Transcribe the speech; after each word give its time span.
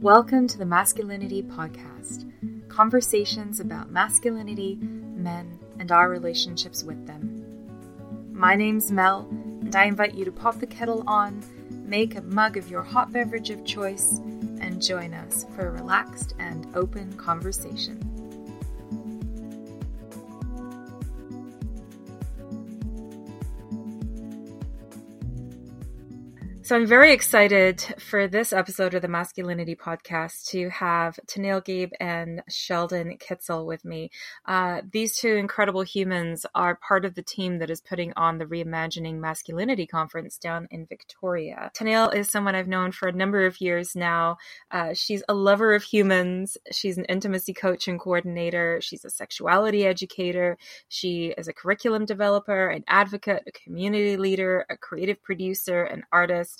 Welcome 0.00 0.46
to 0.46 0.56
the 0.56 0.64
Masculinity 0.64 1.42
Podcast 1.42 2.24
conversations 2.70 3.60
about 3.60 3.90
masculinity, 3.90 4.78
men, 4.80 5.58
and 5.78 5.92
our 5.92 6.08
relationships 6.08 6.82
with 6.82 7.06
them. 7.06 7.44
My 8.32 8.54
name's 8.54 8.90
Mel, 8.90 9.28
and 9.30 9.76
I 9.76 9.84
invite 9.84 10.14
you 10.14 10.24
to 10.24 10.32
pop 10.32 10.58
the 10.58 10.66
kettle 10.66 11.04
on, 11.06 11.44
make 11.84 12.16
a 12.16 12.22
mug 12.22 12.56
of 12.56 12.70
your 12.70 12.82
hot 12.82 13.12
beverage 13.12 13.50
of 13.50 13.62
choice, 13.66 14.12
and 14.62 14.80
join 14.80 15.12
us 15.12 15.44
for 15.54 15.68
a 15.68 15.70
relaxed 15.70 16.32
and 16.38 16.66
open 16.74 17.12
conversation. 17.18 18.09
So 26.70 26.76
I'm 26.76 26.86
very 26.86 27.12
excited 27.12 27.80
for 27.98 28.28
this 28.28 28.52
episode 28.52 28.94
of 28.94 29.02
the 29.02 29.08
Masculinity 29.08 29.74
Podcast 29.74 30.46
to 30.50 30.68
have 30.68 31.18
Tanille 31.26 31.62
Geib 31.62 31.90
and 31.98 32.44
Sheldon 32.48 33.18
Kitzul 33.18 33.66
with 33.66 33.84
me. 33.84 34.12
Uh, 34.46 34.82
these 34.92 35.16
two 35.16 35.34
incredible 35.34 35.82
humans 35.82 36.46
are 36.54 36.76
part 36.76 37.04
of 37.04 37.16
the 37.16 37.24
team 37.24 37.58
that 37.58 37.70
is 37.70 37.80
putting 37.80 38.12
on 38.14 38.38
the 38.38 38.46
Reimagining 38.46 39.18
Masculinity 39.18 39.84
Conference 39.84 40.38
down 40.38 40.68
in 40.70 40.86
Victoria. 40.86 41.72
Tanille 41.74 42.10
is 42.10 42.28
someone 42.28 42.54
I've 42.54 42.68
known 42.68 42.92
for 42.92 43.08
a 43.08 43.12
number 43.12 43.46
of 43.46 43.60
years 43.60 43.96
now. 43.96 44.36
Uh, 44.70 44.94
she's 44.94 45.24
a 45.28 45.34
lover 45.34 45.74
of 45.74 45.82
humans. 45.82 46.56
She's 46.70 46.98
an 46.98 47.04
intimacy 47.06 47.52
coach 47.52 47.88
and 47.88 47.98
coordinator. 47.98 48.80
She's 48.80 49.04
a 49.04 49.10
sexuality 49.10 49.84
educator. 49.86 50.56
She 50.88 51.34
is 51.36 51.48
a 51.48 51.52
curriculum 51.52 52.04
developer, 52.04 52.68
an 52.68 52.84
advocate, 52.86 53.42
a 53.48 53.50
community 53.50 54.16
leader, 54.16 54.66
a 54.70 54.76
creative 54.76 55.20
producer, 55.20 55.82
an 55.82 56.04
artist 56.12 56.59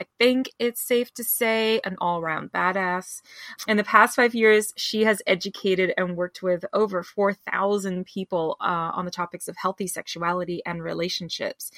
I 0.00 0.06
think 0.18 0.50
it's 0.58 0.80
safe 0.80 1.12
to 1.14 1.24
say 1.24 1.80
an 1.84 1.96
all 2.00 2.20
round 2.20 2.52
badass. 2.52 3.22
In 3.66 3.76
the 3.76 3.84
past 3.84 4.16
five 4.16 4.34
years, 4.34 4.72
she 4.76 5.04
has 5.04 5.22
educated 5.26 5.92
and 5.96 6.16
worked 6.16 6.42
with 6.42 6.64
over 6.72 7.02
4,000 7.02 8.04
people 8.04 8.56
uh, 8.60 8.92
on 8.94 9.04
the 9.04 9.10
topics 9.10 9.48
of 9.48 9.56
healthy 9.56 9.86
sexuality 9.86 10.62
and 10.66 10.82
relationships. 10.82 11.70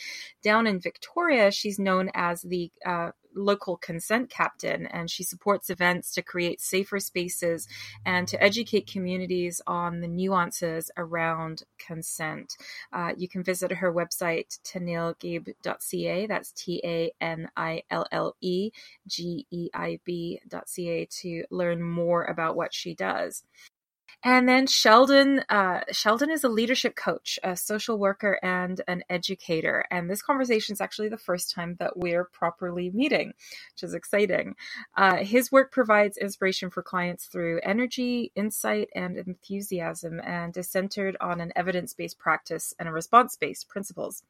Down 0.43 0.67
in 0.67 0.81
Victoria, 0.81 1.51
she's 1.51 1.79
known 1.79 2.11
as 2.15 2.43
the 2.43 2.73
uh, 2.85 3.11
local 3.35 3.77
consent 3.77 4.31
captain, 4.31 4.87
and 4.87 5.11
she 5.11 5.23
supports 5.23 5.71
events 5.71 6.13
to 6.15 6.23
create 6.23 6.61
safer 6.61 6.99
spaces 6.99 7.69
and 8.05 8.27
to 8.29 8.43
educate 8.43 8.91
communities 8.91 9.61
on 9.67 10.01
the 10.01 10.09
nuances 10.09 10.91
around 10.97 11.63
consent. 11.79 12.57
Uh, 12.93 13.13
you 13.17 13.29
can 13.29 13.43
visit 13.43 13.71
her 13.71 13.93
website, 13.93 14.59
tanillegeib.ca. 14.65 16.27
That's 16.27 16.53
T 16.53 16.81
A 16.85 17.13
N 17.21 17.49
I 17.57 17.83
L 17.91 18.07
L 18.13 18.37
E 18.41 18.71
G 19.07 19.47
E 19.51 19.69
I 19.75 20.01
B.ca 20.05 21.07
to 21.07 21.45
learn 21.51 21.83
more 21.83 22.25
about 22.25 22.57
what 22.57 22.75
she 22.75 22.95
does. 22.95 23.45
And 24.25 24.49
then 24.49 24.67
Sheldon, 24.67 25.45
uh, 25.49 25.83
Sheldon 25.93 26.29
is 26.29 26.43
a 26.43 26.49
leadership 26.49 26.97
coach, 26.97 27.39
a 27.45 27.57
social 27.57 27.99
worker, 27.99 28.41
and 28.43 28.81
an 28.89 29.05
educator. 29.09 29.85
And 29.93 30.11
this 30.11 30.23
conversation 30.23 30.73
is 30.73 30.81
actually 30.81 31.09
the 31.09 31.17
first 31.17 31.53
time 31.55 31.77
that 31.79 31.97
we're 31.97 32.25
properly 32.25 32.91
meeting, 32.91 33.29
which 33.29 33.85
is 33.85 33.95
exciting. 33.95 34.57
Uh, 34.97 35.19
his 35.19 35.53
work 35.53 35.71
provides 35.71 36.17
inspiration 36.17 36.69
for 36.69 36.83
clients 36.83 37.27
through 37.27 37.61
energy, 37.63 38.33
insight, 38.35 38.89
and 38.93 39.17
enthusiasm, 39.17 40.21
and 40.25 40.57
is 40.57 40.69
centered 40.69 41.17
on 41.21 41.41
an 41.41 41.53
evidence-based 41.55 42.19
practice 42.19 42.75
and 42.77 42.89
a 42.89 42.93
response-based 42.93 43.69
principles. 43.69 44.25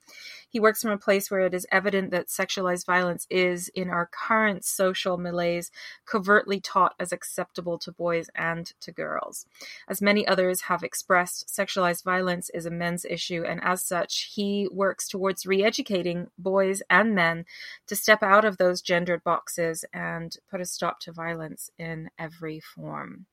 He 0.50 0.60
works 0.60 0.82
from 0.82 0.90
a 0.90 0.98
place 0.98 1.30
where 1.30 1.46
it 1.46 1.54
is 1.54 1.66
evident 1.72 2.10
that 2.10 2.28
sexualized 2.28 2.84
violence 2.84 3.26
is, 3.30 3.68
in 3.68 3.88
our 3.88 4.06
current 4.06 4.66
social 4.66 5.16
malaise, 5.16 5.70
covertly 6.04 6.60
taught 6.60 6.94
as 7.00 7.10
acceptable 7.10 7.78
to 7.78 7.90
boys 7.90 8.28
and 8.34 8.74
to 8.82 8.92
girls. 8.92 9.46
As 9.86 10.02
many 10.02 10.26
others 10.26 10.62
have 10.62 10.82
expressed, 10.82 11.48
sexualized 11.48 12.04
violence 12.04 12.50
is 12.50 12.66
a 12.66 12.70
men's 12.70 13.04
issue, 13.04 13.44
and 13.46 13.60
as 13.62 13.84
such, 13.84 14.30
he 14.34 14.68
works 14.72 15.08
towards 15.08 15.46
re 15.46 15.62
educating 15.62 16.28
boys 16.38 16.82
and 16.90 17.14
men 17.14 17.44
to 17.86 17.96
step 17.96 18.22
out 18.22 18.44
of 18.44 18.56
those 18.56 18.82
gendered 18.82 19.22
boxes 19.22 19.84
and 19.92 20.36
put 20.50 20.60
a 20.60 20.64
stop 20.64 21.00
to 21.00 21.12
violence 21.12 21.70
in 21.78 22.10
every 22.18 22.60
form. 22.60 23.26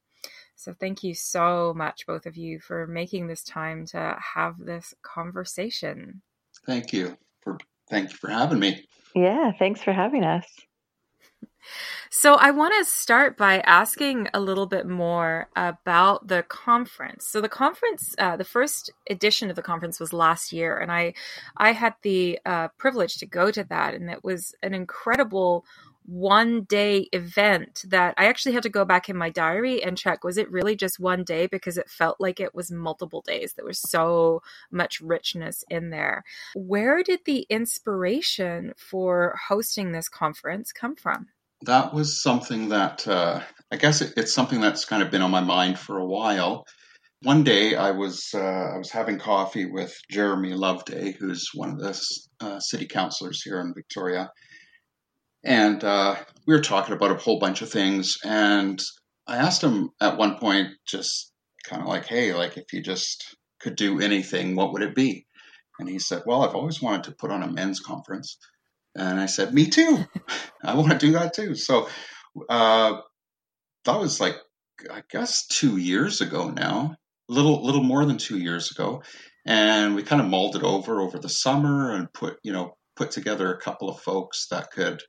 So, 0.56 0.74
thank 0.74 1.04
you 1.04 1.14
so 1.14 1.74
much, 1.76 2.06
both 2.06 2.26
of 2.26 2.38
you, 2.38 2.60
for 2.60 2.88
making 2.88 3.28
this 3.28 3.44
time 3.44 3.86
to 3.88 4.18
have 4.36 4.58
this 4.58 4.94
conversation. 5.02 6.22
Thank 6.66 6.94
you 6.94 7.18
for 7.42 7.58
thank 7.90 8.12
you 8.12 8.18
for 8.18 8.30
having 8.30 8.60
me. 8.60 8.86
Yeah, 9.14 9.52
thanks 9.58 9.82
for 9.82 9.94
having 9.94 10.24
us. 10.24 10.46
So, 12.10 12.36
I 12.36 12.52
want 12.52 12.74
to 12.78 12.90
start 12.90 13.38
by 13.38 13.60
asking 13.62 14.30
a 14.34 14.40
little 14.40 14.68
bit 14.68 14.88
more 14.88 15.50
about 15.56 16.28
the 16.28 16.44
conference. 16.44 17.28
So, 17.28 17.42
the 17.42 17.50
conference, 17.50 18.16
uh, 18.18 18.38
the 18.38 18.44
first 18.44 18.92
edition 19.10 19.50
of 19.50 19.56
the 19.56 19.62
conference 19.62 20.00
was 20.00 20.14
last 20.14 20.54
year, 20.54 20.78
and 20.78 20.92
I, 20.92 21.14
I 21.58 21.72
had 21.72 21.96
the 22.02 22.40
uh, 22.46 22.70
privilege 22.78 23.18
to 23.18 23.26
go 23.26 23.52
to 23.52 23.64
that, 23.66 23.94
and 23.94 24.10
it 24.10 24.24
was 24.24 24.54
an 24.62 24.74
incredible 24.74 25.66
one 26.06 26.64
day 26.64 27.10
event 27.14 27.84
that 27.88 28.14
I 28.18 28.26
actually 28.26 28.54
had 28.54 28.64
to 28.64 28.70
go 28.70 28.86
back 28.86 29.10
in 29.10 29.18
my 29.18 29.30
diary 29.30 29.84
and 29.84 29.98
check 29.98 30.24
was 30.24 30.38
it 30.38 30.52
really 30.52 30.76
just 30.76 31.00
one 31.00 31.24
day 31.24 31.48
because 31.48 31.78
it 31.78 31.90
felt 31.90 32.18
like 32.20 32.40
it 32.40 32.54
was 32.54 32.72
multiple 32.72 33.22
days. 33.22 33.54
There 33.54 33.66
was 33.66 33.80
so 33.80 34.42
much 34.72 35.02
richness 35.02 35.64
in 35.70 35.90
there. 35.90 36.24
Where 36.56 37.02
did 37.02 37.22
the 37.26 37.48
inspiration 37.50 38.74
for 38.78 39.36
hosting 39.48 39.92
this 39.92 40.10
conference 40.10 40.72
come 40.72 40.96
from? 40.96 41.28
That 41.66 41.94
was 41.94 42.22
something 42.22 42.70
that 42.70 43.08
uh, 43.08 43.42
I 43.72 43.78
guess 43.78 44.02
it, 44.02 44.14
it's 44.18 44.34
something 44.34 44.62
that's 44.62 44.86
kind 44.86 45.04
of 45.04 45.12
been 45.12 45.22
on 45.22 45.32
my 45.32 45.42
mind 45.42 45.78
for 45.78 45.98
a 45.98 46.06
while. 46.06 46.66
One 47.22 47.44
day, 47.44 47.76
I 47.76 47.92
was 47.92 48.30
uh, 48.34 48.40
I 48.40 48.78
was 48.78 48.92
having 48.92 49.18
coffee 49.18 49.66
with 49.66 49.96
Jeremy 50.10 50.54
Loveday, 50.54 51.14
who's 51.14 51.50
one 51.54 51.72
of 51.72 51.80
the 51.80 52.02
uh, 52.40 52.60
city 52.60 52.86
councilors 52.86 53.42
here 53.42 53.60
in 53.60 53.74
Victoria, 53.74 54.30
and 55.44 55.84
uh, 55.84 56.16
we 56.46 56.54
were 56.54 56.62
talking 56.62 56.94
about 56.94 57.12
a 57.12 57.16
whole 57.16 57.40
bunch 57.40 57.62
of 57.62 57.70
things. 57.70 58.18
And 58.24 58.80
I 59.28 59.38
asked 59.38 59.64
him 59.64 59.90
at 60.00 60.18
one 60.18 60.38
point, 60.38 60.70
just 60.88 61.32
kind 61.64 61.82
of 61.82 61.88
like, 61.88 62.06
"Hey, 62.06 62.34
like 62.34 62.58
if 62.58 62.74
you 62.74 62.84
just 62.84 63.36
could 63.60 63.76
do 63.76 64.00
anything, 64.00 64.56
what 64.56 64.72
would 64.74 64.84
it 64.84 64.94
be?" 64.94 65.26
And 65.80 65.90
he 65.90 65.98
said, 65.98 66.24
"Well, 66.28 66.44
I've 66.44 66.56
always 66.56 66.82
wanted 66.82 67.06
to 67.06 67.16
put 67.16 67.32
on 67.32 67.42
a 67.42 67.52
men's 67.52 67.80
conference." 67.80 68.38
And 68.96 69.20
I 69.20 69.26
said, 69.26 69.54
Me 69.54 69.68
too. 69.68 70.06
I 70.64 70.76
want 70.76 70.92
to 70.92 70.98
do 70.98 71.14
that 71.14 71.34
too. 71.34 71.56
So 71.56 71.88
uh, 72.50 73.02
that 73.86 74.00
was 74.00 74.20
like, 74.20 74.36
I 74.92 75.04
guess, 75.10 75.48
two 75.48 75.78
years 75.78 76.22
ago 76.22 76.50
now, 76.50 76.96
a 77.30 77.34
little, 77.34 77.64
little 77.64 77.84
more 77.84 78.06
than 78.06 78.18
two 78.18 78.38
years 78.38 78.72
ago. 78.72 79.04
And 79.46 79.96
we 79.96 80.04
kind 80.04 80.22
of 80.22 80.28
mulled 80.28 80.56
it 80.56 80.64
over 80.64 81.00
over 81.02 81.20
the 81.20 81.30
summer 81.30 81.92
and 81.92 82.12
put, 82.12 82.38
you 82.44 82.52
know, 82.52 82.78
put 82.96 83.12
together 83.12 83.54
a 83.54 83.62
couple 83.62 83.90
of 83.90 84.02
folks 84.02 84.48
that 84.50 84.72
could 84.72 85.02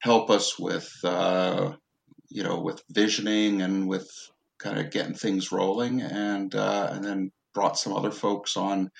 help 0.00 0.30
us 0.30 0.58
with, 0.58 0.90
uh, 1.04 1.72
you 2.28 2.42
know, 2.42 2.60
with 2.60 2.82
visioning 2.90 3.62
and 3.62 3.88
with 3.88 4.10
kind 4.58 4.78
of 4.78 4.90
getting 4.90 5.14
things 5.14 5.52
rolling. 5.52 6.00
And, 6.00 6.54
uh, 6.54 6.88
and 6.92 7.04
then 7.04 7.30
brought 7.54 7.78
some 7.78 7.92
other 7.92 8.10
folks 8.10 8.56
on 8.56 8.90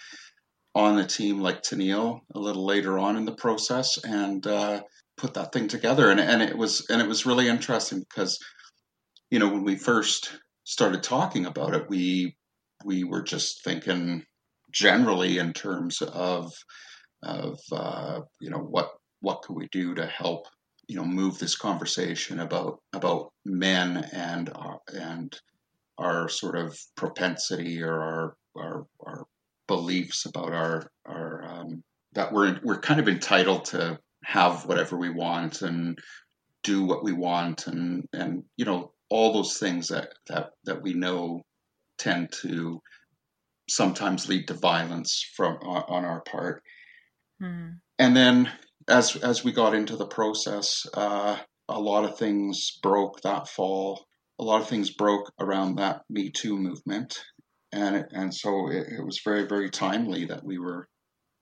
on 0.74 0.96
the 0.96 1.04
team 1.04 1.40
like 1.40 1.62
Tanille 1.62 2.20
a 2.34 2.38
little 2.38 2.64
later 2.64 2.98
on 2.98 3.16
in 3.16 3.24
the 3.24 3.34
process 3.34 3.98
and 4.02 4.46
uh, 4.46 4.82
put 5.16 5.34
that 5.34 5.52
thing 5.52 5.68
together. 5.68 6.10
And, 6.10 6.20
and 6.20 6.42
it 6.42 6.56
was 6.56 6.86
and 6.88 7.02
it 7.02 7.08
was 7.08 7.26
really 7.26 7.48
interesting 7.48 8.00
because 8.00 8.38
you 9.30 9.38
know 9.38 9.48
when 9.48 9.64
we 9.64 9.76
first 9.76 10.32
started 10.64 11.02
talking 11.02 11.46
about 11.46 11.74
it, 11.74 11.88
we 11.88 12.36
we 12.84 13.04
were 13.04 13.22
just 13.22 13.64
thinking 13.64 14.24
generally 14.72 15.38
in 15.38 15.52
terms 15.52 16.00
of 16.02 16.52
of 17.22 17.58
uh, 17.72 18.20
you 18.40 18.50
know 18.50 18.58
what 18.58 18.90
what 19.20 19.42
could 19.42 19.56
we 19.56 19.68
do 19.72 19.94
to 19.94 20.06
help 20.06 20.46
you 20.86 20.96
know 20.96 21.04
move 21.04 21.38
this 21.38 21.56
conversation 21.56 22.40
about 22.40 22.78
about 22.92 23.32
men 23.44 24.08
and 24.12 24.50
our, 24.54 24.78
and 24.94 25.36
our 25.98 26.28
sort 26.28 26.56
of 26.56 26.78
propensity 26.96 27.82
or 27.82 28.00
our 28.00 28.36
our, 28.56 28.86
our 29.06 29.26
beliefs 29.70 30.26
about 30.26 30.52
our 30.52 30.90
our 31.06 31.44
um, 31.44 31.82
that 32.14 32.32
we're 32.32 32.58
we're 32.64 32.80
kind 32.80 32.98
of 32.98 33.08
entitled 33.08 33.64
to 33.66 33.96
have 34.24 34.66
whatever 34.66 34.96
we 34.96 35.10
want 35.10 35.62
and 35.62 35.96
do 36.64 36.84
what 36.84 37.04
we 37.04 37.12
want 37.12 37.68
and 37.68 38.04
and 38.12 38.42
you 38.56 38.64
know 38.64 38.92
all 39.08 39.32
those 39.32 39.58
things 39.58 39.86
that 39.88 40.08
that 40.26 40.50
that 40.64 40.82
we 40.82 40.92
know 40.92 41.40
tend 41.98 42.32
to 42.42 42.80
sometimes 43.68 44.28
lead 44.28 44.48
to 44.48 44.54
violence 44.54 45.24
from 45.36 45.54
on, 45.62 45.84
on 45.88 46.04
our 46.04 46.22
part. 46.22 46.62
Mm. 47.40 47.78
and 47.98 48.16
then 48.16 48.50
as 48.88 49.14
as 49.16 49.44
we 49.44 49.52
got 49.52 49.74
into 49.74 49.96
the 49.96 50.12
process 50.18 50.84
uh, 50.94 51.38
a 51.68 51.80
lot 51.80 52.04
of 52.04 52.18
things 52.18 52.78
broke 52.82 53.20
that 53.22 53.48
fall. 53.48 54.04
A 54.40 54.44
lot 54.44 54.60
of 54.60 54.68
things 54.68 54.90
broke 54.90 55.32
around 55.38 55.76
that 55.76 56.02
me 56.10 56.30
too 56.30 56.56
movement 56.56 57.22
and 57.72 58.04
and 58.12 58.34
so 58.34 58.70
it, 58.70 58.86
it 58.98 59.04
was 59.04 59.20
very 59.24 59.46
very 59.46 59.70
timely 59.70 60.26
that 60.26 60.44
we 60.44 60.58
were 60.58 60.88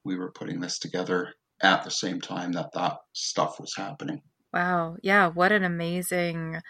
we 0.05 0.17
were 0.17 0.33
putting 0.33 0.61
this 0.61 0.79
together 0.79 1.35
at 1.63 1.85
the 1.85 1.91
same 1.91 2.21
time 2.21 2.53
that 2.53 2.71
that 2.75 2.99
stuff 3.13 3.59
was 3.61 3.75
happening. 3.77 4.23
Wow. 4.53 4.97
Yeah. 5.03 5.29
What 5.29 5.53
an 5.53 5.65
amazing 5.65 6.61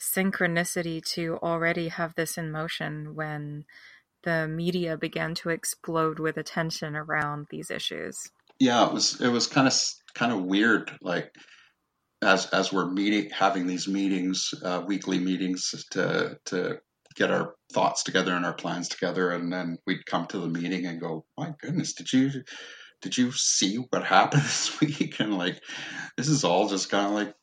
synchronicity 0.00 1.04
to 1.14 1.38
already 1.42 1.88
have 1.88 2.14
this 2.14 2.38
in 2.38 2.50
motion 2.50 3.14
when 3.14 3.64
the 4.24 4.48
media 4.48 4.96
began 4.96 5.34
to 5.34 5.50
explode 5.50 6.18
with 6.18 6.36
attention 6.36 6.96
around 6.96 7.46
these 7.50 7.70
issues. 7.70 8.16
Yeah, 8.58 8.86
it 8.86 8.92
was 8.92 9.20
it 9.20 9.28
was 9.28 9.46
kind 9.46 9.66
of 9.66 9.74
kind 10.14 10.32
of 10.32 10.44
weird 10.44 10.90
like 11.00 11.32
as 12.22 12.46
as 12.46 12.72
we're 12.72 12.90
meeting 12.90 13.30
having 13.30 13.66
these 13.66 13.88
meetings 13.88 14.52
uh, 14.62 14.82
weekly 14.86 15.18
meetings 15.18 15.72
to 15.92 16.38
to 16.46 16.78
get 17.16 17.30
our 17.30 17.54
thoughts 17.72 18.02
together 18.02 18.34
and 18.34 18.46
our 18.46 18.54
plans 18.54 18.88
together 18.88 19.30
and 19.30 19.52
then 19.52 19.78
we'd 19.86 20.06
come 20.06 20.26
to 20.26 20.38
the 20.38 20.48
meeting 20.48 20.86
and 20.86 21.00
go 21.00 21.24
my 21.36 21.52
goodness 21.60 21.94
did 21.94 22.12
you 22.12 22.30
did 23.00 23.16
you 23.16 23.32
see 23.32 23.76
what 23.76 24.04
happened 24.04 24.42
this 24.44 24.80
week? 24.80 25.20
And 25.20 25.36
like 25.36 25.60
this 26.16 26.28
is 26.28 26.44
all 26.44 26.68
just 26.68 26.90
kind 26.90 27.06
of 27.06 27.12
like 27.12 27.34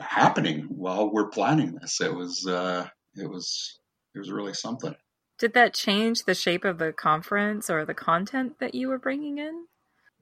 happening 0.00 0.66
while 0.68 1.12
we're 1.12 1.28
planning 1.28 1.76
this. 1.80 2.00
It 2.00 2.14
was 2.14 2.46
uh 2.46 2.86
it 3.14 3.28
was 3.28 3.78
it 4.14 4.18
was 4.18 4.30
really 4.30 4.54
something. 4.54 4.94
Did 5.38 5.54
that 5.54 5.74
change 5.74 6.24
the 6.24 6.34
shape 6.34 6.64
of 6.64 6.78
the 6.78 6.92
conference 6.92 7.68
or 7.68 7.84
the 7.84 7.94
content 7.94 8.60
that 8.60 8.74
you 8.74 8.88
were 8.88 8.98
bringing 8.98 9.38
in? 9.38 9.66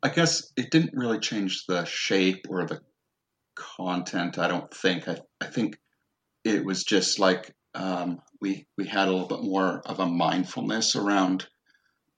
I 0.03 0.09
guess 0.09 0.51
it 0.57 0.71
didn't 0.71 0.95
really 0.95 1.21
change 1.21 1.65
the 1.67 1.85
shape 1.85 2.47
or 2.49 2.67
the 2.67 2.81
content 3.55 4.39
i 4.39 4.49
don't 4.49 4.73
think. 4.73 5.07
I, 5.07 5.19
I 5.41 5.47
think 5.47 5.79
it 6.43 6.65
was 6.65 6.85
just 6.85 7.19
like 7.19 7.55
um, 7.75 8.19
we 8.43 8.67
we 8.77 8.87
had 8.87 9.09
a 9.09 9.13
little 9.13 9.29
bit 9.29 9.43
more 9.43 9.81
of 9.87 10.01
a 10.01 10.07
mindfulness 10.07 10.97
around 10.97 11.47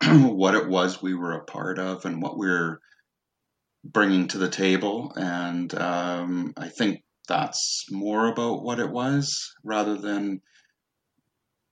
what 0.05 0.55
it 0.56 0.67
was 0.67 1.00
we 1.00 1.15
were 1.15 1.35
a 1.35 1.44
part 1.44 1.79
of 1.79 2.05
and 2.05 2.21
what 2.21 2.37
we 2.37 2.49
are 2.49 2.81
bringing 3.85 4.29
to 4.29 4.38
the 4.38 4.49
table. 4.49 5.12
And 5.15 5.73
um, 5.75 6.55
I 6.56 6.69
think 6.69 7.03
that's 7.29 7.85
more 7.91 8.29
about 8.29 8.62
what 8.62 8.81
it 8.81 8.91
was 8.91 9.53
rather 9.62 9.97
than, 9.97 10.41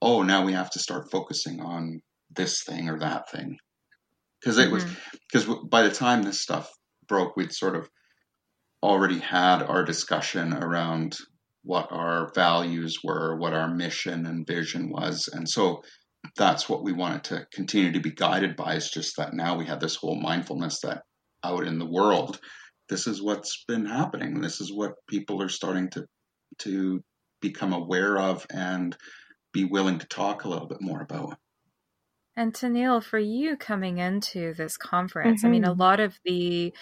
oh, 0.00 0.22
now 0.22 0.44
we 0.44 0.52
have 0.52 0.70
to 0.70 0.78
start 0.78 1.10
focusing 1.10 1.60
on 1.60 2.00
this 2.30 2.62
thing 2.62 2.88
or 2.88 2.98
that 3.00 3.30
thing. 3.30 3.56
Because 4.40 4.58
it 4.58 4.70
mm-hmm. 4.70 4.74
was, 4.74 4.84
because 5.32 5.58
by 5.68 5.82
the 5.82 5.94
time 5.94 6.22
this 6.22 6.42
stuff 6.42 6.70
broke, 7.08 7.36
we'd 7.36 7.52
sort 7.52 7.76
of 7.76 7.88
already 8.82 9.18
had 9.18 9.62
our 9.62 9.84
discussion 9.84 10.52
around 10.52 11.16
what 11.62 11.88
our 11.90 12.32
values 12.34 12.98
were, 13.04 13.36
what 13.36 13.52
our 13.52 13.72
mission 13.72 14.26
and 14.26 14.46
vision 14.46 14.90
was. 14.90 15.28
And 15.32 15.48
so 15.48 15.82
that's 16.36 16.68
what 16.68 16.82
we 16.82 16.92
wanted 16.92 17.24
to 17.24 17.46
continue 17.52 17.92
to 17.92 18.00
be 18.00 18.10
guided 18.10 18.56
by. 18.56 18.74
It's 18.74 18.90
just 18.90 19.16
that 19.16 19.34
now 19.34 19.56
we 19.56 19.66
have 19.66 19.80
this 19.80 19.96
whole 19.96 20.20
mindfulness 20.20 20.80
that 20.80 21.02
out 21.44 21.66
in 21.66 21.78
the 21.78 21.90
world, 21.90 22.40
this 22.88 23.06
is 23.06 23.22
what's 23.22 23.64
been 23.66 23.86
happening. 23.86 24.40
This 24.40 24.60
is 24.60 24.72
what 24.72 24.92
people 25.08 25.42
are 25.42 25.48
starting 25.48 25.90
to 25.90 26.06
to 26.58 27.02
become 27.40 27.72
aware 27.72 28.18
of 28.18 28.46
and 28.52 28.96
be 29.52 29.64
willing 29.64 29.98
to 29.98 30.06
talk 30.06 30.44
a 30.44 30.48
little 30.48 30.68
bit 30.68 30.80
more 30.80 31.00
about. 31.00 31.36
And 32.36 32.54
Tanille, 32.54 33.02
for 33.02 33.18
you 33.18 33.56
coming 33.56 33.98
into 33.98 34.54
this 34.54 34.76
conference, 34.76 35.40
mm-hmm. 35.40 35.46
I 35.46 35.50
mean, 35.50 35.64
a 35.64 35.70
mm-hmm. 35.70 35.80
lot 35.80 36.00
of 36.00 36.18
the 36.24 36.72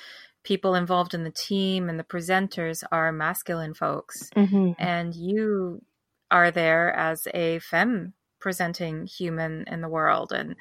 people 0.42 0.74
involved 0.74 1.14
in 1.14 1.24
the 1.24 1.30
team 1.30 1.88
and 1.88 1.98
the 1.98 2.04
presenters 2.04 2.82
are 2.90 3.12
masculine 3.12 3.74
folks, 3.74 4.30
mm-hmm. 4.36 4.72
and 4.78 5.14
you 5.14 5.82
are 6.30 6.50
there 6.50 6.94
as 6.94 7.26
a 7.34 7.58
femme 7.60 8.14
presenting 8.40 9.06
human 9.06 9.64
in 9.66 9.80
the 9.80 9.88
world. 9.88 10.32
And 10.32 10.56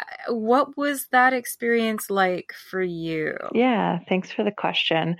uh, 0.00 0.32
what 0.34 0.76
was 0.76 1.06
that 1.12 1.32
experience 1.32 2.10
like 2.10 2.52
for 2.70 2.82
you? 2.82 3.36
Yeah 3.54 3.98
thanks 4.08 4.32
for 4.32 4.42
the 4.42 4.50
question. 4.50 5.16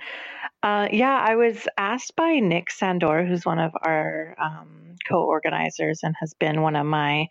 Uh, 0.61 0.87
yeah 0.91 1.21
i 1.27 1.35
was 1.35 1.67
asked 1.77 2.15
by 2.15 2.39
nick 2.39 2.71
sandor 2.71 3.25
who's 3.25 3.45
one 3.45 3.59
of 3.59 3.73
our 3.81 4.33
um, 4.41 4.95
co-organizers 5.05 5.99
and 6.03 6.15
has 6.19 6.33
been 6.39 6.61
one 6.61 6.77
of 6.77 6.85
my 6.85 7.27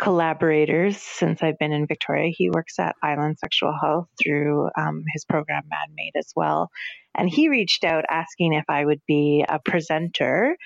collaborators 0.00 0.96
since 0.96 1.42
I've 1.42 1.58
been 1.58 1.72
in 1.72 1.86
Victoria. 1.86 2.32
He 2.34 2.50
works 2.50 2.78
at 2.78 2.96
Island 3.02 3.38
Sexual 3.38 3.74
Health 3.80 4.08
through 4.22 4.68
um, 4.76 5.04
his 5.12 5.24
program 5.26 5.62
ManMade 5.64 6.18
as 6.18 6.32
well. 6.34 6.70
And 7.14 7.28
he 7.28 7.48
reached 7.48 7.84
out 7.84 8.04
asking 8.08 8.54
if 8.54 8.64
I 8.68 8.84
would 8.84 9.02
be 9.06 9.44
a 9.48 9.58
presenter 9.64 10.56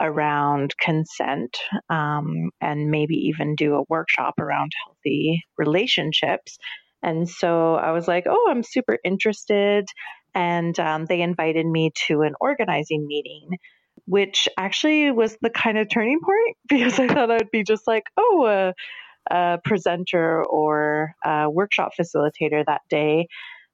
around 0.00 0.74
consent 0.80 1.56
um, 1.88 2.50
and 2.60 2.90
maybe 2.90 3.14
even 3.14 3.56
do 3.56 3.74
a 3.74 3.84
workshop 3.88 4.34
around 4.38 4.72
healthy 4.86 5.42
relationships. 5.58 6.58
And 7.02 7.28
so 7.28 7.74
I 7.74 7.92
was 7.92 8.06
like, 8.06 8.24
oh, 8.28 8.48
I'm 8.50 8.62
super 8.62 8.98
interested. 9.04 9.86
And 10.34 10.78
um, 10.78 11.06
they 11.06 11.20
invited 11.20 11.66
me 11.66 11.92
to 12.06 12.22
an 12.22 12.34
organizing 12.40 13.06
meeting, 13.06 13.58
which 14.06 14.48
actually 14.58 15.10
was 15.10 15.36
the 15.40 15.50
kind 15.50 15.78
of 15.78 15.88
turning 15.88 16.20
point 16.20 16.56
because 16.68 16.98
I 16.98 17.08
thought 17.08 17.30
I'd 17.30 17.50
be 17.50 17.62
just 17.62 17.86
like, 17.86 18.04
oh, 18.16 18.72
a, 19.30 19.58
presenter 19.64 20.44
or 20.44 21.14
a 21.24 21.48
workshop 21.48 21.92
facilitator 21.98 22.62
that 22.66 22.82
day. 22.90 23.26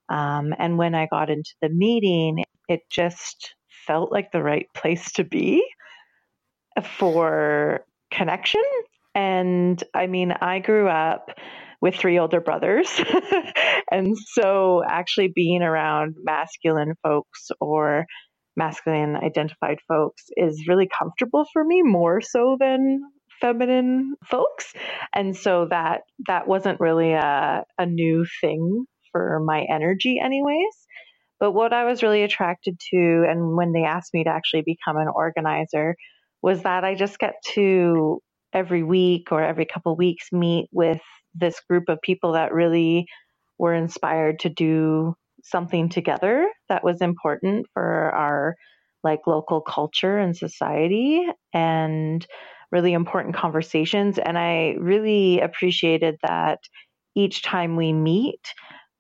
Um, 0.09 0.55
and 0.57 0.79
when 0.79 0.95
I 0.95 1.07
got 1.07 1.29
into 1.29 1.51
the 1.61 1.69
meeting, 1.69 2.45
it 2.69 2.83
just 2.89 3.55
felt 3.87 4.13
like 4.13 4.31
the 4.31 4.43
right 4.43 4.69
place 4.75 5.11
to 5.13 5.25
be 5.25 5.65
for 6.85 7.85
connection. 8.13 8.63
And 9.15 9.83
I 9.93 10.07
mean, 10.07 10.33
I 10.33 10.61
grew 10.61 10.89
up 10.89 11.33
with 11.81 11.97
three 11.97 12.19
older 12.19 12.41
brothers. 12.41 13.01
and 13.91 14.17
so 14.17 14.83
actually 14.89 15.33
being 15.35 15.63
around 15.63 16.15
masculine 16.23 16.95
folks 17.03 17.51
or 17.61 18.07
masculine 18.57 19.17
identified 19.17 19.79
folks 19.89 20.25
is 20.37 20.67
really 20.69 20.89
comfortable 20.99 21.47
for 21.53 21.65
me 21.65 21.83
more 21.83 22.21
so 22.21 22.57
than 22.59 23.01
feminine 23.41 24.15
folks. 24.27 24.73
And 25.15 25.37
so 25.37 25.67
that 25.71 26.03
that 26.27 26.47
wasn't 26.47 26.81
really 26.81 27.13
a, 27.13 27.65
a 27.79 27.87
new 27.87 28.27
thing 28.41 28.85
for 29.13 29.41
my 29.45 29.67
energy 29.73 30.21
anyways. 30.23 30.87
But 31.39 31.53
what 31.53 31.73
I 31.73 31.85
was 31.85 32.03
really 32.03 32.23
attracted 32.23 32.79
to 32.91 33.25
and 33.29 33.57
when 33.57 33.73
they 33.73 33.85
asked 33.85 34.13
me 34.13 34.25
to 34.25 34.31
actually 34.31 34.63
become 34.63 34.99
an 34.99 35.09
organizer 35.13 35.97
was 36.43 36.63
that 36.63 36.85
I 36.85 36.95
just 36.95 37.19
get 37.19 37.35
to 37.55 38.21
every 38.53 38.83
week 38.83 39.33
or 39.33 39.43
every 39.43 39.65
couple 39.65 39.97
weeks 39.97 40.27
meet 40.33 40.69
with 40.73 41.01
this 41.35 41.59
group 41.69 41.85
of 41.89 42.03
people 42.03 42.33
that 42.33 42.53
really 42.53 43.07
were 43.59 43.75
inspired 43.75 44.41
to 44.41 44.49
do 44.49 45.15
something 45.45 45.89
together 45.89 46.49
that 46.69 46.85
was 46.85 47.01
important 47.01 47.67
for 47.73 48.11
our 48.11 48.57
like 49.03 49.21
local 49.27 49.61
culture 49.61 50.19
and 50.19 50.37
society 50.37 51.27
and 51.55 52.27
really 52.71 52.93
important 52.93 53.35
conversations 53.35 54.19
and 54.19 54.39
I 54.39 54.77
really 54.79 55.41
appreciated 55.41 56.17
that 56.23 56.61
each 57.17 57.43
time 57.43 57.77
we 57.77 57.93
meet 57.93 58.41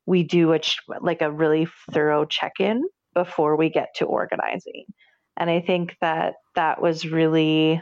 we 0.06 0.24
do 0.24 0.52
a 0.52 0.60
like 1.00 1.22
a 1.22 1.30
really 1.30 1.68
thorough 1.92 2.24
check-in 2.24 2.82
before 3.14 3.56
we 3.56 3.70
get 3.70 3.88
to 3.96 4.04
organizing. 4.04 4.84
And 5.36 5.48
I 5.48 5.60
think 5.60 5.96
that 6.00 6.34
that 6.56 6.82
was 6.82 7.06
really 7.06 7.80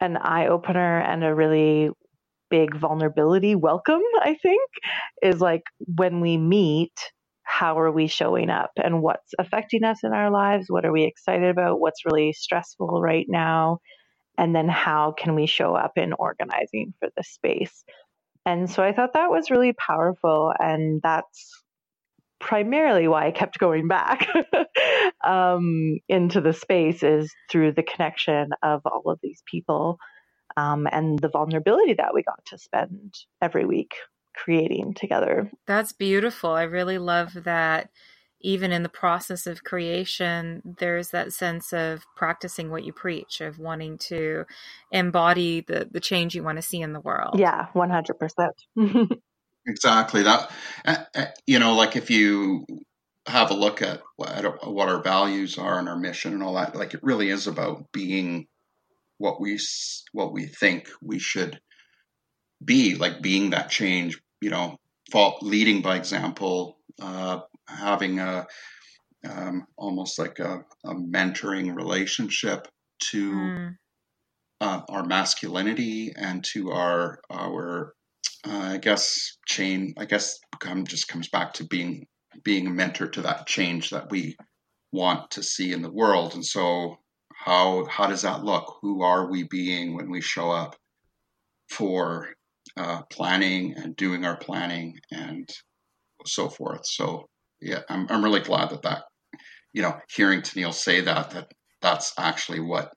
an 0.00 0.16
eye 0.18 0.48
opener 0.48 1.00
and 1.00 1.24
a 1.24 1.34
really 1.34 1.90
big 2.50 2.76
vulnerability 2.76 3.54
welcome, 3.54 4.02
I 4.20 4.36
think, 4.40 4.68
is 5.22 5.40
like 5.40 5.62
when 5.78 6.20
we 6.20 6.36
meet, 6.36 6.92
how 7.44 7.78
are 7.78 7.92
we 7.92 8.08
showing 8.08 8.50
up 8.50 8.72
and 8.82 9.02
what's 9.02 9.32
affecting 9.38 9.84
us 9.84 10.00
in 10.02 10.12
our 10.12 10.30
lives? 10.30 10.66
What 10.68 10.84
are 10.84 10.92
we 10.92 11.04
excited 11.04 11.48
about? 11.48 11.80
What's 11.80 12.04
really 12.04 12.32
stressful 12.32 13.00
right 13.00 13.26
now? 13.28 13.78
And 14.38 14.54
then 14.54 14.68
how 14.68 15.14
can 15.16 15.34
we 15.34 15.46
show 15.46 15.74
up 15.74 15.92
in 15.96 16.12
organizing 16.14 16.94
for 16.98 17.08
the 17.16 17.22
space? 17.22 17.84
And 18.46 18.70
so 18.70 18.82
I 18.82 18.92
thought 18.92 19.14
that 19.14 19.30
was 19.30 19.50
really 19.50 19.72
powerful. 19.74 20.52
And 20.58 21.00
that's 21.02 21.62
primarily 22.40 23.08
why 23.08 23.26
I 23.26 23.30
kept 23.30 23.58
going 23.58 23.88
back 23.88 24.28
um, 25.24 25.98
into 26.08 26.40
the 26.40 26.52
space 26.52 27.02
is 27.02 27.32
through 27.50 27.72
the 27.72 27.82
connection 27.82 28.50
of 28.62 28.82
all 28.84 29.02
of 29.06 29.18
these 29.22 29.42
people 29.50 29.98
um, 30.56 30.86
and 30.90 31.18
the 31.18 31.30
vulnerability 31.30 31.94
that 31.94 32.14
we 32.14 32.22
got 32.22 32.44
to 32.46 32.58
spend 32.58 33.14
every 33.42 33.64
week 33.64 33.94
creating 34.34 34.94
together. 34.94 35.50
That's 35.66 35.92
beautiful. 35.92 36.50
I 36.50 36.62
really 36.62 36.98
love 36.98 37.44
that. 37.44 37.90
Even 38.40 38.72
in 38.72 38.82
the 38.82 38.90
process 38.90 39.46
of 39.46 39.64
creation, 39.64 40.60
there's 40.78 41.08
that 41.08 41.32
sense 41.32 41.72
of 41.72 42.04
practicing 42.14 42.70
what 42.70 42.84
you 42.84 42.92
preach, 42.92 43.40
of 43.40 43.58
wanting 43.58 43.96
to 43.96 44.44
embody 44.92 45.62
the, 45.62 45.88
the 45.90 46.00
change 46.00 46.34
you 46.34 46.42
want 46.42 46.58
to 46.58 46.62
see 46.62 46.82
in 46.82 46.92
the 46.92 47.00
world. 47.00 47.38
Yeah, 47.38 47.68
100%. 47.74 48.50
Exactly 49.66 50.22
that. 50.24 50.50
You 51.46 51.58
know, 51.58 51.74
like 51.74 51.96
if 51.96 52.10
you 52.10 52.66
have 53.26 53.50
a 53.50 53.54
look 53.54 53.80
at 53.80 54.02
what 54.16 54.44
our 54.44 55.02
values 55.02 55.56
are 55.58 55.78
and 55.78 55.88
our 55.88 55.98
mission 55.98 56.34
and 56.34 56.42
all 56.42 56.54
that, 56.54 56.76
like 56.76 56.94
it 56.94 57.02
really 57.02 57.30
is 57.30 57.46
about 57.46 57.90
being 57.92 58.46
what 59.18 59.40
we 59.40 59.58
what 60.12 60.32
we 60.32 60.46
think 60.46 60.90
we 61.00 61.18
should 61.18 61.58
be, 62.62 62.94
like 62.96 63.22
being 63.22 63.50
that 63.50 63.70
change. 63.70 64.20
You 64.44 64.50
know, 64.50 64.76
leading 65.40 65.80
by 65.80 65.96
example, 65.96 66.76
uh, 67.00 67.40
having 67.66 68.18
a 68.20 68.46
um, 69.26 69.64
almost 69.78 70.18
like 70.18 70.38
a, 70.38 70.62
a, 70.84 70.94
mentoring 70.94 71.74
relationship 71.74 72.68
to 73.10 73.32
mm. 73.32 73.76
uh, 74.60 74.82
our 74.90 75.06
masculinity 75.06 76.12
and 76.14 76.44
to 76.52 76.72
our 76.72 77.20
our 77.30 77.94
uh, 78.46 78.72
I 78.74 78.76
guess 78.76 79.38
chain. 79.46 79.94
I 79.96 80.04
guess 80.04 80.38
come 80.60 80.84
just 80.84 81.08
comes 81.08 81.30
back 81.30 81.54
to 81.54 81.64
being 81.64 82.06
being 82.42 82.66
a 82.66 82.70
mentor 82.70 83.08
to 83.08 83.22
that 83.22 83.46
change 83.46 83.88
that 83.90 84.10
we 84.10 84.36
want 84.92 85.30
to 85.30 85.42
see 85.42 85.72
in 85.72 85.80
the 85.80 85.90
world. 85.90 86.34
And 86.34 86.44
so, 86.44 86.98
how 87.34 87.86
how 87.86 88.08
does 88.08 88.20
that 88.22 88.44
look? 88.44 88.76
Who 88.82 89.00
are 89.00 89.30
we 89.30 89.44
being 89.44 89.94
when 89.94 90.10
we 90.10 90.20
show 90.20 90.50
up 90.50 90.76
for 91.70 92.28
uh, 92.76 93.02
planning 93.10 93.74
and 93.76 93.96
doing 93.96 94.24
our 94.24 94.36
planning 94.36 94.98
and 95.12 95.48
so 96.26 96.48
forth? 96.48 96.86
So, 96.86 97.26
yeah, 97.60 97.80
I'm 97.88 98.06
I'm 98.10 98.24
really 98.24 98.40
glad 98.40 98.70
that 98.70 98.82
that 98.82 99.04
you 99.72 99.82
know 99.82 99.98
hearing 100.14 100.42
Tanille 100.42 100.72
say 100.72 101.00
that 101.02 101.30
that 101.30 101.52
that's 101.80 102.12
actually 102.18 102.60
what 102.60 102.90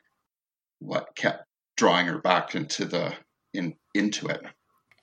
what 0.80 1.08
kept 1.16 1.44
drawing 1.76 2.08
her 2.08 2.20
back 2.20 2.56
into 2.56 2.86
the 2.86 3.14
in 3.54 3.74
into 3.94 4.28
it 4.28 4.42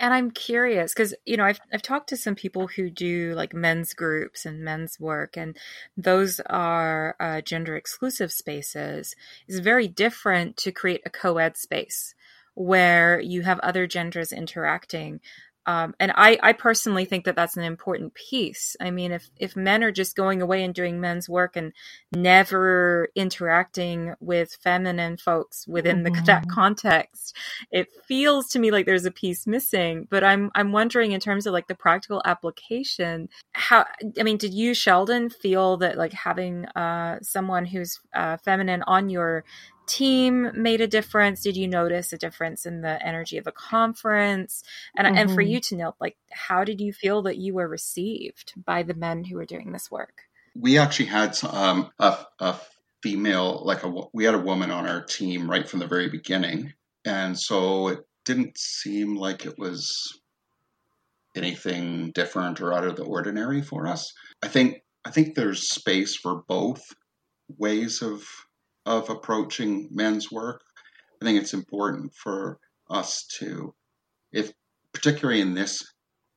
and 0.00 0.12
I'm 0.12 0.30
curious 0.30 0.92
because 0.92 1.14
you 1.24 1.36
know 1.36 1.44
I've 1.44 1.60
I've 1.72 1.82
talked 1.82 2.08
to 2.10 2.16
some 2.16 2.34
people 2.34 2.66
who 2.66 2.90
do 2.90 3.32
like 3.34 3.54
men's 3.54 3.94
groups 3.94 4.44
and 4.44 4.60
men's 4.60 4.98
work, 4.98 5.36
and 5.36 5.56
those 5.96 6.40
are 6.46 7.16
uh, 7.20 7.40
gender 7.40 7.76
exclusive 7.76 8.32
spaces. 8.32 9.14
It's 9.46 9.60
very 9.60 9.88
different 9.88 10.56
to 10.58 10.72
create 10.72 11.02
a 11.06 11.10
co-ed 11.10 11.56
space 11.56 12.14
where 12.54 13.20
you 13.20 13.42
have 13.42 13.58
other 13.60 13.86
genders 13.86 14.32
interacting 14.32 15.20
um, 15.66 15.94
and 15.98 16.12
I, 16.14 16.38
I 16.42 16.52
personally 16.52 17.06
think 17.06 17.24
that 17.24 17.36
that's 17.36 17.56
an 17.56 17.64
important 17.64 18.14
piece. 18.14 18.76
I 18.80 18.90
mean, 18.90 19.12
if 19.12 19.30
if 19.38 19.56
men 19.56 19.82
are 19.82 19.92
just 19.92 20.14
going 20.14 20.42
away 20.42 20.62
and 20.62 20.74
doing 20.74 21.00
men's 21.00 21.28
work 21.28 21.56
and 21.56 21.72
never 22.12 23.08
interacting 23.14 24.14
with 24.20 24.58
feminine 24.62 25.16
folks 25.16 25.66
within 25.66 26.02
mm-hmm. 26.02 26.14
the, 26.14 26.22
that 26.22 26.48
context, 26.48 27.34
it 27.70 27.88
feels 28.06 28.48
to 28.48 28.58
me 28.58 28.70
like 28.70 28.84
there's 28.84 29.06
a 29.06 29.10
piece 29.10 29.46
missing. 29.46 30.06
But 30.10 30.22
I'm 30.22 30.50
I'm 30.54 30.72
wondering 30.72 31.12
in 31.12 31.20
terms 31.20 31.46
of 31.46 31.54
like 31.54 31.68
the 31.68 31.74
practical 31.74 32.20
application, 32.26 33.30
how 33.52 33.86
I 34.20 34.22
mean, 34.22 34.36
did 34.36 34.52
you 34.52 34.74
Sheldon 34.74 35.30
feel 35.30 35.78
that 35.78 35.96
like 35.96 36.12
having 36.12 36.66
uh, 36.66 37.20
someone 37.22 37.64
who's 37.64 38.00
uh, 38.14 38.36
feminine 38.36 38.82
on 38.82 39.08
your 39.08 39.44
team 39.86 40.50
made 40.54 40.80
a 40.80 40.86
difference? 40.86 41.42
Did 41.42 41.56
you 41.56 41.68
notice 41.68 42.12
a 42.12 42.18
difference 42.18 42.66
in 42.66 42.80
the 42.80 43.04
energy 43.04 43.38
of 43.38 43.46
a 43.46 43.52
conference? 43.52 44.62
And 44.96 45.06
mm-hmm. 45.06 45.16
and 45.16 45.30
for 45.32 45.40
you 45.40 45.60
to 45.60 45.74
you 45.74 45.78
Tanille, 45.78 45.96
like 46.00 46.16
how 46.30 46.64
did 46.64 46.80
you 46.80 46.92
feel 46.92 47.22
that 47.22 47.36
you 47.36 47.54
were 47.54 47.68
received 47.68 48.54
by 48.64 48.82
the 48.82 48.94
men 48.94 49.24
who 49.24 49.36
were 49.36 49.44
doing 49.44 49.72
this 49.72 49.90
work? 49.90 50.22
We 50.56 50.78
actually 50.78 51.06
had 51.06 51.36
um, 51.44 51.90
a, 51.98 52.18
a 52.38 52.56
female, 53.02 53.62
like 53.64 53.82
a 53.82 53.92
we 54.12 54.24
had 54.24 54.34
a 54.34 54.38
woman 54.38 54.70
on 54.70 54.86
our 54.86 55.02
team 55.02 55.50
right 55.50 55.68
from 55.68 55.80
the 55.80 55.86
very 55.86 56.08
beginning, 56.08 56.72
and 57.04 57.38
so 57.38 57.88
it 57.88 58.00
didn't 58.24 58.56
seem 58.56 59.16
like 59.16 59.44
it 59.44 59.58
was 59.58 60.20
anything 61.36 62.12
different 62.12 62.60
or 62.60 62.72
out 62.72 62.86
of 62.86 62.96
the 62.96 63.04
ordinary 63.04 63.60
for 63.60 63.86
us. 63.86 64.12
I 64.42 64.48
think 64.48 64.82
I 65.04 65.10
think 65.10 65.34
there's 65.34 65.68
space 65.68 66.16
for 66.16 66.42
both 66.48 66.82
ways 67.58 68.02
of 68.02 68.24
of 68.86 69.10
approaching 69.10 69.88
men's 69.90 70.30
work. 70.30 70.62
I 71.20 71.24
think 71.24 71.40
it's 71.40 71.54
important 71.54 72.12
for 72.14 72.58
us 72.90 73.26
to, 73.38 73.74
if 74.32 74.52
particularly 74.92 75.40
in 75.40 75.54
this 75.54 75.82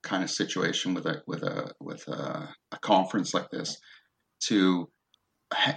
kind 0.03 0.23
of 0.23 0.29
situation 0.29 0.93
with 0.93 1.05
a 1.05 1.21
with 1.27 1.43
a 1.43 1.73
with 1.81 2.07
a, 2.07 2.49
a 2.71 2.77
conference 2.79 3.33
like 3.33 3.49
this, 3.49 3.77
to 4.45 4.89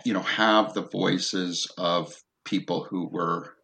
you 0.04 0.12
know 0.12 0.22
have 0.22 0.74
the 0.74 0.88
voices 0.88 1.70
of 1.76 2.14
people 2.44 2.86
who 2.88 3.08
were 3.08 3.54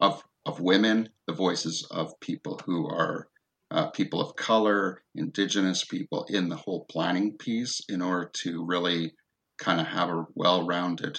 of 0.00 0.22
of 0.46 0.60
women, 0.60 1.08
the 1.26 1.34
voices 1.34 1.86
of 1.90 2.18
people 2.20 2.60
who 2.64 2.88
are 2.88 3.28
uh, 3.70 3.88
people 3.90 4.20
of 4.20 4.34
color, 4.36 5.02
indigenous 5.14 5.84
people 5.84 6.26
in 6.28 6.48
the 6.48 6.56
whole 6.56 6.86
planning 6.90 7.36
piece 7.36 7.80
in 7.88 8.02
order 8.02 8.30
to 8.34 8.64
really 8.64 9.12
kind 9.58 9.80
of 9.80 9.86
have 9.86 10.08
a 10.08 10.26
well-rounded 10.34 11.18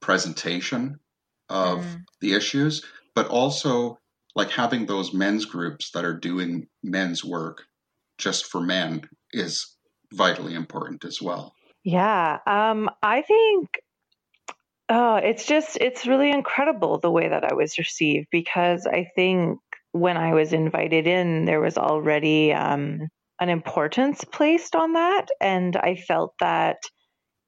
presentation 0.00 0.98
of 1.48 1.80
mm. 1.80 2.04
the 2.20 2.34
issues, 2.34 2.84
but 3.14 3.28
also 3.28 3.98
like 4.34 4.50
having 4.50 4.86
those 4.86 5.12
men's 5.12 5.44
groups 5.44 5.90
that 5.92 6.04
are 6.04 6.16
doing 6.16 6.66
men's 6.82 7.24
work 7.24 7.64
just 8.18 8.46
for 8.46 8.60
men 8.60 9.02
is 9.32 9.76
vitally 10.12 10.54
important 10.54 11.04
as 11.04 11.20
well. 11.20 11.54
Yeah, 11.84 12.38
um, 12.46 12.90
I 13.02 13.22
think 13.22 13.68
oh, 14.88 15.16
it's 15.16 15.46
just 15.46 15.78
it's 15.80 16.06
really 16.06 16.30
incredible 16.30 16.98
the 16.98 17.10
way 17.10 17.28
that 17.28 17.44
I 17.44 17.54
was 17.54 17.78
received 17.78 18.28
because 18.30 18.86
I 18.86 19.08
think 19.14 19.58
when 19.92 20.16
I 20.16 20.34
was 20.34 20.52
invited 20.52 21.06
in, 21.06 21.46
there 21.46 21.60
was 21.60 21.78
already 21.78 22.52
um, 22.52 23.08
an 23.40 23.48
importance 23.48 24.22
placed 24.24 24.76
on 24.76 24.92
that, 24.92 25.26
and 25.40 25.76
I 25.76 25.96
felt 25.96 26.34
that 26.40 26.76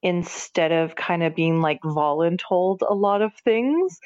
instead 0.02 0.72
of 0.72 0.96
kind 0.96 1.22
of 1.22 1.34
being 1.34 1.60
like 1.60 1.80
voluntold 1.82 2.78
a 2.88 2.94
lot 2.94 3.22
of 3.22 3.32
things, 3.44 3.98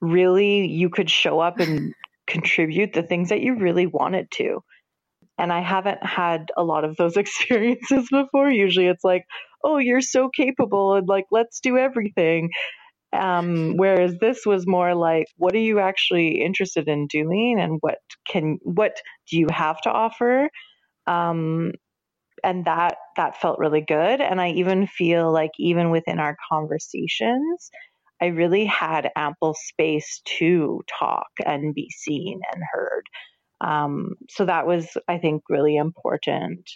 really 0.00 0.66
you 0.66 0.90
could 0.90 1.10
show 1.10 1.40
up 1.40 1.60
and 1.60 1.94
contribute 2.26 2.92
the 2.92 3.02
things 3.02 3.30
that 3.30 3.40
you 3.40 3.56
really 3.56 3.86
wanted 3.86 4.30
to. 4.32 4.62
And 5.38 5.52
I 5.52 5.60
haven't 5.60 6.04
had 6.04 6.50
a 6.56 6.62
lot 6.62 6.84
of 6.84 6.96
those 6.96 7.16
experiences 7.18 8.08
before. 8.10 8.50
Usually 8.50 8.86
it's 8.86 9.04
like, 9.04 9.24
oh, 9.64 9.78
you're 9.78 10.02
so 10.02 10.28
capable 10.28 10.94
and 10.94 11.08
like, 11.08 11.26
let's 11.30 11.60
do 11.60 11.78
everything. 11.78 12.50
Um, 13.12 13.76
whereas 13.76 14.16
this 14.20 14.46
was 14.46 14.66
more 14.66 14.94
like, 14.94 15.26
what 15.36 15.54
are 15.54 15.58
you 15.58 15.80
actually 15.80 16.42
interested 16.42 16.88
in 16.88 17.08
doing 17.08 17.58
and 17.60 17.78
what 17.80 17.98
can, 18.28 18.58
what 18.62 18.96
do 19.30 19.38
you 19.38 19.48
have 19.50 19.80
to 19.82 19.90
offer? 19.90 20.48
Um, 21.06 21.72
and 22.44 22.64
that 22.64 22.96
that 23.16 23.40
felt 23.40 23.58
really 23.58 23.82
good. 23.82 24.20
And 24.20 24.40
i 24.40 24.50
even 24.50 24.86
feel 24.86 25.32
like 25.32 25.52
even 25.58 25.90
within 25.90 26.18
our 26.18 26.36
conversations 26.50 27.70
i 28.22 28.26
really 28.26 28.66
had 28.66 29.10
ample 29.16 29.54
space 29.54 30.20
to 30.38 30.80
talk 30.98 31.28
and 31.44 31.74
be 31.74 31.90
seen 31.90 32.40
and 32.52 32.62
heard. 32.72 33.04
Um, 33.60 34.14
so 34.30 34.46
that 34.46 34.66
was 34.66 34.88
i 35.08 35.18
think 35.18 35.42
really 35.48 35.76
important 35.76 36.70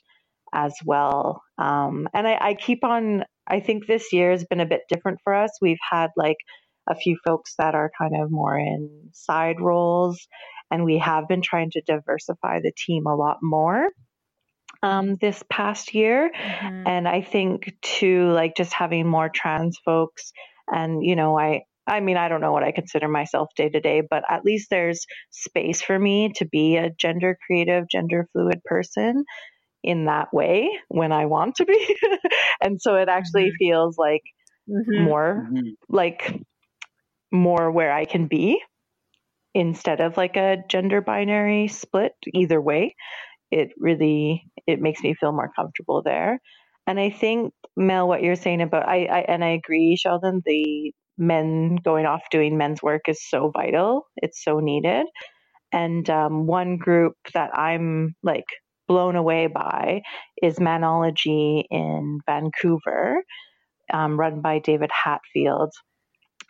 as 0.55 0.75
well. 0.85 1.43
Um, 1.59 2.09
and 2.15 2.29
I, 2.29 2.39
I 2.41 2.55
keep 2.55 2.85
on 2.85 3.25
i 3.49 3.61
think 3.61 3.87
this 3.87 4.13
year 4.13 4.31
has 4.31 4.45
been 4.45 4.61
a 4.61 4.67
bit 4.67 4.83
different 4.89 5.21
for 5.25 5.35
us. 5.35 5.51
We've 5.61 5.85
had 5.91 6.11
like 6.17 6.39
a 6.89 6.95
few 6.95 7.17
folks 7.27 7.55
that 7.59 7.75
are 7.75 7.91
kind 7.99 8.15
of 8.21 8.31
more 8.31 8.59
in 8.59 9.11
side 9.13 9.61
roles 9.61 10.27
and 10.71 10.85
we 10.85 10.99
have 10.99 11.29
been 11.29 11.43
trying 11.43 11.71
to 11.71 11.83
diversify 11.87 12.61
the 12.61 12.73
team 12.77 13.07
a 13.07 13.15
lot 13.17 13.39
more 13.43 13.89
um, 14.85 15.17
this 15.17 15.43
past 15.49 15.95
year. 15.95 16.31
Mm-hmm. 16.31 16.87
And 16.87 17.09
I 17.09 17.23
think 17.23 17.75
too, 17.81 18.31
like 18.31 18.55
just 18.55 18.73
having 18.73 19.09
more 19.09 19.31
trans 19.31 19.79
folks 19.85 20.33
and, 20.71 21.03
you 21.03 21.17
know, 21.17 21.39
I, 21.39 21.63
I 21.87 22.01
mean, 22.01 22.17
I 22.17 22.29
don't 22.29 22.41
know 22.41 22.53
what 22.53 22.63
I 22.63 22.73
consider 22.73 23.09
myself 23.09 23.49
day 23.57 23.69
to 23.69 23.81
day, 23.81 24.03
but 24.09 24.25
at 24.29 24.45
least 24.45 24.69
there's 24.71 25.07
space 25.31 25.83
for 25.83 25.99
me 25.99 26.33
to 26.37 26.47
be 26.47 26.77
a 26.77 26.91
gender 26.91 27.37
creative, 27.47 27.85
gender 27.91 28.29
fluid 28.33 28.63
person 28.65 29.25
in 29.83 30.07
that 30.07 30.33
way 30.33 30.71
when 30.89 31.13
I 31.13 31.27
want 31.27 31.57
to 31.57 31.67
be. 31.67 31.97
and 32.63 32.81
so 32.81 32.97
it 32.97 33.09
actually 33.09 33.49
mm-hmm. 33.49 33.65
feels 33.65 33.99
like 33.99 34.23
mm-hmm. 34.69 35.05
more 35.05 35.47
mm-hmm. 35.51 35.69
like 35.89 36.41
more 37.33 37.71
where 37.71 37.93
I 37.93 38.05
can 38.05 38.29
be 38.29 38.63
instead 39.55 40.01
of 40.01 40.17
like 40.17 40.37
a 40.37 40.59
gender 40.69 41.01
binary 41.01 41.69
split 41.69 42.13
either 42.33 42.61
way 42.61 42.95
it 43.55 43.71
really 43.79 44.45
it 44.69 44.81
makes 44.83 45.03
me 45.03 45.15
feel 45.21 45.33
more 45.33 45.53
comfortable 45.57 46.03
there. 46.05 46.41
And 46.89 47.01
I 47.01 47.11
think 47.11 47.55
Mel, 47.77 48.09
what 48.09 48.23
you're 48.25 48.37
saying 48.37 48.63
about 48.63 48.89
I, 48.89 49.07
I 49.07 49.21
and 49.29 49.45
I 49.45 49.51
agree, 49.51 49.97
Sheldon, 49.97 50.43
the 50.47 50.93
men 51.19 51.79
going 51.85 52.07
off 52.07 52.23
doing 52.33 52.59
men's 52.59 52.83
work 52.83 53.03
is 53.09 53.21
so 53.29 53.53
vital. 53.57 54.07
It's 54.19 54.45
so 54.45 54.61
needed. 54.61 55.07
And 55.73 56.09
um, 56.11 56.47
one 56.47 56.79
group 56.79 57.15
that 57.35 57.57
I'm 57.59 58.17
like 58.25 58.47
blown 58.89 59.17
away 59.17 59.49
by 59.49 60.03
is 60.43 60.59
Manology 60.59 61.65
in 61.71 62.21
Vancouver, 62.27 63.23
um, 63.93 64.19
run 64.21 64.43
by 64.43 64.61
David 64.61 64.91
Hatfield. 64.93 65.73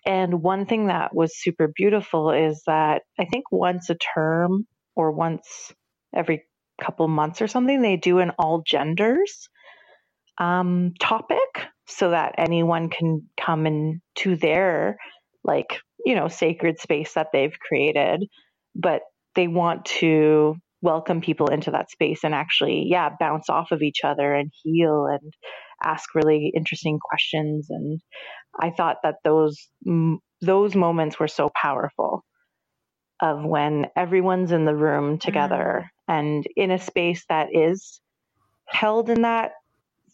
And 0.07 0.43
one 0.43 0.67
thing 0.67 0.89
that 0.89 1.15
was 1.15 1.41
super 1.41 1.69
beautiful 1.75 2.31
is 2.33 2.63
that 2.67 3.03
I 3.19 3.25
think 3.27 3.45
once 3.53 3.91
a 3.91 3.97
term 4.15 4.67
or 4.97 5.13
once 5.13 5.73
every 6.15 6.45
couple 6.83 7.09
months 7.09 7.43
or 7.43 7.49
something, 7.49 7.83
they 7.83 7.97
do 7.97 8.19
an 8.21 8.33
all 8.39 8.63
genders 8.67 9.49
um, 10.39 10.95
topic 11.01 11.39
so 11.89 12.11
that 12.11 12.35
anyone 12.39 12.91
can 12.91 13.23
come 13.41 13.67
into 13.67 14.37
their 14.37 14.99
like 15.45 15.79
you 16.07 16.15
know 16.15 16.29
sacred 16.29 16.81
space 16.81 17.15
that 17.15 17.29
they've 17.33 17.59
created. 17.61 18.25
But 18.77 19.03
they 19.37 19.49
want 19.49 19.87
to 19.87 20.57
welcome 20.83 21.21
people 21.23 21.49
into 21.49 21.73
that 21.73 21.91
space 21.91 22.25
and 22.25 22.35
actually 22.35 22.87
yeah 22.89 23.11
bounce 23.21 23.51
off 23.51 23.73
of 23.73 23.83
each 23.83 24.01
other 24.05 24.35
and 24.35 24.53
heal 24.63 25.07
and 25.07 25.33
ask 25.85 26.15
really 26.15 26.53
interesting 26.57 26.99
questions. 27.01 27.69
And 27.71 28.01
i 28.61 28.71
thought 28.71 28.99
that 29.05 29.17
those 29.25 29.69
those 30.43 30.75
moments 30.77 31.19
were 31.21 31.29
so 31.29 31.51
powerful 31.61 32.25
of 33.21 33.45
when 33.45 33.87
everyone's 33.97 34.53
in 34.53 34.65
the 34.65 34.75
room 34.75 35.19
together 35.19 35.91
mm. 36.09 36.15
and 36.15 36.47
in 36.57 36.71
a 36.71 36.79
space 36.79 37.25
that 37.29 37.49
is 37.53 38.01
held 38.67 39.11
in 39.11 39.23
that 39.23 39.53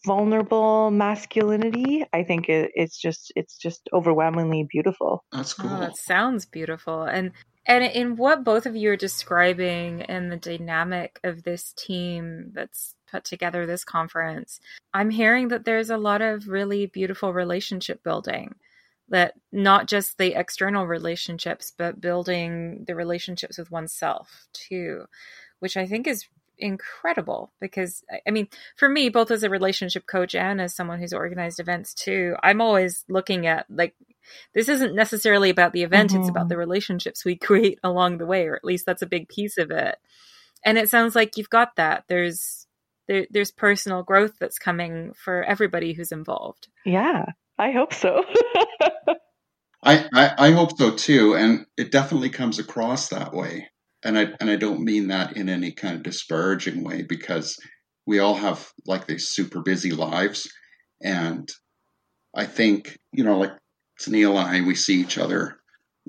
vulnerable 0.07 0.91
masculinity 0.91 2.05
i 2.13 2.23
think 2.23 2.49
it, 2.49 2.71
it's 2.75 2.99
just 2.99 3.33
it's 3.37 3.57
just 3.59 3.89
overwhelmingly 3.93 4.67
beautiful. 4.71 5.25
That's 5.33 5.55
cool. 5.55 5.71
oh, 5.71 5.81
that 5.81 5.97
sounds 5.97 6.47
beautiful. 6.47 7.03
And 7.05 7.33
and 7.67 7.85
in 7.85 8.17
what 8.17 8.43
both 8.45 8.67
of 8.67 8.75
you 8.75 8.91
are 8.91 8.97
describing 8.97 10.03
and 10.03 10.33
the 10.33 10.37
dynamic 10.37 11.21
of 11.23 11.43
this 11.43 11.73
team 11.75 12.51
that's 12.53 12.97
put 13.11 13.25
together 13.25 13.67
this 13.67 13.85
conference 13.85 14.61
i'm 14.95 15.11
hearing 15.11 15.49
that 15.49 15.65
there's 15.65 15.91
a 15.91 15.97
lot 15.97 16.23
of 16.23 16.49
really 16.49 16.87
beautiful 16.87 17.33
relationship 17.33 18.03
building 18.05 18.55
that 19.11 19.35
not 19.53 19.87
just 19.87 20.19
the 20.19 20.39
external 20.39 20.87
relationships 20.87 21.73
but 21.77 22.01
building 22.01 22.85
the 22.87 22.95
relationships 22.95 23.59
with 23.59 23.71
oneself 23.71 24.47
too 24.53 25.05
which 25.59 25.77
i 25.77 25.87
think 25.87 26.07
is 26.07 26.27
incredible 26.61 27.53
because 27.61 28.05
I 28.27 28.31
mean, 28.31 28.49
for 28.77 28.89
me, 28.89 29.09
both 29.09 29.31
as 29.31 29.43
a 29.43 29.51
relationship 29.51 30.07
coach 30.07 30.35
and 30.35 30.61
as 30.61 30.75
someone 30.75 31.01
who's 31.01 31.13
organized 31.13 31.61
events 31.61 31.95
too, 31.95 32.37
I'm 32.43 32.61
always 32.61 33.05
looking 33.09 33.47
at 33.47 33.67
like 33.69 33.95
this 34.55 34.69
isn't 34.69 34.95
necessarily 34.95 35.51
about 35.51 35.73
the 35.73 35.83
event, 35.83 36.11
mm-hmm. 36.11 36.21
it's 36.21 36.29
about 36.29 36.43
mm-hmm. 36.43 36.49
the 36.51 36.59
relationships 36.59 37.25
we 37.25 37.37
create 37.37 37.79
along 37.83 38.19
the 38.19 38.27
way, 38.27 38.47
or 38.47 38.55
at 38.55 38.65
least 38.65 38.87
that's 38.87 39.03
a 39.03 39.07
big 39.07 39.29
piece 39.29 39.59
of 39.59 39.71
it. 39.71 39.97
And 40.65 40.79
it 40.79 40.91
sounds 40.91 41.17
like 41.17 41.37
you've 41.37 41.51
got 41.51 41.77
that. 41.77 42.05
There's 42.09 42.67
there, 43.09 43.27
there's 43.31 43.51
personal 43.51 44.03
growth 44.03 44.35
that's 44.39 44.59
coming 44.59 45.13
for 45.15 45.43
everybody 45.43 45.95
who's 45.95 46.13
involved. 46.13 46.69
Yeah, 46.85 47.27
I 47.59 47.73
hope 47.73 47.93
so. 47.93 48.25
I, 49.83 50.07
I, 50.15 50.49
I 50.49 50.51
hope 50.53 50.77
so 50.77 50.95
too, 50.95 51.35
and 51.35 51.67
it 51.77 51.91
definitely 51.91 52.31
comes 52.31 52.59
across 52.59 53.09
that 53.09 53.33
way 53.33 53.69
and 54.03 54.19
I 54.19 54.29
and 54.41 54.51
I 54.51 54.57
don't 54.57 54.85
mean 54.85 55.09
that 55.09 55.37
in 55.37 55.49
any 55.49 55.73
kind 55.73 55.97
of 55.97 56.03
disparaging 56.03 56.85
way 56.85 57.03
because 57.03 57.57
we 58.07 58.19
all 58.19 58.35
have 58.35 58.71
like 58.87 59.07
these 59.07 59.29
super 59.29 59.61
busy 59.61 59.93
lives, 59.93 60.51
and 61.03 61.49
I 62.35 62.47
think 62.47 62.99
you 63.13 63.25
know 63.25 63.39
like 63.39 63.53
Neil 64.07 64.39
and 64.39 64.49
I 64.49 64.67
we 64.67 64.75
see 64.75 65.01
each 65.01 65.19
other 65.19 65.59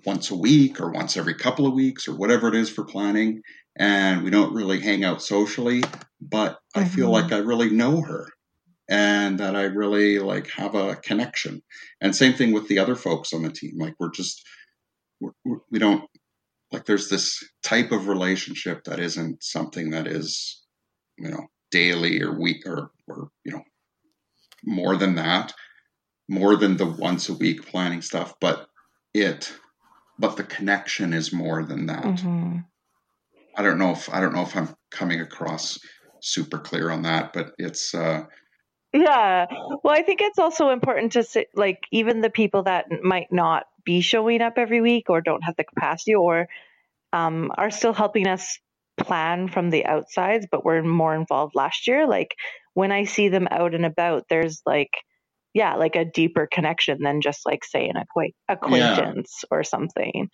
once 0.05 0.31
a 0.31 0.35
week 0.35 0.79
or 0.79 0.91
once 0.91 1.17
every 1.17 1.35
couple 1.35 1.67
of 1.67 1.73
weeks 1.73 2.07
or 2.07 2.15
whatever 2.15 2.47
it 2.47 2.55
is 2.55 2.69
for 2.69 2.85
planning, 2.85 3.41
and 3.75 4.23
we 4.23 4.29
don't 4.29 4.53
really 4.53 4.79
hang 4.79 5.03
out 5.03 5.21
socially, 5.21 5.83
but 6.21 6.53
mm-hmm. 6.53 6.79
I 6.79 6.85
feel 6.85 7.11
mm-hmm. 7.11 7.23
like 7.23 7.31
I 7.33 7.39
really 7.39 7.69
know 7.69 8.01
her 8.01 8.27
and 8.91 9.39
that 9.39 9.55
I 9.55 9.63
really 9.63 10.19
like 10.19 10.51
have 10.51 10.75
a 10.75 10.97
connection. 10.97 11.63
And 12.01 12.13
same 12.13 12.33
thing 12.33 12.51
with 12.51 12.67
the 12.67 12.77
other 12.77 12.95
folks 12.95 13.33
on 13.33 13.41
the 13.41 13.49
team. 13.49 13.79
Like 13.79 13.95
we're 13.99 14.11
just 14.11 14.43
we're, 15.21 15.31
we 15.71 15.79
do 15.79 15.89
not 15.89 16.07
like 16.71 16.85
there's 16.85 17.09
this 17.09 17.41
type 17.63 17.91
of 17.91 18.09
relationship 18.09 18.83
that 18.83 18.99
isn't 18.99 19.41
something 19.41 19.91
that 19.91 20.07
is 20.07 20.61
you 21.17 21.29
know 21.29 21.47
daily 21.71 22.21
or 22.21 22.37
week 22.37 22.65
or 22.65 22.91
or 23.07 23.29
you 23.45 23.53
know 23.53 23.63
more 24.65 24.97
than 24.97 25.15
that 25.15 25.53
more 26.29 26.55
than 26.55 26.77
the 26.77 26.85
once 26.85 27.29
a 27.29 27.33
week 27.33 27.65
planning 27.65 28.01
stuff 28.01 28.33
but 28.39 28.67
it 29.13 29.51
but 30.19 30.37
the 30.37 30.43
connection 30.43 31.13
is 31.13 31.33
more 31.33 31.63
than 31.63 31.87
that 31.87 32.03
mm-hmm. 32.03 32.57
i 33.57 33.61
don't 33.61 33.79
know 33.79 33.91
if 33.91 34.13
i 34.13 34.19
don't 34.19 34.33
know 34.33 34.43
if 34.43 34.55
i'm 34.55 34.69
coming 34.91 35.19
across 35.19 35.79
super 36.21 36.59
clear 36.59 36.91
on 36.91 37.01
that 37.01 37.33
but 37.33 37.51
it's 37.57 37.95
uh 37.95 38.23
yeah 38.93 39.45
well 39.83 39.93
i 39.93 40.01
think 40.01 40.21
it's 40.21 40.39
also 40.39 40.69
important 40.69 41.13
to 41.13 41.23
say 41.23 41.45
like 41.55 41.79
even 41.91 42.21
the 42.21 42.29
people 42.29 42.63
that 42.63 42.87
might 43.03 43.31
not 43.31 43.65
be 43.85 44.01
showing 44.01 44.41
up 44.41 44.53
every 44.57 44.81
week 44.81 45.09
or 45.09 45.21
don't 45.21 45.43
have 45.43 45.55
the 45.55 45.63
capacity 45.63 46.15
or 46.15 46.47
um, 47.13 47.51
are 47.57 47.71
still 47.71 47.93
helping 47.93 48.27
us 48.27 48.59
plan 48.97 49.47
from 49.47 49.69
the 49.69 49.85
outsides, 49.85 50.47
but 50.49 50.65
were 50.65 50.83
more 50.83 51.15
involved 51.15 51.55
last 51.55 51.87
year. 51.87 52.07
Like 52.07 52.35
when 52.73 52.91
I 52.91 53.05
see 53.05 53.29
them 53.29 53.47
out 53.49 53.73
and 53.73 53.85
about, 53.85 54.25
there's 54.29 54.61
like, 54.65 54.91
yeah, 55.53 55.75
like 55.75 55.95
a 55.95 56.05
deeper 56.05 56.47
connection 56.51 56.99
than 57.01 57.21
just 57.21 57.45
like 57.45 57.65
say 57.65 57.87
an 57.89 57.97
acquaint- 57.97 58.35
acquaintance 58.47 59.41
yeah. 59.43 59.47
or 59.51 59.63
something. 59.63 60.29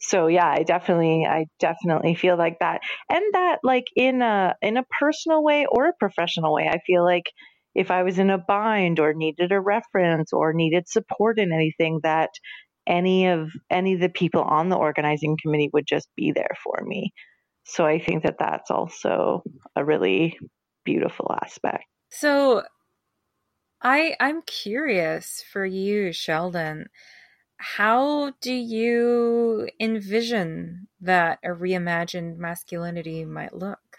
So 0.00 0.26
yeah, 0.26 0.46
I 0.46 0.62
definitely, 0.62 1.26
I 1.26 1.46
definitely 1.58 2.14
feel 2.14 2.36
like 2.36 2.58
that, 2.60 2.82
and 3.10 3.22
that 3.32 3.58
like 3.64 3.86
in 3.96 4.22
a 4.22 4.54
in 4.62 4.76
a 4.76 4.84
personal 5.00 5.42
way 5.42 5.66
or 5.68 5.86
a 5.86 5.92
professional 5.98 6.54
way. 6.54 6.68
I 6.68 6.78
feel 6.86 7.02
like 7.02 7.24
if 7.74 7.90
I 7.90 8.02
was 8.02 8.18
in 8.18 8.30
a 8.30 8.38
bind 8.38 8.98
or 8.98 9.14
needed 9.14 9.52
a 9.52 9.60
reference 9.60 10.32
or 10.32 10.52
needed 10.52 10.88
support 10.88 11.38
in 11.38 11.52
anything, 11.52 12.00
that 12.02 12.30
any 12.86 13.26
of 13.26 13.50
any 13.70 13.94
of 13.94 14.00
the 14.00 14.08
people 14.08 14.42
on 14.42 14.68
the 14.68 14.76
organizing 14.76 15.36
committee 15.40 15.70
would 15.72 15.86
just 15.86 16.08
be 16.16 16.32
there 16.32 16.56
for 16.64 16.82
me. 16.84 17.12
So 17.64 17.84
I 17.84 17.98
think 17.98 18.22
that 18.22 18.36
that's 18.38 18.70
also 18.70 19.42
a 19.76 19.84
really 19.84 20.38
beautiful 20.84 21.30
aspect. 21.42 21.84
So 22.10 22.62
I 23.82 24.16
I'm 24.18 24.42
curious 24.42 25.44
for 25.52 25.64
you, 25.64 26.12
Sheldon. 26.12 26.86
How 27.58 28.32
do 28.40 28.52
you 28.52 29.68
envision 29.80 30.88
that 31.00 31.40
a 31.44 31.48
reimagined 31.48 32.38
masculinity 32.38 33.24
might 33.24 33.54
look? 33.54 33.98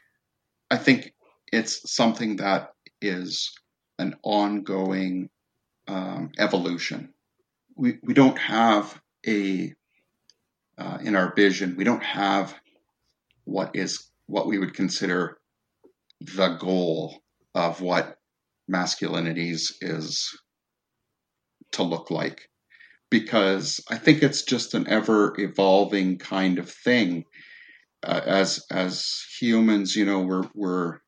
I 0.72 0.78
think 0.78 1.14
it's 1.52 1.92
something 1.92 2.38
that 2.38 2.72
is 3.02 3.52
an 3.98 4.16
ongoing 4.24 5.30
um, 5.88 6.32
evolution. 6.38 7.14
We, 7.76 7.98
we 8.04 8.14
don't 8.14 8.38
have 8.38 9.00
a 9.28 9.74
uh, 10.78 10.98
in 11.02 11.16
our 11.16 11.34
vision 11.36 11.76
we 11.76 11.84
don't 11.84 12.04
have 12.04 12.56
what 13.44 13.76
is 13.76 14.10
what 14.28 14.48
we 14.48 14.58
would 14.58 14.74
consider 14.74 15.38
the 16.22 16.56
goal 16.56 17.22
of 17.54 17.82
what 17.82 18.18
masculinities 18.72 19.74
is 19.82 20.40
to 21.72 21.84
look 21.84 22.10
like. 22.12 22.50
Because 23.10 23.82
i 23.90 23.98
think 23.98 24.22
it's 24.24 24.44
just 24.44 24.74
an 24.74 24.88
ever 24.88 25.36
evolving 25.40 26.18
kind 26.18 26.60
of 26.60 26.70
thing. 26.70 27.26
Uh, 28.02 28.22
as 28.26 28.66
as 28.72 29.26
humans 29.38 29.96
you 29.96 30.06
know 30.06 30.20
we're 30.20 30.48
we're 30.54 31.00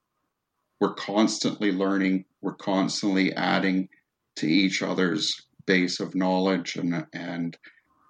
we're 0.81 0.95
constantly 0.95 1.71
learning 1.71 2.25
we're 2.41 2.55
constantly 2.55 3.33
adding 3.33 3.87
to 4.35 4.47
each 4.47 4.81
other's 4.81 5.45
base 5.65 5.99
of 5.99 6.15
knowledge 6.15 6.75
and, 6.75 7.05
and 7.13 7.57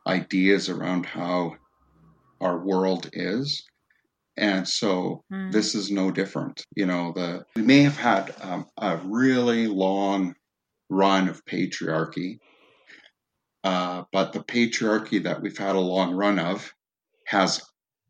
ideas 0.07 0.69
around 0.69 1.05
how 1.05 1.55
our 2.39 2.57
world 2.57 3.09
is. 3.13 3.63
And 4.37 4.67
so 4.67 5.23
mm. 5.31 5.51
this 5.51 5.75
is 5.75 5.91
no 5.91 6.09
different. 6.11 6.63
You 6.75 6.85
know, 6.85 7.11
the 7.13 7.45
we 7.55 7.61
may 7.61 7.81
have 7.81 7.97
had 7.97 8.33
um, 8.41 8.65
a 8.77 8.97
really 9.03 9.67
long 9.67 10.33
run 10.89 11.27
of 11.27 11.45
patriarchy, 11.45 12.39
uh, 13.63 14.03
but 14.11 14.31
the 14.31 14.39
patriarchy 14.39 15.21
that 15.23 15.41
we've 15.41 15.57
had 15.57 15.75
a 15.75 15.79
long 15.79 16.15
run 16.15 16.39
of 16.39 16.73
has 17.27 17.61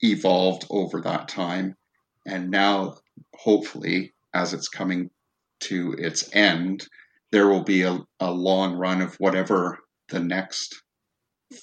evolved 0.01 0.65
over 0.69 1.01
that 1.01 1.27
time. 1.27 1.75
And 2.27 2.51
now, 2.51 2.97
hopefully, 3.35 4.13
as 4.33 4.53
it's 4.53 4.67
coming 4.67 5.09
to 5.61 5.93
its 5.97 6.33
end, 6.35 6.85
there 7.31 7.47
will 7.47 7.63
be 7.63 7.83
a, 7.83 7.99
a 8.19 8.31
long 8.31 8.73
run 8.73 9.01
of 9.01 9.15
whatever 9.15 9.79
the 10.09 10.19
next 10.19 10.81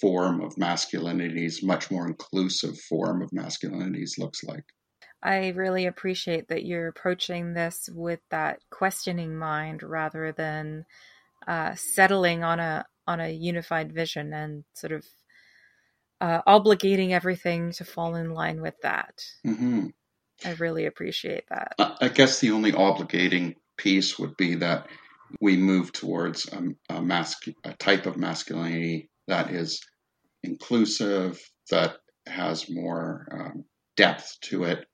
form 0.00 0.40
of 0.40 0.54
masculinities, 0.56 1.62
much 1.62 1.90
more 1.90 2.06
inclusive 2.06 2.78
form 2.88 3.22
of 3.22 3.30
masculinities 3.30 4.18
looks 4.18 4.44
like. 4.44 4.64
I 5.22 5.48
really 5.48 5.86
appreciate 5.86 6.48
that 6.48 6.64
you're 6.64 6.88
approaching 6.88 7.54
this 7.54 7.88
with 7.92 8.20
that 8.30 8.60
questioning 8.70 9.36
mind 9.36 9.82
rather 9.82 10.32
than 10.32 10.84
uh, 11.46 11.74
settling 11.74 12.44
on 12.44 12.60
a 12.60 12.84
on 13.06 13.20
a 13.20 13.30
unified 13.30 13.92
vision 13.92 14.32
and 14.34 14.64
sort 14.74 14.92
of 14.92 15.04
uh, 16.20 16.42
obligating 16.42 17.10
everything 17.10 17.72
to 17.72 17.84
fall 17.84 18.14
in 18.14 18.30
line 18.30 18.60
with 18.60 18.74
that. 18.82 19.24
Mm-hmm. 19.46 19.86
I 20.44 20.52
really 20.52 20.86
appreciate 20.86 21.44
that. 21.50 21.74
I 22.00 22.08
guess 22.08 22.40
the 22.40 22.52
only 22.52 22.72
obligating 22.72 23.56
piece 23.76 24.18
would 24.18 24.36
be 24.36 24.56
that 24.56 24.86
we 25.40 25.56
move 25.56 25.92
towards 25.92 26.48
a, 26.52 26.62
a, 26.94 27.02
masc- 27.02 27.48
a 27.64 27.72
type 27.74 28.06
of 28.06 28.16
masculinity 28.16 29.10
that 29.26 29.50
is 29.50 29.80
inclusive, 30.42 31.40
that 31.70 31.96
has 32.26 32.70
more 32.70 33.26
um, 33.32 33.64
depth 33.96 34.36
to 34.42 34.64
it. 34.64 34.86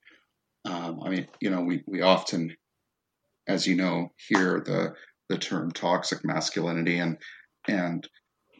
Um, 0.65 0.99
I 1.03 1.09
mean, 1.09 1.27
you 1.39 1.51
know, 1.51 1.61
we, 1.61 1.83
we 1.85 2.01
often, 2.01 2.55
as 3.47 3.67
you 3.67 3.75
know, 3.75 4.09
hear 4.17 4.61
the 4.65 4.93
the 5.27 5.37
term 5.37 5.71
toxic 5.71 6.23
masculinity, 6.23 6.99
and 6.99 7.17
and 7.67 8.07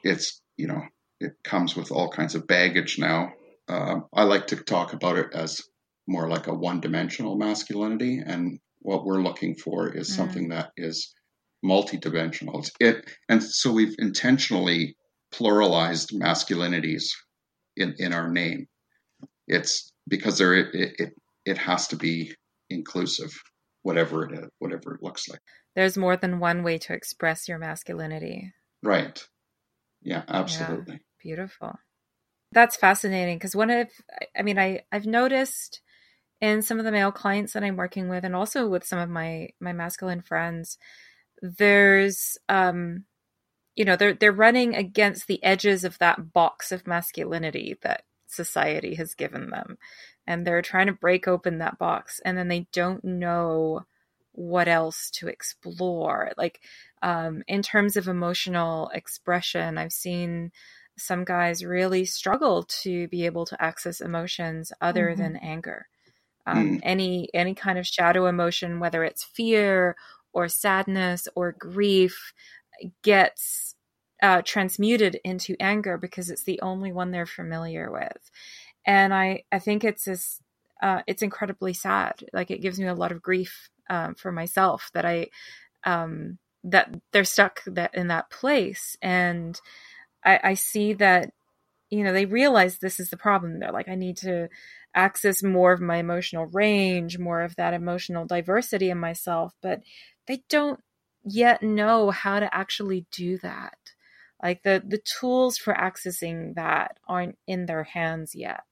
it's 0.03 0.41
you 0.57 0.67
know 0.67 0.81
it 1.19 1.33
comes 1.43 1.75
with 1.75 1.91
all 1.91 2.09
kinds 2.09 2.35
of 2.35 2.47
baggage 2.47 2.97
now. 2.97 3.33
Um, 3.67 4.05
I 4.13 4.23
like 4.23 4.47
to 4.47 4.55
talk 4.57 4.93
about 4.93 5.17
it 5.17 5.27
as 5.33 5.61
more 6.07 6.29
like 6.29 6.47
a 6.47 6.53
one 6.53 6.79
dimensional 6.79 7.37
masculinity, 7.37 8.21
and 8.25 8.59
what 8.79 9.05
we're 9.05 9.21
looking 9.21 9.55
for 9.55 9.89
is 9.89 10.09
mm. 10.11 10.15
something 10.15 10.49
that 10.49 10.71
is 10.77 11.13
multidimensional. 11.63 12.69
It 12.79 13.09
and 13.29 13.43
so 13.43 13.71
we've 13.71 13.95
intentionally 13.97 14.95
pluralized 15.33 16.13
masculinities 16.13 17.09
in, 17.75 17.95
in 17.97 18.13
our 18.13 18.29
name. 18.29 18.67
it's 19.47 19.91
because 20.07 20.37
there 20.37 20.53
it, 20.53 20.67
it 20.73 21.13
it 21.45 21.57
has 21.57 21.87
to 21.87 21.95
be 21.95 22.33
inclusive, 22.69 23.31
whatever 23.83 24.25
it 24.25 24.39
is, 24.39 24.49
whatever 24.59 24.95
it 24.95 25.03
looks 25.03 25.27
like. 25.27 25.39
There's 25.75 25.97
more 25.97 26.17
than 26.17 26.39
one 26.39 26.63
way 26.63 26.77
to 26.79 26.93
express 26.93 27.47
your 27.47 27.59
masculinity. 27.59 28.53
Right. 28.81 29.21
Yeah, 30.01 30.23
absolutely. 30.27 30.93
Yeah, 30.93 30.99
beautiful. 31.21 31.75
That's 32.51 32.77
fascinating 32.77 33.37
because 33.37 33.55
one 33.55 33.69
of 33.69 33.89
I 34.37 34.41
mean 34.43 34.57
I 34.59 34.81
I've 34.91 35.05
noticed 35.05 35.81
in 36.41 36.61
some 36.61 36.79
of 36.79 36.85
the 36.85 36.91
male 36.91 37.11
clients 37.11 37.53
that 37.53 37.63
I'm 37.63 37.77
working 37.77 38.09
with 38.09 38.23
and 38.23 38.35
also 38.35 38.67
with 38.67 38.85
some 38.85 38.99
of 38.99 39.09
my 39.09 39.49
my 39.59 39.73
masculine 39.73 40.21
friends 40.21 40.77
there's 41.41 42.37
um 42.49 43.05
you 43.75 43.85
know 43.85 43.95
they're 43.95 44.13
they're 44.13 44.31
running 44.31 44.75
against 44.75 45.27
the 45.27 45.43
edges 45.43 45.83
of 45.83 45.97
that 45.99 46.33
box 46.33 46.71
of 46.71 46.87
masculinity 46.87 47.77
that 47.81 48.03
society 48.27 48.95
has 48.95 49.13
given 49.13 49.49
them. 49.49 49.77
And 50.27 50.45
they're 50.45 50.63
trying 50.63 50.87
to 50.87 50.93
break 50.93 51.27
open 51.27 51.59
that 51.59 51.77
box 51.77 52.19
and 52.25 52.37
then 52.37 52.47
they 52.47 52.67
don't 52.71 53.03
know 53.03 53.85
what 54.31 54.67
else 54.67 55.09
to 55.11 55.27
explore. 55.27 56.31
Like 56.37 56.59
um, 57.01 57.43
in 57.47 57.61
terms 57.61 57.95
of 57.97 58.07
emotional 58.07 58.89
expression 58.89 59.77
i've 59.77 59.93
seen 59.93 60.51
some 60.97 61.25
guys 61.25 61.63
really 61.63 62.05
struggle 62.05 62.63
to 62.63 63.07
be 63.09 63.25
able 63.25 63.45
to 63.45 63.61
access 63.61 64.01
emotions 64.01 64.71
other 64.81 65.09
mm-hmm. 65.09 65.21
than 65.21 65.35
anger 65.37 65.87
um, 66.45 66.77
mm. 66.77 66.79
any 66.83 67.29
any 67.33 67.53
kind 67.55 67.77
of 67.79 67.87
shadow 67.87 68.27
emotion 68.27 68.79
whether 68.79 69.03
it's 69.03 69.23
fear 69.23 69.95
or 70.33 70.47
sadness 70.47 71.27
or 71.35 71.55
grief 71.57 72.33
gets 73.03 73.75
uh, 74.21 74.41
transmuted 74.43 75.19
into 75.23 75.55
anger 75.59 75.97
because 75.97 76.29
it's 76.29 76.43
the 76.43 76.59
only 76.61 76.91
one 76.91 77.11
they're 77.11 77.25
familiar 77.25 77.91
with. 77.91 78.31
And 78.85 79.13
i 79.13 79.43
i 79.51 79.59
think 79.59 79.83
it's 79.83 80.05
this 80.05 80.41
uh, 80.81 81.01
it's 81.07 81.21
incredibly 81.21 81.73
sad. 81.73 82.13
Like 82.33 82.51
it 82.51 82.61
gives 82.61 82.79
me 82.79 82.87
a 82.87 82.93
lot 82.93 83.11
of 83.11 83.21
grief 83.21 83.69
um, 83.89 84.13
for 84.15 84.31
myself 84.31 84.91
that 84.93 85.05
i 85.05 85.27
um, 85.85 86.37
that 86.63 86.93
they're 87.11 87.23
stuck 87.23 87.63
that 87.65 87.95
in 87.95 88.07
that 88.07 88.29
place. 88.29 88.97
And 89.01 89.59
I, 90.23 90.39
I 90.43 90.53
see 90.55 90.93
that 90.93 91.31
you 91.89 92.03
know 92.03 92.13
they 92.13 92.25
realize 92.25 92.77
this 92.77 92.99
is 92.99 93.09
the 93.09 93.17
problem. 93.17 93.59
They're 93.59 93.71
like 93.71 93.89
i 93.89 93.95
need 93.95 94.17
to 94.17 94.49
access 94.95 95.43
more 95.43 95.73
of 95.73 95.81
my 95.81 95.97
emotional 95.97 96.45
range 96.45 97.19
more 97.19 97.41
of 97.41 97.53
that 97.57 97.73
emotional 97.73 98.25
diversity 98.25 98.89
in 98.89 98.97
myself 98.97 99.53
but 99.61 99.81
they 100.25 100.41
don't 100.47 100.79
yet 101.25 101.63
know 101.63 102.11
how 102.11 102.39
to 102.39 102.55
actually 102.55 103.05
do 103.11 103.37
that. 103.39 103.77
Like 104.41 104.63
the 104.63 104.83
the 104.85 104.99
tools 104.99 105.57
for 105.57 105.73
accessing 105.73 106.55
that 106.55 106.97
aren't 107.07 107.37
in 107.47 107.65
their 107.65 107.83
hands 107.83 108.35
yet. 108.35 108.63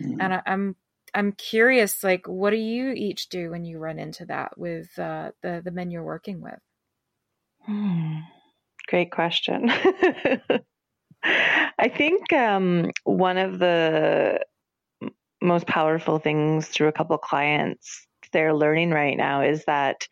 Mm-hmm. 0.00 0.20
and 0.20 0.34
I, 0.34 0.42
i'm 0.46 0.76
i'm 1.12 1.32
curious 1.32 2.04
like 2.04 2.28
what 2.28 2.50
do 2.50 2.56
you 2.56 2.92
each 2.92 3.30
do 3.30 3.50
when 3.50 3.64
you 3.64 3.80
run 3.80 3.98
into 3.98 4.24
that 4.26 4.56
with 4.56 4.96
uh, 4.96 5.32
the 5.42 5.60
the 5.64 5.72
men 5.72 5.90
you're 5.90 6.04
working 6.04 6.40
with? 6.40 6.60
Hmm. 7.66 8.20
great 8.86 9.10
question 9.10 9.68
I 11.24 11.90
think 11.94 12.32
um, 12.32 12.90
one 13.04 13.38
of 13.38 13.58
the 13.58 14.40
most 15.40 15.66
powerful 15.66 16.18
things 16.18 16.66
through 16.68 16.88
a 16.88 16.92
couple 16.92 17.16
clients 17.18 18.06
they're 18.32 18.54
learning 18.54 18.90
right 18.90 19.16
now 19.16 19.42
is 19.42 19.64
that 19.64 20.06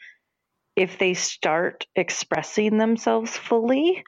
if 0.77 0.99
they 0.99 1.15
start 1.15 1.87
expressing 1.97 2.79
themselves 2.79 3.37
fully, 3.37 4.05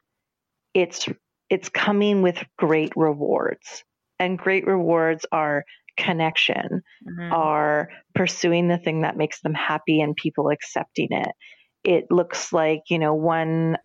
it's 0.75 1.09
it's 1.51 1.69
coming 1.69 2.23
with 2.23 2.45
great 2.59 2.93
rewards. 2.95 3.85
And 4.21 4.39
great 4.39 4.67
rewards 4.67 5.25
are 5.33 5.65
connection, 5.97 6.83
mm-hmm. 7.09 7.33
are 7.33 7.89
pursuing 8.15 8.69
the 8.69 8.79
thing 8.79 9.03
that 9.03 9.17
makes 9.17 9.41
them 9.41 9.55
happy 9.55 10.01
and 10.01 10.15
people 10.15 10.51
accepting 10.51 11.09
it. 11.11 11.33
It 11.85 12.05
looks 12.11 12.53
like, 12.53 12.83
you 12.91 12.99
know, 12.99 13.15
one 13.15 13.77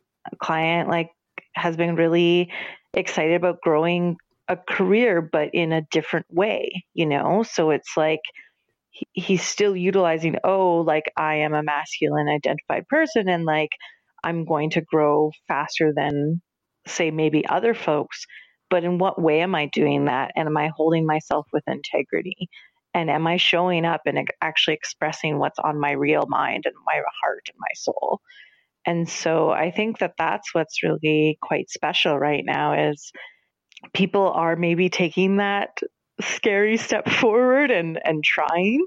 client 0.42 0.90
like 0.90 1.10
has 1.56 1.78
been 1.78 1.96
really 1.96 2.52
excited 2.94 3.36
about 3.36 3.62
growing 3.62 4.18
a 4.48 4.58
career, 4.58 5.22
but 5.22 5.50
in 5.54 5.72
a 5.72 5.86
different 5.92 6.26
way, 6.30 6.86
you 6.94 7.06
know? 7.06 7.44
So 7.44 7.72
it's 7.72 7.96
like 7.96 8.22
he, 8.90 9.08
he's 9.14 9.44
still 9.44 9.76
utilizing, 9.76 10.38
oh, 10.44 10.84
like 10.86 11.12
I 11.18 11.36
am 11.38 11.54
a 11.54 11.64
masculine 11.64 12.28
identified 12.28 12.88
person 12.88 13.30
and 13.30 13.46
like 13.46 13.72
I'm 14.24 14.46
going 14.46 14.72
to 14.72 14.82
grow 14.82 15.32
faster 15.48 15.94
than, 15.96 16.42
say, 16.88 17.12
maybe 17.12 17.46
other 17.48 17.74
folks. 17.74 18.26
But 18.70 18.84
in 18.84 18.98
what 18.98 19.22
way 19.22 19.42
am 19.42 19.56
I 19.56 19.70
doing 19.72 20.06
that? 20.06 20.32
And 20.36 20.48
am 20.48 20.58
I 20.58 20.72
holding 20.76 21.06
myself 21.06 21.48
with 21.54 21.64
integrity? 21.68 22.50
And 22.94 23.10
am 23.10 23.28
I 23.28 23.38
showing 23.38 23.86
up 23.86 24.02
and 24.06 24.28
actually 24.42 24.76
expressing 24.76 25.40
what's 25.40 25.60
on 25.60 25.80
my 25.80 25.92
real 25.92 26.26
mind 26.28 26.64
and 26.66 26.76
my 26.86 27.02
heart 27.22 27.48
and 27.48 27.58
my 27.60 27.74
soul? 27.76 28.20
And 28.86 29.08
so 29.08 29.50
I 29.50 29.72
think 29.72 30.00
that 30.00 30.14
that's 30.18 30.54
what's 30.54 30.84
really 30.84 31.38
quite 31.42 31.70
special 31.70 32.18
right 32.18 32.44
now 32.46 32.90
is 32.90 33.12
people 33.94 34.30
are 34.30 34.56
maybe 34.56 34.90
taking 34.90 35.38
that 35.38 35.80
scary 36.22 36.78
step 36.78 37.10
forward 37.10 37.72
and 37.72 38.00
and 38.04 38.24
trying 38.24 38.86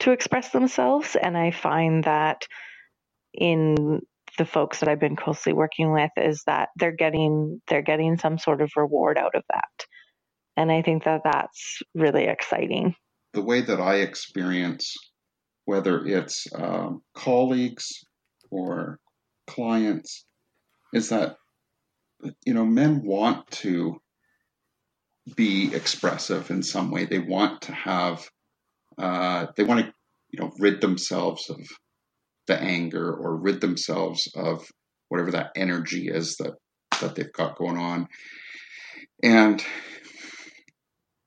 to 0.00 0.12
express 0.12 0.50
themselves 0.50 1.16
and 1.16 1.36
I 1.36 1.50
find 1.50 2.04
that 2.04 2.42
in 3.34 4.00
the 4.38 4.44
folks 4.44 4.80
that 4.80 4.88
I've 4.88 5.00
been 5.00 5.16
closely 5.16 5.52
working 5.52 5.92
with 5.92 6.10
is 6.16 6.42
that 6.46 6.68
they're 6.76 6.92
getting 6.92 7.60
they're 7.68 7.82
getting 7.82 8.18
some 8.18 8.38
sort 8.38 8.62
of 8.62 8.70
reward 8.76 9.18
out 9.18 9.34
of 9.34 9.42
that. 9.50 9.86
And 10.56 10.70
I 10.70 10.82
think 10.82 11.04
that 11.04 11.22
that's 11.24 11.82
really 11.94 12.24
exciting. 12.24 12.94
The 13.32 13.42
way 13.42 13.60
that 13.60 13.80
I 13.80 13.96
experience 13.96 14.94
whether 15.64 16.04
it's 16.04 16.46
um, 16.54 17.02
colleagues 17.14 18.04
or 18.50 18.98
clients 19.50 20.24
is 20.92 21.08
that 21.10 21.36
you 22.44 22.54
know 22.54 22.64
men 22.64 23.02
want 23.02 23.50
to 23.50 24.00
be 25.36 25.74
expressive 25.74 26.50
in 26.50 26.62
some 26.62 26.90
way. 26.90 27.04
They 27.04 27.18
want 27.18 27.62
to 27.62 27.72
have 27.72 28.28
uh, 28.98 29.46
they 29.56 29.64
want 29.64 29.86
to 29.86 29.92
you 30.30 30.40
know 30.40 30.52
rid 30.58 30.80
themselves 30.80 31.50
of 31.50 31.60
the 32.46 32.60
anger 32.60 33.12
or 33.12 33.36
rid 33.36 33.60
themselves 33.60 34.28
of 34.34 34.64
whatever 35.08 35.32
that 35.32 35.52
energy 35.56 36.08
is 36.08 36.36
that 36.36 36.54
that 37.00 37.14
they've 37.14 37.32
got 37.32 37.56
going 37.56 37.78
on. 37.78 38.08
And 39.22 39.64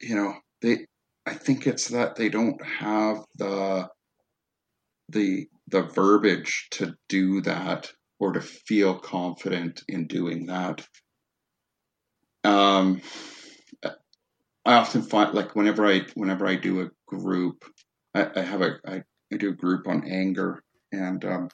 you 0.03 0.15
know 0.15 0.33
they 0.61 0.85
i 1.25 1.33
think 1.33 1.65
it's 1.65 1.87
that 1.89 2.15
they 2.15 2.29
don't 2.29 2.63
have 2.65 3.23
the 3.35 3.87
the 5.09 5.47
the 5.67 5.83
verbiage 5.83 6.67
to 6.71 6.93
do 7.09 7.41
that 7.41 7.91
or 8.23 8.31
to 8.31 8.39
feel 8.41 8.97
confident 8.97 9.83
in 9.89 10.07
doing 10.07 10.45
that. 10.45 10.87
Um, 12.45 13.01
I 13.83 14.75
often 14.75 15.01
find 15.01 15.33
like 15.33 15.57
whenever 15.57 15.85
I 15.85 16.03
whenever 16.15 16.47
I 16.47 16.55
do 16.55 16.81
a 16.81 16.89
group, 17.05 17.65
I, 18.15 18.29
I 18.33 18.41
have 18.41 18.61
a 18.61 18.77
I, 18.87 19.03
I, 19.31 19.37
do 19.37 19.49
a 19.49 19.55
group 19.55 19.89
on 19.89 20.07
anger, 20.09 20.63
and 20.93 21.23
um, 21.25 21.49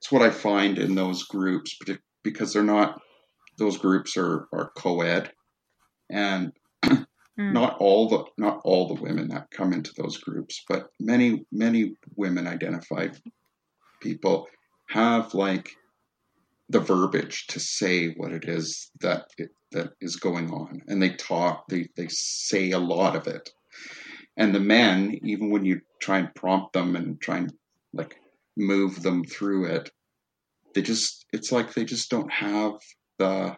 it's 0.00 0.10
what 0.10 0.22
I 0.22 0.30
find 0.30 0.78
in 0.78 0.94
those 0.94 1.24
groups 1.24 1.78
because 2.24 2.54
they're 2.54 2.62
not 2.62 2.98
those 3.58 3.76
groups 3.76 4.16
are 4.16 4.48
are 4.54 4.70
co-ed, 4.74 5.30
and 6.10 6.52
mm. 6.82 7.04
not 7.36 7.76
all 7.78 8.08
the 8.08 8.24
not 8.38 8.62
all 8.64 8.88
the 8.88 9.02
women 9.02 9.28
that 9.28 9.50
come 9.50 9.74
into 9.74 9.92
those 9.98 10.16
groups, 10.16 10.64
but 10.66 10.86
many 10.98 11.44
many 11.52 11.94
women 12.16 12.46
identified 12.46 13.20
people 14.00 14.48
have 14.88 15.34
like 15.34 15.70
the 16.68 16.80
verbiage 16.80 17.46
to 17.48 17.60
say 17.60 18.08
what 18.14 18.32
it 18.32 18.44
is 18.44 18.90
that 19.00 19.26
it, 19.38 19.50
that 19.72 19.90
is 20.00 20.16
going 20.16 20.50
on. 20.50 20.82
And 20.88 21.02
they 21.02 21.10
talk 21.10 21.68
they 21.68 21.88
they 21.96 22.08
say 22.08 22.70
a 22.70 22.78
lot 22.78 23.16
of 23.16 23.26
it. 23.26 23.50
And 24.36 24.54
the 24.54 24.60
men 24.60 25.18
even 25.22 25.50
when 25.50 25.64
you 25.64 25.80
try 26.00 26.18
and 26.18 26.34
prompt 26.34 26.72
them 26.72 26.96
and 26.96 27.20
try 27.20 27.38
and 27.38 27.52
like 27.92 28.16
move 28.56 29.02
them 29.02 29.24
through 29.24 29.66
it 29.66 29.90
they 30.76 30.82
just 30.82 31.24
it's 31.32 31.50
like 31.50 31.72
they 31.72 31.84
just 31.84 32.10
don't 32.10 32.30
have 32.30 32.74
the 33.18 33.56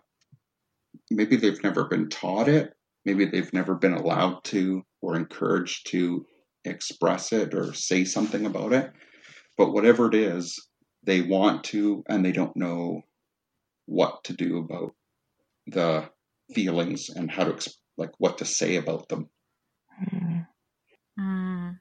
maybe 1.10 1.36
they've 1.36 1.62
never 1.64 1.84
been 1.84 2.08
taught 2.08 2.48
it. 2.48 2.72
Maybe 3.04 3.24
they've 3.24 3.52
never 3.52 3.74
been 3.74 3.94
allowed 3.94 4.44
to 4.44 4.82
or 5.02 5.16
encouraged 5.16 5.90
to 5.90 6.24
express 6.64 7.32
it 7.32 7.54
or 7.54 7.74
say 7.74 8.04
something 8.04 8.46
about 8.46 8.72
it. 8.72 8.92
But 9.56 9.72
whatever 9.72 10.06
it 10.06 10.14
is 10.14 10.67
they 11.08 11.22
want 11.22 11.64
to 11.64 12.04
and 12.06 12.22
they 12.22 12.32
don't 12.32 12.54
know 12.54 13.02
what 13.86 14.22
to 14.24 14.34
do 14.34 14.58
about 14.58 14.94
the 15.66 16.04
feelings 16.52 17.08
and 17.08 17.30
how 17.30 17.44
to 17.44 17.70
like 17.96 18.10
what 18.18 18.38
to 18.38 18.44
say 18.44 18.76
about 18.76 19.08
them. 19.08 19.30
Mm. 20.04 20.46
Mm. 21.18 21.78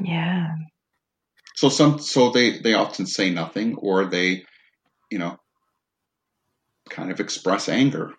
Yeah. 0.00 0.56
So 1.54 1.68
some 1.68 2.00
so 2.00 2.30
they 2.30 2.58
they 2.58 2.74
often 2.74 3.06
say 3.06 3.30
nothing 3.30 3.76
or 3.76 4.06
they 4.06 4.44
you 5.08 5.18
know 5.20 5.38
kind 6.90 7.12
of 7.12 7.20
express 7.20 7.68
anger 7.68 8.12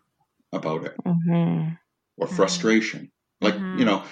about 0.54 0.86
it 0.86 0.96
mm-hmm. 1.06 1.74
or 2.16 2.28
frustration. 2.28 3.12
Like 3.42 3.56
mm-hmm. 3.56 3.80
you 3.80 3.86
know, 3.86 4.04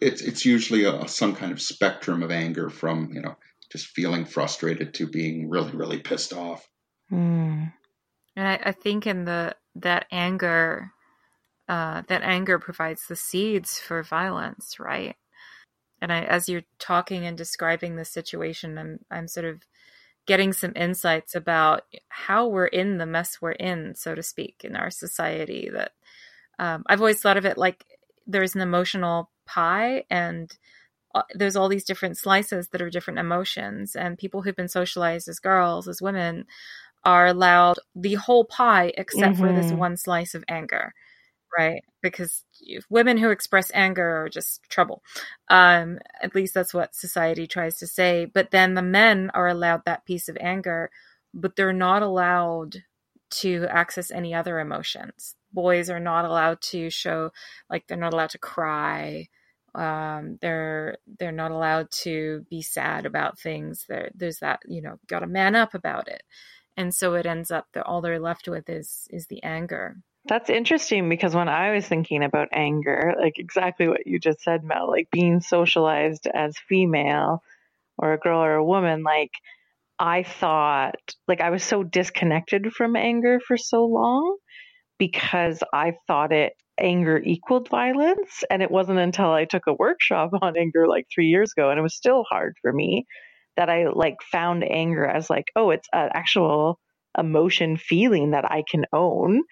it's 0.00 0.22
it's 0.22 0.44
usually 0.44 0.84
a, 0.84 1.08
some 1.08 1.34
kind 1.34 1.50
of 1.50 1.60
spectrum 1.60 2.22
of 2.22 2.30
anger 2.30 2.70
from 2.70 3.10
you 3.12 3.20
know 3.20 3.36
just 3.74 3.88
feeling 3.88 4.24
frustrated 4.24 4.94
to 4.94 5.06
being 5.06 5.50
really 5.50 5.72
really 5.72 5.98
pissed 5.98 6.32
off. 6.32 6.66
Mm. 7.10 7.72
And 8.36 8.48
I, 8.48 8.60
I, 8.64 8.72
think 8.72 9.06
in 9.06 9.24
the 9.24 9.56
that 9.76 10.06
anger, 10.12 10.92
uh, 11.68 12.02
that 12.08 12.22
anger 12.22 12.58
provides 12.58 13.06
the 13.08 13.16
seeds 13.16 13.78
for 13.78 14.02
violence, 14.02 14.78
right? 14.78 15.16
And 16.00 16.12
I, 16.12 16.22
as 16.22 16.48
you're 16.48 16.64
talking 16.78 17.26
and 17.26 17.36
describing 17.36 17.96
the 17.96 18.04
situation, 18.04 18.78
I'm 18.78 18.98
I'm 19.10 19.28
sort 19.28 19.46
of 19.46 19.62
getting 20.26 20.52
some 20.52 20.72
insights 20.76 21.34
about 21.34 21.82
how 22.08 22.46
we're 22.46 22.66
in 22.66 22.98
the 22.98 23.06
mess 23.06 23.38
we're 23.40 23.52
in, 23.52 23.94
so 23.96 24.14
to 24.14 24.22
speak, 24.22 24.62
in 24.62 24.76
our 24.76 24.90
society. 24.90 25.68
That 25.72 25.92
um, 26.60 26.84
I've 26.86 27.00
always 27.00 27.20
thought 27.20 27.36
of 27.36 27.44
it 27.44 27.58
like 27.58 27.84
there's 28.26 28.54
an 28.54 28.60
emotional 28.60 29.30
pie 29.46 30.04
and 30.10 30.56
there's 31.34 31.56
all 31.56 31.68
these 31.68 31.84
different 31.84 32.18
slices 32.18 32.68
that 32.68 32.82
are 32.82 32.90
different 32.90 33.18
emotions 33.18 33.94
and 33.94 34.18
people 34.18 34.42
who've 34.42 34.56
been 34.56 34.68
socialized 34.68 35.28
as 35.28 35.38
girls 35.38 35.88
as 35.88 36.02
women 36.02 36.46
are 37.04 37.26
allowed 37.26 37.78
the 37.94 38.14
whole 38.14 38.44
pie 38.44 38.92
except 38.96 39.34
mm-hmm. 39.34 39.46
for 39.46 39.52
this 39.52 39.66
mm-hmm. 39.66 39.78
one 39.78 39.96
slice 39.96 40.34
of 40.34 40.44
anger 40.48 40.94
right 41.56 41.84
because 42.02 42.44
women 42.90 43.16
who 43.16 43.30
express 43.30 43.70
anger 43.74 44.24
are 44.24 44.28
just 44.28 44.62
trouble 44.68 45.02
um, 45.48 45.98
at 46.20 46.34
least 46.34 46.54
that's 46.54 46.74
what 46.74 46.94
society 46.94 47.46
tries 47.46 47.76
to 47.76 47.86
say 47.86 48.24
but 48.24 48.50
then 48.50 48.74
the 48.74 48.82
men 48.82 49.30
are 49.34 49.48
allowed 49.48 49.82
that 49.84 50.04
piece 50.04 50.28
of 50.28 50.36
anger 50.40 50.90
but 51.32 51.56
they're 51.56 51.72
not 51.72 52.02
allowed 52.02 52.82
to 53.30 53.66
access 53.68 54.10
any 54.10 54.34
other 54.34 54.58
emotions 54.58 55.34
boys 55.52 55.88
are 55.90 56.00
not 56.00 56.24
allowed 56.24 56.60
to 56.60 56.90
show 56.90 57.30
like 57.70 57.86
they're 57.86 57.96
not 57.96 58.12
allowed 58.12 58.30
to 58.30 58.38
cry 58.38 59.28
um, 59.74 60.38
they're 60.40 60.98
they're 61.18 61.32
not 61.32 61.50
allowed 61.50 61.90
to 61.90 62.44
be 62.48 62.62
sad 62.62 63.06
about 63.06 63.38
things 63.38 63.84
there 63.88 64.10
there's 64.14 64.38
that 64.38 64.60
you 64.66 64.82
know 64.82 64.98
got 65.08 65.20
to 65.20 65.26
man 65.26 65.54
up 65.54 65.74
about 65.74 66.08
it. 66.08 66.22
And 66.76 66.92
so 66.92 67.14
it 67.14 67.26
ends 67.26 67.50
up 67.50 67.66
that 67.74 67.86
all 67.86 68.00
they're 68.00 68.20
left 68.20 68.48
with 68.48 68.68
is 68.68 69.06
is 69.10 69.26
the 69.26 69.42
anger. 69.42 69.96
That's 70.26 70.48
interesting 70.48 71.08
because 71.08 71.34
when 71.34 71.48
I 71.48 71.74
was 71.74 71.86
thinking 71.86 72.24
about 72.24 72.48
anger, 72.52 73.14
like 73.20 73.38
exactly 73.38 73.88
what 73.88 74.06
you 74.06 74.18
just 74.18 74.40
said, 74.42 74.64
Mel, 74.64 74.88
like 74.88 75.10
being 75.10 75.40
socialized 75.40 76.26
as 76.26 76.56
female 76.68 77.42
or 77.98 78.14
a 78.14 78.18
girl 78.18 78.40
or 78.40 78.54
a 78.54 78.64
woman, 78.64 79.02
like 79.02 79.32
I 79.98 80.22
thought, 80.22 81.14
like 81.28 81.40
I 81.40 81.50
was 81.50 81.62
so 81.62 81.82
disconnected 81.82 82.72
from 82.72 82.96
anger 82.96 83.38
for 83.38 83.56
so 83.56 83.84
long 83.84 84.38
because 84.98 85.62
I 85.72 85.92
thought 86.06 86.32
it 86.32 86.54
anger 86.78 87.18
equaled 87.18 87.68
violence. 87.68 88.44
And 88.50 88.62
it 88.62 88.70
wasn't 88.70 88.98
until 88.98 89.30
I 89.30 89.44
took 89.44 89.66
a 89.66 89.74
workshop 89.74 90.30
on 90.42 90.56
anger 90.56 90.86
like 90.88 91.06
three 91.14 91.26
years 91.26 91.52
ago, 91.56 91.70
and 91.70 91.78
it 91.78 91.82
was 91.82 91.96
still 91.96 92.24
hard 92.24 92.56
for 92.62 92.72
me 92.72 93.06
that 93.56 93.70
I 93.70 93.86
like 93.92 94.16
found 94.32 94.64
anger 94.64 95.06
as 95.06 95.30
like, 95.30 95.46
oh, 95.54 95.70
it's 95.70 95.88
an 95.92 96.10
actual 96.12 96.80
emotion 97.16 97.76
feeling 97.76 98.32
that 98.32 98.44
I 98.50 98.64
can 98.68 98.84
own, 98.92 99.42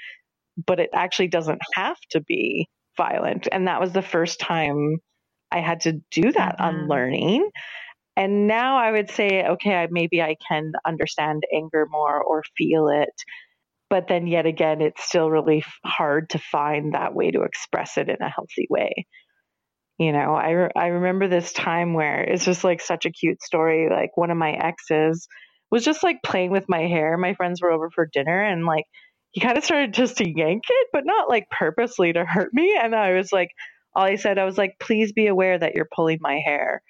but 0.66 0.80
it 0.80 0.90
actually 0.92 1.28
doesn't 1.28 1.60
have 1.74 1.96
to 2.10 2.20
be 2.20 2.68
violent. 2.96 3.46
And 3.50 3.68
that 3.68 3.80
was 3.80 3.92
the 3.92 4.02
first 4.02 4.40
time 4.40 4.96
I 5.52 5.60
had 5.60 5.80
to 5.82 6.00
do 6.10 6.32
that 6.32 6.58
mm-hmm. 6.58 6.76
unlearning. 6.76 7.50
And 8.16 8.46
now 8.46 8.76
I 8.76 8.90
would 8.90 9.10
say, 9.10 9.44
okay, 9.44 9.86
maybe 9.90 10.20
I 10.20 10.36
can 10.46 10.72
understand 10.86 11.44
anger 11.54 11.86
more 11.90 12.22
or 12.22 12.42
feel 12.56 12.88
it 12.88 13.14
but 13.92 14.08
then 14.08 14.26
yet 14.26 14.46
again 14.46 14.80
it's 14.80 15.04
still 15.04 15.30
really 15.30 15.62
hard 15.84 16.30
to 16.30 16.38
find 16.38 16.94
that 16.94 17.14
way 17.14 17.30
to 17.30 17.42
express 17.42 17.98
it 17.98 18.08
in 18.08 18.16
a 18.22 18.30
healthy 18.30 18.66
way. 18.70 19.06
You 19.98 20.12
know 20.12 20.34
i 20.34 20.50
re- 20.52 20.72
i 20.74 20.86
remember 20.86 21.28
this 21.28 21.52
time 21.52 21.92
where 21.92 22.22
it's 22.22 22.46
just 22.46 22.64
like 22.64 22.80
such 22.80 23.04
a 23.04 23.10
cute 23.12 23.42
story 23.42 23.88
like 23.90 24.16
one 24.16 24.30
of 24.30 24.38
my 24.38 24.52
exes 24.52 25.28
was 25.70 25.84
just 25.84 26.02
like 26.02 26.22
playing 26.24 26.50
with 26.50 26.64
my 26.68 26.80
hair. 26.80 27.18
My 27.18 27.34
friends 27.34 27.60
were 27.62 27.70
over 27.70 27.90
for 27.90 28.08
dinner 28.10 28.42
and 28.42 28.64
like 28.64 28.86
he 29.32 29.42
kind 29.42 29.58
of 29.58 29.64
started 29.64 29.92
just 29.94 30.16
to 30.18 30.28
yank 30.28 30.62
it 30.70 30.88
but 30.94 31.04
not 31.06 31.28
like 31.28 31.50
purposely 31.50 32.14
to 32.14 32.24
hurt 32.24 32.50
me. 32.54 32.74
And 32.82 32.96
i 32.96 33.12
was 33.12 33.30
like 33.30 33.50
all 33.94 34.04
i 34.04 34.16
said 34.16 34.38
i 34.38 34.46
was 34.46 34.56
like 34.58 34.72
please 34.80 35.12
be 35.12 35.26
aware 35.26 35.58
that 35.58 35.74
you're 35.74 35.94
pulling 35.94 36.18
my 36.22 36.40
hair 36.44 36.82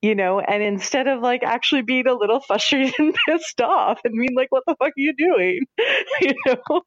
you 0.00 0.14
know, 0.14 0.38
and 0.40 0.62
instead 0.62 1.08
of 1.08 1.20
like 1.20 1.42
actually 1.42 1.82
being 1.82 2.06
a 2.06 2.14
little 2.14 2.40
frustrated 2.46 2.94
and 2.98 3.14
pissed 3.26 3.60
off 3.60 4.00
and 4.04 4.14
being 4.14 4.34
like, 4.36 4.50
what 4.50 4.62
the 4.66 4.76
fuck 4.78 4.90
are 4.90 4.92
you 4.96 5.14
doing? 5.14 5.66
you 6.20 6.34
know? 6.46 6.82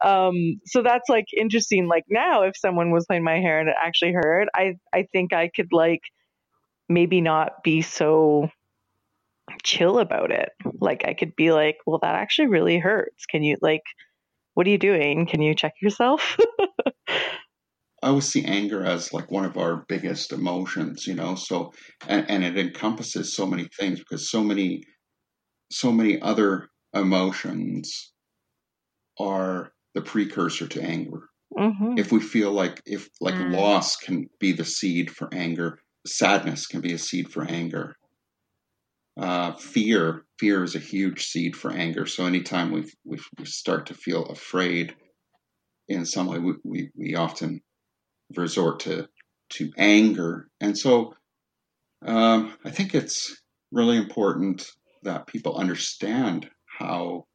Um, 0.00 0.60
so 0.66 0.82
that's 0.82 1.08
like 1.08 1.26
interesting. 1.36 1.86
Like 1.88 2.04
now, 2.08 2.42
if 2.42 2.56
someone 2.56 2.90
was 2.90 3.06
playing 3.06 3.24
my 3.24 3.38
hair 3.40 3.60
and 3.60 3.68
it 3.68 3.76
actually 3.82 4.12
hurt, 4.12 4.48
I, 4.54 4.76
I 4.92 5.06
think 5.12 5.32
I 5.32 5.50
could 5.54 5.72
like 5.72 6.00
maybe 6.88 7.20
not 7.20 7.62
be 7.62 7.82
so 7.82 8.50
chill 9.62 9.98
about 9.98 10.30
it. 10.30 10.50
Like 10.80 11.04
I 11.06 11.14
could 11.14 11.36
be 11.36 11.52
like, 11.52 11.76
well, 11.86 11.98
that 12.02 12.14
actually 12.14 12.48
really 12.48 12.78
hurts. 12.78 13.26
Can 13.26 13.42
you 13.42 13.56
like, 13.60 13.82
what 14.54 14.66
are 14.66 14.70
you 14.70 14.78
doing? 14.78 15.26
Can 15.26 15.42
you 15.42 15.54
check 15.54 15.74
yourself? 15.82 16.36
I 18.04 18.08
always 18.08 18.28
see 18.28 18.44
anger 18.44 18.84
as 18.84 19.14
like 19.14 19.30
one 19.30 19.46
of 19.46 19.56
our 19.56 19.86
biggest 19.88 20.30
emotions, 20.30 21.06
you 21.06 21.14
know. 21.14 21.36
So 21.36 21.72
and, 22.06 22.28
and 22.28 22.44
it 22.44 22.58
encompasses 22.58 23.34
so 23.34 23.46
many 23.46 23.66
things 23.78 23.98
because 23.98 24.30
so 24.30 24.44
many 24.44 24.82
so 25.72 25.90
many 25.90 26.20
other 26.20 26.68
emotions 26.92 28.12
are 29.18 29.72
the 29.94 30.02
precursor 30.02 30.66
to 30.68 30.82
anger. 30.82 31.30
Mm-hmm. 31.56 31.94
If 31.96 32.12
we 32.12 32.20
feel 32.20 32.52
like 32.52 32.82
if 32.84 33.08
like 33.22 33.36
mm. 33.36 33.56
loss 33.56 33.96
can 33.96 34.28
be 34.38 34.52
the 34.52 34.66
seed 34.66 35.10
for 35.10 35.32
anger, 35.32 35.78
sadness 36.06 36.66
can 36.66 36.82
be 36.82 36.92
a 36.92 36.98
seed 36.98 37.32
for 37.32 37.42
anger. 37.42 37.96
Uh, 39.18 39.52
fear, 39.54 40.26
fear 40.38 40.62
is 40.62 40.74
a 40.74 40.80
huge 40.80 41.24
seed 41.24 41.56
for 41.56 41.70
anger. 41.70 42.04
So 42.04 42.26
anytime 42.26 42.70
we 42.70 42.84
we 43.06 43.16
start 43.44 43.86
to 43.86 43.94
feel 43.94 44.26
afraid 44.26 44.94
in 45.88 46.04
some 46.04 46.26
way, 46.26 46.38
we, 46.38 46.52
we, 46.64 46.90
we 46.94 47.14
often 47.14 47.62
resort 48.38 48.80
to 48.80 49.08
to 49.50 49.70
anger, 49.76 50.48
and 50.60 50.76
so 50.76 51.14
um, 52.04 52.54
I 52.64 52.70
think 52.70 52.94
it's 52.94 53.40
really 53.72 53.96
important 53.96 54.70
that 55.02 55.26
people 55.26 55.56
understand 55.56 56.48
how 56.78 57.26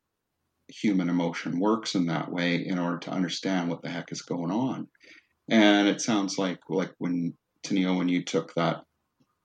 human 0.67 1.09
emotion 1.09 1.59
works 1.59 1.95
in 1.95 2.07
that 2.07 2.31
way 2.31 2.55
in 2.65 2.77
order 2.77 2.99
to 2.99 3.11
understand 3.11 3.69
what 3.69 3.81
the 3.81 3.89
heck 3.89 4.11
is 4.11 4.21
going 4.21 4.51
on. 4.51 4.87
And 5.49 5.87
it 5.87 6.01
sounds 6.01 6.37
like 6.37 6.59
like 6.69 6.91
when 6.99 7.33
Tanille, 7.63 7.97
when 7.97 8.09
you 8.09 8.23
took 8.23 8.53
that 8.55 8.83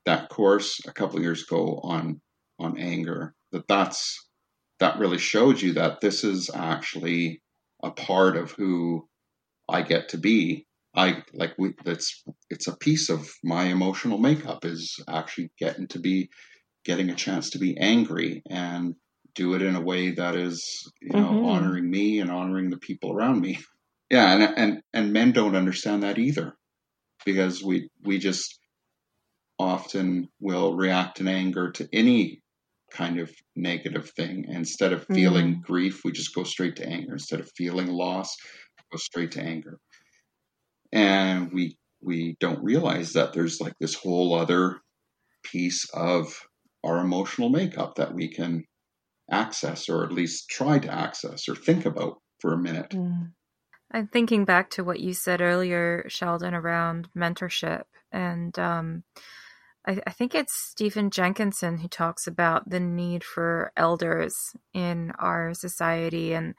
that 0.04 0.28
course 0.28 0.80
a 0.86 0.92
couple 0.92 1.20
years 1.20 1.42
ago 1.42 1.80
on 1.82 2.20
on 2.58 2.78
anger, 2.78 3.34
that 3.52 3.66
that's 3.68 4.28
that 4.80 4.98
really 4.98 5.18
showed 5.18 5.60
you 5.60 5.72
that 5.74 6.00
this 6.00 6.24
is 6.24 6.50
actually 6.52 7.40
a 7.82 7.90
part 7.90 8.36
of 8.36 8.50
who 8.52 9.08
I 9.68 9.82
get 9.82 10.10
to 10.10 10.18
be 10.18 10.66
I 10.94 11.22
like 11.32 11.54
we 11.58 11.74
that's 11.84 12.22
it's 12.50 12.68
a 12.68 12.76
piece 12.76 13.10
of 13.10 13.28
my 13.42 13.64
emotional 13.64 14.18
makeup 14.18 14.64
is 14.64 15.02
actually 15.08 15.50
getting 15.58 15.88
to 15.88 15.98
be 15.98 16.30
getting 16.84 17.10
a 17.10 17.14
chance 17.14 17.50
to 17.50 17.58
be 17.58 17.76
angry 17.78 18.42
and 18.48 18.94
do 19.34 19.54
it 19.54 19.62
in 19.62 19.74
a 19.74 19.80
way 19.80 20.12
that 20.12 20.36
is 20.36 20.90
you 21.02 21.18
know 21.18 21.30
mm-hmm. 21.30 21.46
honoring 21.46 21.90
me 21.90 22.20
and 22.20 22.30
honoring 22.30 22.70
the 22.70 22.78
people 22.78 23.12
around 23.12 23.40
me. 23.40 23.58
Yeah, 24.10 24.32
and 24.32 24.42
and 24.56 24.82
and 24.92 25.12
men 25.12 25.32
don't 25.32 25.56
understand 25.56 26.04
that 26.04 26.18
either 26.18 26.54
because 27.24 27.62
we 27.62 27.88
we 28.04 28.18
just 28.18 28.60
often 29.58 30.28
will 30.40 30.76
react 30.76 31.20
in 31.20 31.28
anger 31.28 31.72
to 31.72 31.88
any 31.92 32.40
kind 32.90 33.18
of 33.18 33.32
negative 33.56 34.10
thing 34.10 34.44
instead 34.48 34.92
of 34.92 35.06
feeling 35.06 35.52
mm-hmm. 35.52 35.60
grief 35.62 36.02
we 36.04 36.12
just 36.12 36.34
go 36.34 36.44
straight 36.44 36.76
to 36.76 36.86
anger 36.86 37.12
instead 37.12 37.40
of 37.40 37.50
feeling 37.56 37.88
loss 37.88 38.36
go 38.92 38.98
straight 38.98 39.32
to 39.32 39.40
anger 39.40 39.78
and 40.94 41.52
we 41.52 41.76
we 42.00 42.36
don't 42.40 42.62
realize 42.62 43.14
that 43.14 43.32
there's 43.32 43.60
like 43.60 43.74
this 43.80 43.94
whole 43.94 44.34
other 44.34 44.80
piece 45.42 45.88
of 45.92 46.40
our 46.84 46.98
emotional 46.98 47.48
makeup 47.48 47.96
that 47.96 48.14
we 48.14 48.28
can 48.28 48.64
access 49.30 49.88
or 49.88 50.04
at 50.04 50.12
least 50.12 50.48
try 50.48 50.78
to 50.78 50.92
access 50.92 51.48
or 51.48 51.56
think 51.56 51.84
about 51.84 52.18
for 52.40 52.52
a 52.52 52.58
minute. 52.58 52.90
Mm. 52.90 53.32
I'm 53.90 54.06
thinking 54.08 54.44
back 54.44 54.70
to 54.70 54.84
what 54.84 55.00
you 55.00 55.14
said 55.14 55.40
earlier, 55.40 56.04
Sheldon, 56.08 56.54
around 56.54 57.08
mentorship. 57.16 57.84
And 58.12 58.58
um, 58.58 59.04
I, 59.86 60.00
I, 60.06 60.10
think 60.10 60.34
it's 60.34 60.52
Stephen 60.52 61.10
Jenkinson 61.10 61.78
who 61.78 61.88
talks 61.88 62.26
about 62.26 62.68
the 62.68 62.80
need 62.80 63.22
for 63.22 63.72
elders 63.76 64.34
in 64.72 65.12
our 65.18 65.54
society. 65.54 66.34
And 66.34 66.54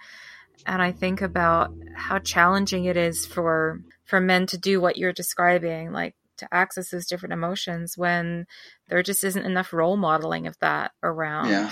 and 0.65 0.81
I 0.81 0.91
think 0.91 1.21
about 1.21 1.71
how 1.95 2.19
challenging 2.19 2.85
it 2.85 2.97
is 2.97 3.25
for 3.25 3.81
for 4.05 4.19
men 4.19 4.45
to 4.47 4.57
do 4.57 4.79
what 4.79 4.97
you're 4.97 5.13
describing, 5.13 5.91
like 5.91 6.15
to 6.37 6.47
access 6.53 6.89
those 6.89 7.05
different 7.05 7.33
emotions 7.33 7.97
when 7.97 8.45
there 8.87 9.01
just 9.01 9.23
isn't 9.23 9.45
enough 9.45 9.73
role 9.73 9.97
modeling 9.97 10.47
of 10.47 10.57
that 10.59 10.91
around. 11.01 11.49
Yeah, 11.49 11.71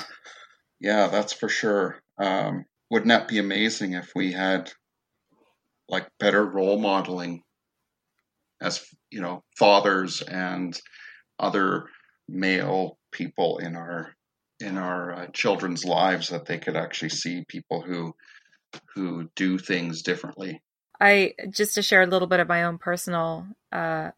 yeah, 0.80 1.08
that's 1.08 1.34
for 1.34 1.50
sure. 1.50 2.02
Um, 2.18 2.66
wouldn't 2.90 3.10
that 3.10 3.28
be 3.28 3.40
amazing 3.40 3.94
if 3.94 4.12
we 4.16 4.32
had 4.32 4.72
like 5.90 6.08
better 6.20 6.46
role 6.46 6.80
modeling 6.80 7.44
as 8.62 8.86
you 9.12 9.22
know 9.22 9.44
fathers 9.58 10.22
and 10.22 10.80
other 11.40 11.86
male 12.28 12.98
people 13.12 13.58
in 13.58 13.76
our 13.76 14.16
in 14.60 14.78
our 14.78 15.14
uh, 15.14 15.28
children's 15.34 15.84
lives 15.84 16.30
that 16.30 16.46
they 16.46 16.58
could 16.58 16.76
actually 16.76 17.10
see 17.10 17.44
people 17.48 17.82
who 17.82 18.14
who 18.94 19.30
do 19.36 19.58
things 19.58 20.02
differently. 20.02 20.62
I 21.00 21.34
just 21.50 21.76
to 21.76 21.82
share 21.82 22.02
a 22.02 22.08
little 22.08 22.28
bit 22.28 22.40
of 22.40 22.48
my 22.48 22.64
own 22.64 22.78
personal 22.78 23.48
uh, 23.72 24.12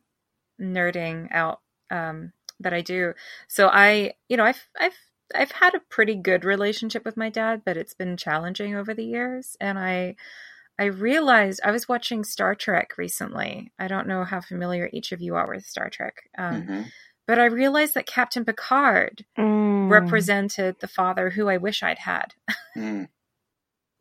nerding 0.62 1.28
out 1.32 1.62
um, 1.90 2.32
that 2.60 2.74
I 2.74 2.82
do. 2.82 3.14
So 3.48 3.68
I, 3.68 4.14
you 4.30 4.38
know, 4.38 4.44
I've 4.44 4.68
I've 4.80 4.98
I've 5.34 5.52
had 5.52 5.74
a 5.74 5.82
pretty 5.90 6.16
good 6.16 6.46
relationship 6.46 7.04
with 7.06 7.18
my 7.18 7.30
dad, 7.30 7.64
but 7.66 7.78
it's 7.78 7.94
been 7.94 8.18
challenging 8.18 8.76
over 8.76 8.94
the 8.94 9.06
years, 9.06 9.58
and 9.60 9.80
I 9.80 10.16
I 10.78 10.86
realized 10.86 11.62
I 11.64 11.72
was 11.72 11.88
watching 11.88 12.24
Star 12.24 12.54
Trek 12.54 12.98
recently. 12.98 13.72
I 13.80 13.88
don't 13.88 14.08
know 14.08 14.24
how 14.24 14.42
familiar 14.42 14.90
each 14.92 15.12
of 15.12 15.22
you 15.22 15.36
are 15.36 15.48
with 15.48 15.66
Star 15.66 15.90
Trek. 15.90 16.30
Um, 16.38 16.62
mm-hmm. 16.62 16.82
But 17.28 17.40
I 17.40 17.46
realized 17.46 17.96
that 17.96 18.06
Captain 18.06 18.46
Picard 18.46 19.26
mm. 19.38 19.90
represented 19.90 20.76
the 20.80 20.88
father 20.88 21.32
who 21.32 21.50
I 21.50 21.58
wish 21.58 21.82
I'd 21.82 22.00
had. 22.00 22.34
mm. 22.78 23.08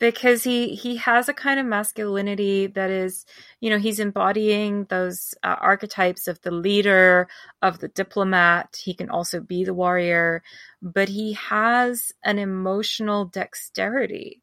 Because 0.00 0.42
he 0.44 0.74
he 0.74 0.96
has 0.96 1.28
a 1.28 1.34
kind 1.34 1.60
of 1.60 1.66
masculinity 1.66 2.66
that 2.66 2.90
is, 2.90 3.24
you 3.60 3.70
know, 3.70 3.78
he's 3.78 4.00
embodying 4.00 4.84
those 4.86 5.34
uh, 5.42 5.56
archetypes 5.60 6.26
of 6.28 6.40
the 6.42 6.50
leader, 6.50 7.28
of 7.62 7.78
the 7.78 7.88
diplomat. 7.88 8.76
He 8.82 8.92
can 8.94 9.08
also 9.08 9.40
be 9.40 9.64
the 9.64 9.72
warrior, 9.74 10.42
but 10.82 11.08
he 11.08 11.34
has 11.34 12.12
an 12.24 12.38
emotional 12.38 13.24
dexterity 13.26 14.42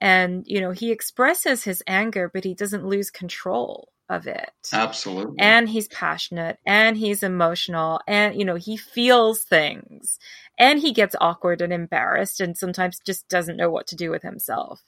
and 0.00 0.44
you 0.46 0.60
know 0.60 0.72
he 0.72 0.92
expresses 0.92 1.64
his 1.64 1.82
anger 1.86 2.30
but 2.32 2.44
he 2.44 2.54
doesn't 2.54 2.86
lose 2.86 3.10
control 3.10 3.93
of 4.08 4.26
it. 4.26 4.50
Absolutely. 4.72 5.36
And 5.38 5.68
he's 5.68 5.88
passionate 5.88 6.58
and 6.66 6.96
he's 6.96 7.22
emotional 7.22 8.00
and 8.06 8.38
you 8.38 8.44
know 8.44 8.56
he 8.56 8.76
feels 8.76 9.42
things. 9.42 10.18
And 10.58 10.78
he 10.78 10.92
gets 10.92 11.16
awkward 11.20 11.60
and 11.60 11.72
embarrassed 11.72 12.40
and 12.40 12.56
sometimes 12.56 13.00
just 13.04 13.28
doesn't 13.28 13.56
know 13.56 13.70
what 13.70 13.88
to 13.88 13.96
do 13.96 14.10
with 14.10 14.22
himself. 14.22 14.82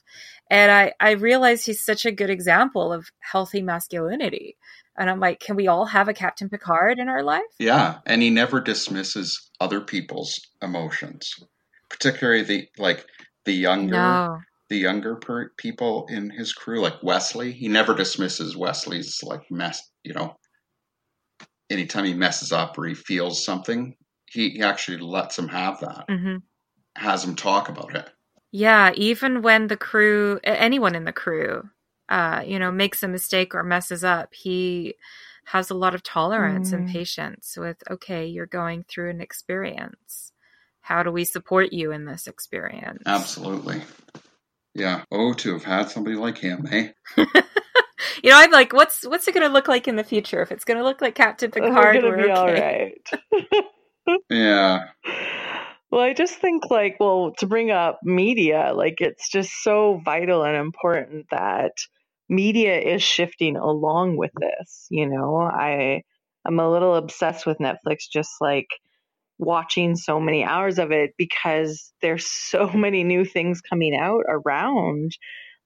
And 0.51 0.71
i 0.71 0.93
i 1.01 1.13
realize 1.13 1.65
he's 1.65 1.85
such 1.85 2.05
a 2.05 2.13
good 2.13 2.31
example 2.31 2.93
of 2.93 3.11
healthy 3.21 3.63
masculinity. 3.63 4.57
And 4.99 5.09
i'm 5.11 5.21
like 5.21 5.41
can 5.41 5.57
we 5.57 5.67
all 5.67 5.87
have 5.87 6.09
a 6.09 6.15
captain 6.15 6.49
picard 6.49 6.99
in 6.99 7.09
our 7.09 7.23
life? 7.23 7.43
Yeah. 7.59 7.99
And 8.07 8.23
he 8.23 8.31
never 8.31 8.61
dismisses 8.61 9.51
other 9.61 9.81
people's 9.81 10.41
emotions 10.63 11.35
particularly 11.89 12.43
the 12.43 12.69
like 12.79 13.07
the 13.45 13.53
younger 13.53 13.93
no 13.93 14.41
the 14.69 14.77
younger 14.77 15.17
per- 15.17 15.51
people 15.57 16.07
in 16.11 16.31
his 16.31 16.53
crew, 16.53 16.81
like 16.81 17.03
Wesley. 17.03 17.53
He 17.53 17.69
never 17.69 17.95
dismisses 17.95 18.57
Wesley's 18.57 19.23
like 19.23 19.51
mess. 19.51 19.83
You 20.05 20.15
know, 20.15 20.37
anytime 21.71 22.05
he 22.05 22.15
messes 22.15 22.53
up 22.53 22.79
or 22.79 22.87
he 22.87 22.95
feels 22.95 23.45
something, 23.45 23.97
he, 24.31 24.51
he 24.51 24.63
actually 24.63 24.99
lets 24.99 25.39
him 25.39 25.49
have 25.49 25.81
that. 25.81 26.07
Mm-hmm. 26.09 26.37
Has 26.97 27.25
him 27.25 27.37
talk 27.37 27.69
about 27.69 27.95
it. 27.95 28.11
Yeah, 28.53 28.93
even 28.95 29.43
when 29.43 29.67
the 29.67 29.77
crew, 29.77 30.41
anyone 30.43 30.95
in 30.95 31.05
the 31.05 31.13
crew, 31.13 31.69
uh, 32.09 32.43
you 32.47 32.59
know, 32.59 32.73
makes 32.73 33.03
a 33.03 33.09
mistake 33.09 33.55
or 33.55 33.63
messes 33.63 34.03
up, 34.03 34.33
he 34.33 34.95
has 35.47 35.71
a 35.71 35.75
lot 35.75 35.95
of 35.95 36.03
tolerance 36.03 36.71
mm. 36.71 36.75
and 36.75 36.89
patience 36.89 37.57
with, 37.57 37.77
okay, 37.91 38.27
you're 38.27 38.47
going 38.47 38.85
through 38.89 39.11
an 39.11 39.21
experience. 39.21 40.33
How 40.81 41.03
do 41.03 41.11
we 41.11 41.25
support 41.25 41.73
you 41.73 41.93
in 41.93 42.05
this 42.05 42.27
experience? 42.27 43.03
Absolutely. 43.07 43.83
Yeah. 44.77 45.05
Oh, 45.11 45.33
to 45.35 45.55
have 45.55 45.65
had 45.65 45.89
somebody 45.89 46.17
like 46.17 46.39
him, 46.39 46.67
eh? 46.71 46.89
you 47.17 48.31
know, 48.31 48.37
I'm 48.37 48.51
like, 48.51 48.73
what's 48.73 49.07
what's 49.07 49.27
it 49.27 49.35
going 49.35 49.47
to 49.47 49.53
look 49.53 49.69
like 49.69 49.89
in 49.89 49.97
the 49.97 50.05
future? 50.05 50.43
If 50.43 50.53
it's 50.53 50.65
going 50.65 50.77
to 50.77 50.85
look 50.85 51.01
like 51.01 51.15
Captain 51.15 51.51
Picard, 51.51 52.03
we're, 52.03 52.17
we're 52.17 52.31
okay. 52.31 52.33
all 52.33 52.47
right. 52.47 54.25
yeah. 54.31 54.89
Well, 55.91 56.03
I 56.03 56.13
just 56.13 56.35
think 56.35 56.71
like, 56.71 56.97
well, 57.01 57.33
to 57.39 57.47
bring 57.47 57.71
up 57.71 58.01
media, 58.05 58.73
like 58.75 58.97
it's 58.99 59.31
just 59.31 59.51
so 59.63 60.01
vital 60.05 60.45
and 60.45 60.57
important 60.57 61.27
that 61.31 61.73
media 62.29 62.79
is 62.79 63.03
shifting 63.03 63.57
along 63.57 64.19
with 64.19 64.33
this. 64.39 64.89
You 64.91 65.09
know, 65.09 65.39
I 65.41 66.03
I'm 66.47 66.61
a 66.61 66.71
little 66.71 66.97
obsessed 66.97 67.47
with 67.47 67.59
Netflix, 67.59 68.11
just 68.13 68.33
like 68.43 68.69
watching 69.39 69.97
so 69.97 70.21
many 70.21 70.45
hours 70.45 70.79
of 70.79 70.93
it 70.93 71.13
because 71.19 71.93
there's 72.03 72.27
so 72.27 72.69
many 72.75 73.05
new 73.05 73.25
things 73.25 73.61
coming 73.61 73.97
out 73.97 74.25
around 74.29 75.13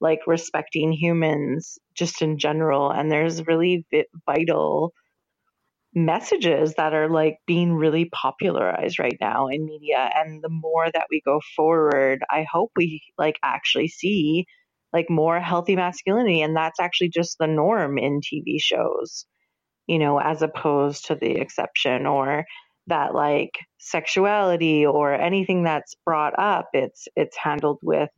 like 0.01 0.21
respecting 0.27 0.93
humans 0.93 1.79
just 1.95 2.23
in 2.23 2.39
general. 2.39 2.91
And 2.91 3.11
there's 3.11 3.47
really 3.47 3.87
vital 4.27 4.93
messages 5.95 6.75
that 6.77 6.95
are 6.95 7.11
like 7.11 7.39
being 7.47 7.75
really 7.75 8.09
popularized 8.13 8.99
right 8.99 9.17
now 9.21 9.49
in 9.49 9.65
media. 9.65 10.11
And 10.15 10.43
the 10.43 10.49
more 10.51 10.91
that 10.91 11.07
we 11.11 11.21
go 11.25 11.41
forward 11.57 12.21
i 12.31 12.47
hope 12.51 12.71
we 12.77 13.03
like 13.19 13.39
actually 13.43 13.89
see 13.89 14.47
like 14.93 15.11
more 15.11 15.41
healthy 15.41 15.77
masculinity. 15.77 16.43
And 16.43 16.57
that's 16.57 16.81
actually 16.81 17.11
just 17.11 17.39
the 17.39 17.49
norm 17.49 17.99
in 17.99 18.21
tv 18.21 18.61
shows 18.61 19.27
you 19.89 19.99
know 19.99 20.19
as 20.21 20.43
opposed 20.43 21.07
to 21.07 21.17
the 21.17 21.33
exception 21.33 22.07
or 22.07 22.45
that 22.91 23.15
like 23.15 23.53
sexuality 23.79 24.87
or 24.87 25.15
anything 25.15 25.65
that's 25.65 25.95
brought 26.05 26.39
up 26.39 26.69
it's 26.75 27.09
it's 27.17 27.37
handled 27.37 27.79
with 27.83 28.11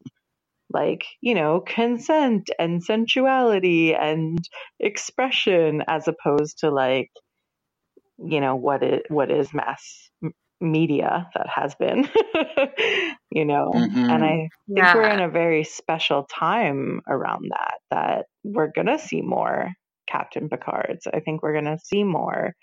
like 0.73 1.05
you 1.21 1.35
know 1.35 1.61
consent 1.61 2.51
and 2.59 2.85
sensuality 2.85 3.95
and 3.95 4.39
expression 4.81 5.83
as 5.87 6.09
opposed 6.09 6.59
to 6.59 6.71
like 6.71 7.11
you 8.19 8.41
know 8.41 8.57
what 8.57 8.83
it 8.83 9.05
what 9.09 9.31
is 9.31 9.53
mass 9.53 10.11
media 10.61 11.29
that 11.35 11.49
has 11.49 11.75
been 11.75 12.09
you 13.31 13.45
know 13.45 13.73
mm-hmm. 13.75 14.11
and 14.11 14.25
i 14.25 14.29
think 14.29 14.51
yeah. 14.69 14.95
we're 14.95 15.09
in 15.09 15.21
a 15.21 15.29
very 15.29 15.65
special 15.65 16.25
time 16.33 17.01
around 17.09 17.51
that 17.51 17.75
that 17.91 18.27
we're 18.45 18.71
gonna 18.75 18.99
see 18.99 19.23
more 19.23 19.71
captain 20.09 20.49
picards 20.49 21.07
i 21.13 21.19
think 21.21 21.43
we're 21.43 21.55
gonna 21.55 21.79
see 21.81 22.05
more 22.05 22.55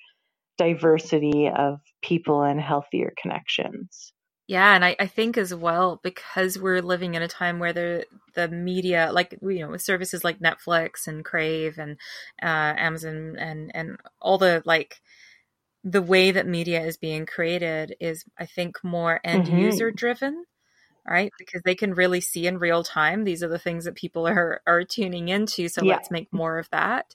diversity 0.59 1.49
of 1.49 1.79
people 2.03 2.43
and 2.43 2.61
healthier 2.61 3.13
connections. 3.19 4.13
Yeah, 4.47 4.73
and 4.73 4.83
I, 4.83 4.95
I 4.99 5.05
think 5.05 5.37
as 5.37 5.53
well 5.53 5.99
because 6.03 6.57
we're 6.57 6.81
living 6.81 7.13
in 7.13 7.21
a 7.21 7.27
time 7.27 7.59
where 7.59 7.71
the 7.71 8.05
the 8.33 8.47
media, 8.47 9.11
like 9.13 9.37
you 9.43 9.59
know, 9.59 9.69
with 9.69 9.83
services 9.83 10.23
like 10.23 10.39
Netflix 10.39 11.07
and 11.07 11.23
Crave 11.23 11.77
and 11.77 11.97
uh, 12.41 12.73
Amazon 12.77 13.35
and 13.37 13.71
and 13.75 13.97
all 14.19 14.39
the 14.39 14.63
like, 14.65 15.01
the 15.83 16.01
way 16.01 16.31
that 16.31 16.47
media 16.47 16.81
is 16.81 16.97
being 16.97 17.27
created 17.27 17.95
is, 17.99 18.25
I 18.39 18.47
think, 18.47 18.83
more 18.83 19.21
end 19.23 19.45
mm-hmm. 19.45 19.59
user 19.59 19.91
driven, 19.91 20.45
right? 21.07 21.31
Because 21.37 21.61
they 21.63 21.75
can 21.75 21.93
really 21.93 22.19
see 22.19 22.47
in 22.47 22.57
real 22.57 22.83
time 22.83 23.25
these 23.25 23.43
are 23.43 23.49
the 23.49 23.59
things 23.59 23.85
that 23.85 23.93
people 23.93 24.27
are 24.27 24.61
are 24.65 24.83
tuning 24.83 25.29
into. 25.29 25.69
So 25.69 25.83
yeah. 25.83 25.93
let's 25.93 26.09
make 26.09 26.33
more 26.33 26.57
of 26.57 26.67
that 26.71 27.13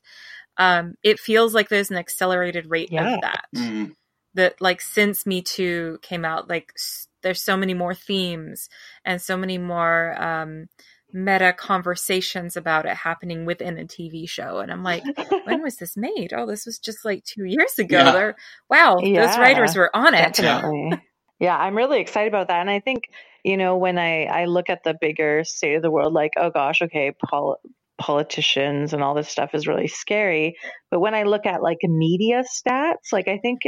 um, 0.56 0.94
it 1.02 1.18
feels 1.18 1.54
like 1.54 1.68
there's 1.68 1.90
an 1.90 1.96
accelerated 1.96 2.66
rate 2.66 2.90
yeah. 2.92 3.14
of 3.14 3.20
that. 3.20 3.44
Mm-hmm. 3.54 3.92
That 4.34 4.60
like 4.60 4.80
since 4.80 5.26
Me 5.26 5.42
Too 5.42 5.98
came 6.02 6.24
out, 6.24 6.48
like 6.48 6.72
s- 6.76 7.06
there's 7.22 7.40
so 7.40 7.56
many 7.56 7.72
more 7.72 7.94
themes 7.94 8.68
and 9.04 9.22
so 9.22 9.36
many 9.36 9.58
more 9.58 10.20
um, 10.20 10.66
meta 11.12 11.52
conversations 11.52 12.56
about 12.56 12.86
it 12.86 12.96
happening 12.96 13.46
within 13.46 13.78
a 13.78 13.84
TV 13.84 14.28
show. 14.28 14.58
And 14.58 14.72
I'm 14.72 14.82
like, 14.82 15.04
when 15.44 15.62
was 15.62 15.76
this 15.76 15.96
made? 15.96 16.32
Oh, 16.34 16.46
this 16.46 16.66
was 16.66 16.81
just 16.81 17.04
like 17.04 17.24
two 17.24 17.44
years 17.44 17.79
ago. 17.79 17.98
Yeah. 17.98 18.33
wow, 18.68 18.98
yeah, 18.98 19.26
those 19.26 19.38
writers 19.38 19.76
were 19.76 19.94
on 19.94 20.14
it. 20.14 20.35
Definitely. 20.35 21.00
yeah, 21.38 21.56
I'm 21.56 21.76
really 21.76 22.00
excited 22.00 22.29
about 22.29 22.48
that. 22.48 22.60
And 22.60 22.70
I 22.70 22.81
think, 22.81 23.04
you 23.44 23.56
know, 23.56 23.76
when 23.76 23.96
I, 23.96 24.24
I 24.24 24.44
look 24.46 24.68
at 24.68 24.83
the 24.83 24.96
bigger 25.00 25.44
state 25.44 25.76
of 25.76 25.83
the 25.83 25.90
world, 25.90 26.12
like, 26.12 26.33
oh 26.37 26.50
gosh, 26.50 26.83
okay, 26.83 27.12
Paul, 27.12 27.58
politicians 27.98 28.92
and 28.92 29.02
all 29.02 29.14
this 29.14 29.28
stuff 29.28 29.50
is 29.54 29.66
really 29.66 29.88
scary. 29.88 30.56
But 30.90 31.00
when 31.00 31.14
I 31.14 31.24
look 31.24 31.46
at 31.46 31.62
like 31.62 31.78
media 31.82 32.42
stats, 32.42 33.12
like 33.12 33.28
I 33.28 33.38
think 33.38 33.60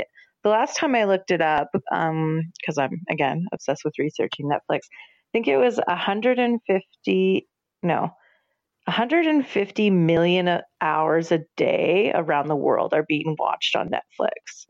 the 0.43 0.51
last 0.51 0.77
time 0.77 0.95
I 0.95 1.05
looked 1.05 1.31
it 1.31 1.41
up, 1.41 1.69
because 1.73 2.79
um, 2.79 2.79
I'm 2.79 3.01
again 3.11 3.47
obsessed 3.53 3.83
with 3.85 3.99
researching 3.99 4.49
Netflix, 4.49 4.81
I 4.81 5.33
think 5.33 5.49
it 5.49 5.57
was 5.57 5.79
150, 5.87 7.49
no, 7.83 8.11
150 8.87 9.91
million 9.91 10.61
hours 10.81 11.33
a 11.33 11.41
day 11.57 12.13
around 12.15 12.47
the 12.47 12.57
world 12.57 12.95
are 12.95 13.05
being 13.07 13.35
watched 13.39 13.75
on 13.75 13.89
Netflix. 13.89 14.67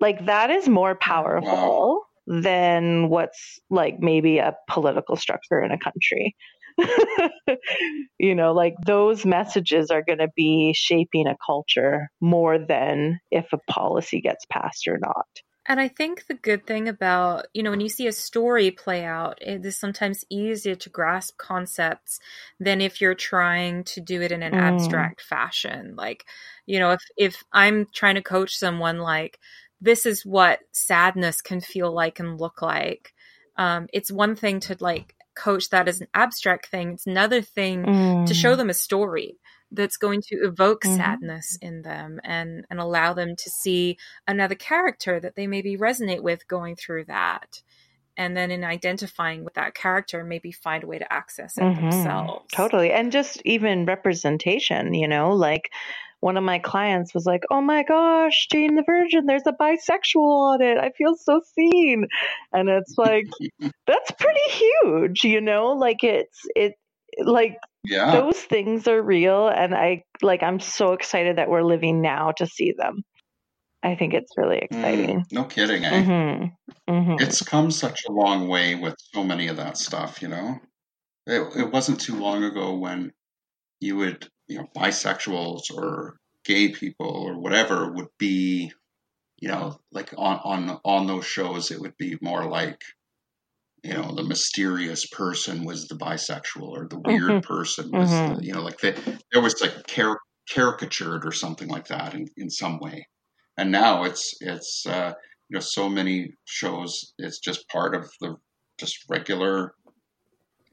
Like 0.00 0.26
that 0.26 0.50
is 0.50 0.68
more 0.68 0.94
powerful 0.94 2.06
wow. 2.26 2.40
than 2.40 3.10
what's 3.10 3.58
like 3.70 3.96
maybe 3.98 4.38
a 4.38 4.56
political 4.70 5.16
structure 5.16 5.60
in 5.60 5.70
a 5.70 5.78
country. 5.78 6.34
you 8.18 8.34
know, 8.34 8.52
like 8.52 8.74
those 8.84 9.24
messages 9.24 9.90
are 9.90 10.02
going 10.02 10.18
to 10.18 10.28
be 10.36 10.74
shaping 10.76 11.26
a 11.26 11.36
culture 11.44 12.08
more 12.20 12.58
than 12.58 13.20
if 13.30 13.46
a 13.52 13.58
policy 13.70 14.20
gets 14.20 14.44
passed 14.50 14.86
or 14.88 14.98
not. 14.98 15.26
And 15.68 15.80
I 15.80 15.88
think 15.88 16.26
the 16.26 16.34
good 16.34 16.64
thing 16.64 16.86
about, 16.88 17.46
you 17.52 17.62
know, 17.64 17.70
when 17.70 17.80
you 17.80 17.88
see 17.88 18.06
a 18.06 18.12
story 18.12 18.70
play 18.70 19.04
out, 19.04 19.42
it 19.42 19.66
is 19.66 19.76
sometimes 19.76 20.24
easier 20.30 20.76
to 20.76 20.90
grasp 20.90 21.36
concepts 21.38 22.20
than 22.60 22.80
if 22.80 23.00
you're 23.00 23.16
trying 23.16 23.82
to 23.84 24.00
do 24.00 24.22
it 24.22 24.30
in 24.30 24.44
an 24.44 24.54
Mm. 24.54 24.58
abstract 24.58 25.20
fashion. 25.22 25.96
Like, 25.96 26.24
you 26.66 26.78
know, 26.78 26.92
if 26.92 27.00
if 27.16 27.42
I'm 27.52 27.86
trying 27.92 28.14
to 28.14 28.22
coach 28.22 28.56
someone 28.56 28.98
like 28.98 29.40
this 29.80 30.06
is 30.06 30.24
what 30.24 30.60
sadness 30.72 31.40
can 31.42 31.60
feel 31.60 31.92
like 31.92 32.20
and 32.20 32.40
look 32.40 32.62
like. 32.62 33.12
Um, 33.56 33.88
it's 33.92 34.12
one 34.12 34.36
thing 34.36 34.60
to 34.60 34.76
like 34.80 35.15
coach 35.36 35.70
that 35.70 35.88
as 35.88 36.00
an 36.00 36.08
abstract 36.14 36.66
thing. 36.68 36.92
It's 36.94 37.06
another 37.06 37.42
thing 37.42 37.88
to 38.26 38.34
show 38.34 38.56
Mm. 38.56 38.56
them 38.56 38.70
a 38.70 38.74
story 38.74 39.38
that's 39.72 39.96
going 39.96 40.22
to 40.22 40.36
evoke 40.44 40.84
Mhm. 40.84 40.86
sadness 40.86 41.58
in 41.62 41.82
them 41.82 42.20
and 42.24 42.64
and 42.70 42.80
allow 42.80 43.12
them 43.14 43.36
to 43.36 43.50
see 43.50 43.98
another 44.28 44.54
character 44.56 45.20
that 45.20 45.34
they 45.36 45.46
maybe 45.48 45.76
resonate 45.76 46.22
with 46.22 46.46
going 46.48 46.76
through 46.76 47.04
that 47.06 47.62
and 48.16 48.36
then 48.36 48.50
in 48.50 48.64
identifying 48.64 49.44
with 49.44 49.54
that 49.54 49.74
character 49.74 50.24
maybe 50.24 50.52
find 50.52 50.84
a 50.84 50.86
way 50.86 50.98
to 50.98 51.12
access 51.12 51.58
it 51.58 51.62
Mhm. 51.62 51.76
themselves 51.76 52.52
Totally. 52.52 52.92
And 52.92 53.12
just 53.12 53.42
even 53.44 53.86
representation, 53.86 54.94
you 54.94 55.08
know, 55.08 55.32
like 55.32 55.70
one 56.20 56.36
of 56.36 56.44
my 56.44 56.58
clients 56.58 57.14
was 57.14 57.26
like, 57.26 57.42
Oh 57.50 57.60
my 57.60 57.82
gosh, 57.82 58.46
Jane 58.50 58.74
the 58.76 58.82
Virgin, 58.86 59.26
there's 59.26 59.46
a 59.46 59.52
bisexual 59.52 60.54
on 60.54 60.62
it. 60.62 60.78
I 60.78 60.90
feel 60.96 61.14
so 61.16 61.40
seen. 61.54 62.06
And 62.52 62.68
it's 62.68 62.94
like, 62.96 63.26
that's 63.86 64.10
pretty 64.12 64.50
huge, 64.50 65.24
you 65.24 65.40
know, 65.40 65.72
like 65.72 66.02
it's, 66.02 66.40
it, 66.56 66.74
like 67.24 67.56
Yeah. 67.84 68.10
those 68.12 68.38
things 68.38 68.88
are 68.88 69.00
real. 69.02 69.48
And 69.48 69.74
I, 69.74 70.04
like, 70.22 70.42
I'm 70.42 70.60
so 70.60 70.92
excited 70.92 71.36
that 71.38 71.48
we're 71.48 71.62
living 71.62 72.02
now 72.02 72.32
to 72.38 72.46
see 72.46 72.72
them. 72.76 73.04
I 73.86 73.96
think 73.96 74.12
it's 74.14 74.36
really 74.36 74.58
Mm, 74.72 75.10
exciting. 75.10 75.24
no 75.32 75.44
kidding, 75.44 75.84
eh? 75.84 76.06
hmm 76.06 76.46
hmm 76.88 77.18
It's 77.18 77.42
come 77.42 77.70
such 77.70 78.04
a 78.06 78.12
long 78.12 78.48
way 78.48 78.74
with 78.74 78.94
so 79.12 79.22
many 79.22 79.48
of 79.48 79.56
that 79.56 79.76
stuff, 79.76 80.20
you 80.22 80.28
know? 80.28 80.60
It, 81.26 81.42
it 81.58 81.72
wasn't 81.72 82.00
too 82.00 82.16
long 82.18 82.44
ago 82.44 82.76
when 82.76 83.12
you 83.80 83.96
would, 83.98 84.30
you 84.48 84.58
know, 84.58 84.68
bisexuals 84.76 85.70
or 85.74 86.18
gay 86.44 86.70
people 86.72 87.08
or 87.10 87.40
whatever 87.40 87.92
would 87.92 88.08
be, 88.18 88.72
you 89.38 89.48
know, 89.48 89.80
like 89.92 90.14
on, 90.18 90.40
on, 90.44 90.80
on 90.84 91.06
those 91.08 91.26
shows, 91.26 91.70
it 91.70 91.80
would 91.80 91.96
be 91.98 92.18
more 92.22 92.46
like, 92.50 92.82
you 93.84 93.92
know, 93.94 94.14
the 94.14 94.22
mysterious 94.24 95.06
person 95.06 95.64
was 95.64 95.86
the 95.86 95.94
bisexual 95.94 96.62
or 96.68 96.88
the 96.88 96.98
weird 96.98 97.34
hmm 97.34 97.40
person 97.42 97.94
was, 97.94 98.22
the, 98.26 98.36
you 98.42 98.52
know, 98.52 98.62
like 98.62 98.78
they, 98.80 98.92
there 99.32 99.42
was 99.42 99.60
like 99.60 99.86
car- 99.86 100.20
caricatured 100.48 101.24
or 101.24 101.32
something 101.32 101.68
like 101.68 101.86
that 101.86 102.14
in, 102.14 102.26
in 102.36 102.50
some 102.50 102.78
way. 102.80 103.06
And 103.58 103.70
now 103.72 104.04
it's, 104.04 104.36
it's, 104.40 104.86
uh, 104.86 105.12
you 105.48 105.54
know, 105.54 105.60
so 105.60 105.88
many 105.88 106.32
shows, 106.44 107.14
it's 107.18 107.38
just 107.38 107.68
part 107.68 107.94
of 107.94 108.10
the 108.20 108.36
just 108.78 108.98
regular 109.08 109.72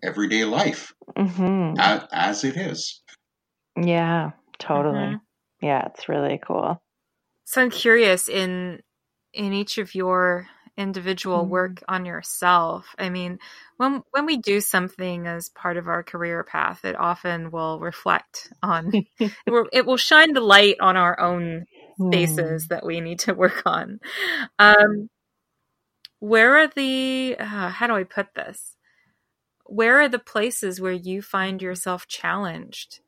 everyday 0.04 0.44
life 0.46 0.94
hmm 1.18 1.74
as, 1.80 2.02
as 2.12 2.44
it 2.44 2.58
is. 2.58 3.02
Yeah, 3.82 4.32
totally. 4.60 4.98
Mhm. 4.98 5.20
Yeah, 5.62 5.88
it's 5.88 6.10
really 6.10 6.40
cool. 6.46 6.82
so 7.46 7.62
i'm 7.62 7.70
curious 7.70 8.28
in 8.30 8.80
in 9.34 9.54
each 9.54 9.78
of 9.78 9.96
your 9.96 10.48
individual 10.78 11.46
Mhm. 11.46 11.50
work 11.50 11.84
on 11.88 12.06
yourself 12.06 12.96
i 12.98 13.10
mean 13.10 13.38
when 13.78 14.02
when 14.12 14.26
we 14.26 14.38
do 14.38 14.60
something 14.62 15.28
as 15.28 15.50
part 15.50 15.78
of 15.78 15.88
our 15.88 16.04
career 16.04 16.44
path 16.44 16.84
it 16.86 16.96
often 16.96 17.52
will 17.52 17.80
reflect 17.80 18.52
on 18.64 18.92
it 19.74 19.86
will 19.86 19.98
shine 19.98 20.34
the 20.34 20.42
light 20.42 20.78
on 20.80 20.98
our 20.98 21.20
own 21.20 21.66
spaces 22.00 22.68
that 22.68 22.86
we 22.86 23.02
need 23.02 23.20
to 23.20 23.34
work 23.34 23.64
on. 23.66 24.00
Um, 24.60 25.10
where 26.20 26.58
are 26.58 26.68
the, 26.68 27.36
uh, 27.40 27.70
how 27.70 27.88
do 27.88 27.96
I 27.96 28.04
put 28.04 28.34
this? 28.36 28.78
Where 29.66 30.00
are 30.02 30.10
the 30.10 30.20
places 30.20 30.80
where 30.80 30.92
you 30.92 31.22
find 31.22 31.62
yourself 31.62 32.08
challenged 32.08 33.00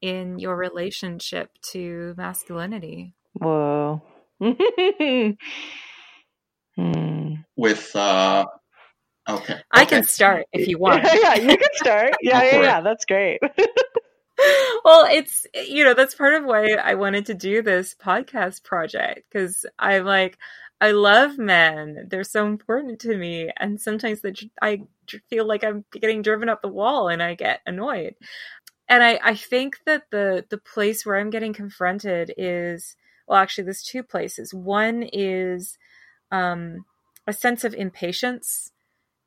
in 0.00 0.38
your 0.38 0.56
relationship 0.56 1.50
to 1.72 2.14
masculinity? 2.16 3.14
Whoa. 3.34 4.02
Hmm. 6.76 7.34
With, 7.56 7.94
uh, 7.94 8.46
okay. 9.28 9.56
I 9.70 9.82
okay. 9.82 9.96
can 9.96 10.04
start 10.04 10.46
if 10.52 10.66
you 10.66 10.78
want. 10.80 11.04
yeah, 11.04 11.34
you 11.34 11.56
can 11.56 11.68
start. 11.74 12.14
Yeah, 12.22 12.42
yeah, 12.42 12.62
yeah. 12.62 12.80
That's 12.80 13.04
great. 13.04 13.40
Well, 14.84 15.06
it's 15.10 15.46
you 15.54 15.84
know 15.84 15.94
that's 15.94 16.14
part 16.14 16.34
of 16.34 16.44
why 16.44 16.72
I 16.72 16.94
wanted 16.94 17.26
to 17.26 17.34
do 17.34 17.62
this 17.62 17.94
podcast 17.94 18.64
project 18.64 19.24
because 19.30 19.66
I'm 19.78 20.04
like 20.04 20.38
I 20.80 20.92
love 20.92 21.38
men; 21.38 22.06
they're 22.08 22.24
so 22.24 22.46
important 22.46 23.00
to 23.00 23.16
me, 23.16 23.50
and 23.58 23.80
sometimes 23.80 24.22
they, 24.22 24.32
I 24.62 24.82
feel 25.28 25.46
like 25.46 25.62
I'm 25.64 25.84
getting 25.92 26.22
driven 26.22 26.48
up 26.48 26.62
the 26.62 26.68
wall, 26.68 27.08
and 27.08 27.22
I 27.22 27.34
get 27.34 27.60
annoyed. 27.66 28.14
And 28.88 29.02
I 29.02 29.20
I 29.22 29.34
think 29.34 29.78
that 29.86 30.04
the 30.10 30.44
the 30.50 30.58
place 30.58 31.04
where 31.04 31.16
I'm 31.18 31.30
getting 31.30 31.52
confronted 31.52 32.32
is 32.36 32.96
well, 33.30 33.38
actually, 33.38 33.64
there's 33.64 33.82
two 33.82 34.02
places. 34.02 34.52
One 34.52 35.04
is 35.12 35.78
um, 36.32 36.84
a 37.28 37.32
sense 37.32 37.62
of 37.62 37.74
impatience. 37.74 38.72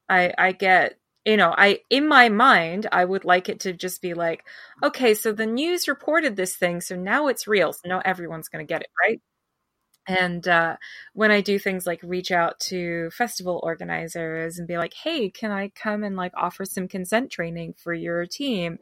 I 0.09 0.33
I 0.37 0.51
get 0.51 0.97
you 1.25 1.37
know, 1.37 1.53
I 1.57 1.79
in 1.89 2.07
my 2.07 2.29
mind, 2.29 2.87
I 2.91 3.05
would 3.05 3.25
like 3.25 3.49
it 3.49 3.61
to 3.61 3.73
just 3.73 4.01
be 4.01 4.13
like, 4.13 4.43
okay, 4.83 5.13
so 5.13 5.31
the 5.31 5.45
news 5.45 5.87
reported 5.87 6.35
this 6.35 6.55
thing, 6.55 6.81
so 6.81 6.95
now 6.95 7.27
it's 7.27 7.47
real. 7.47 7.73
So 7.73 7.81
now 7.87 8.01
everyone's 8.05 8.49
going 8.49 8.65
to 8.65 8.71
get 8.73 8.81
it, 8.81 8.89
right? 9.07 9.21
And 10.07 10.45
uh, 10.49 10.75
when 11.13 11.31
I 11.31 11.39
do 11.41 11.57
things 11.57 11.87
like 11.87 12.01
reach 12.03 12.31
out 12.31 12.59
to 12.61 13.09
festival 13.11 13.61
organizers 13.63 14.59
and 14.59 14.67
be 14.67 14.77
like, 14.77 14.93
hey, 14.93 15.29
can 15.29 15.49
I 15.51 15.69
come 15.69 16.03
and 16.03 16.17
like 16.17 16.33
offer 16.35 16.65
some 16.65 16.89
consent 16.89 17.31
training 17.31 17.75
for 17.77 17.93
your 17.93 18.25
team? 18.25 18.79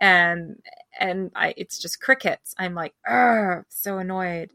And 0.00 0.56
and 1.00 1.30
I, 1.34 1.54
it's 1.56 1.78
just 1.80 2.00
crickets. 2.00 2.54
I'm 2.58 2.74
like, 2.74 2.94
Ugh, 3.08 3.64
so 3.70 3.98
annoyed. 3.98 4.50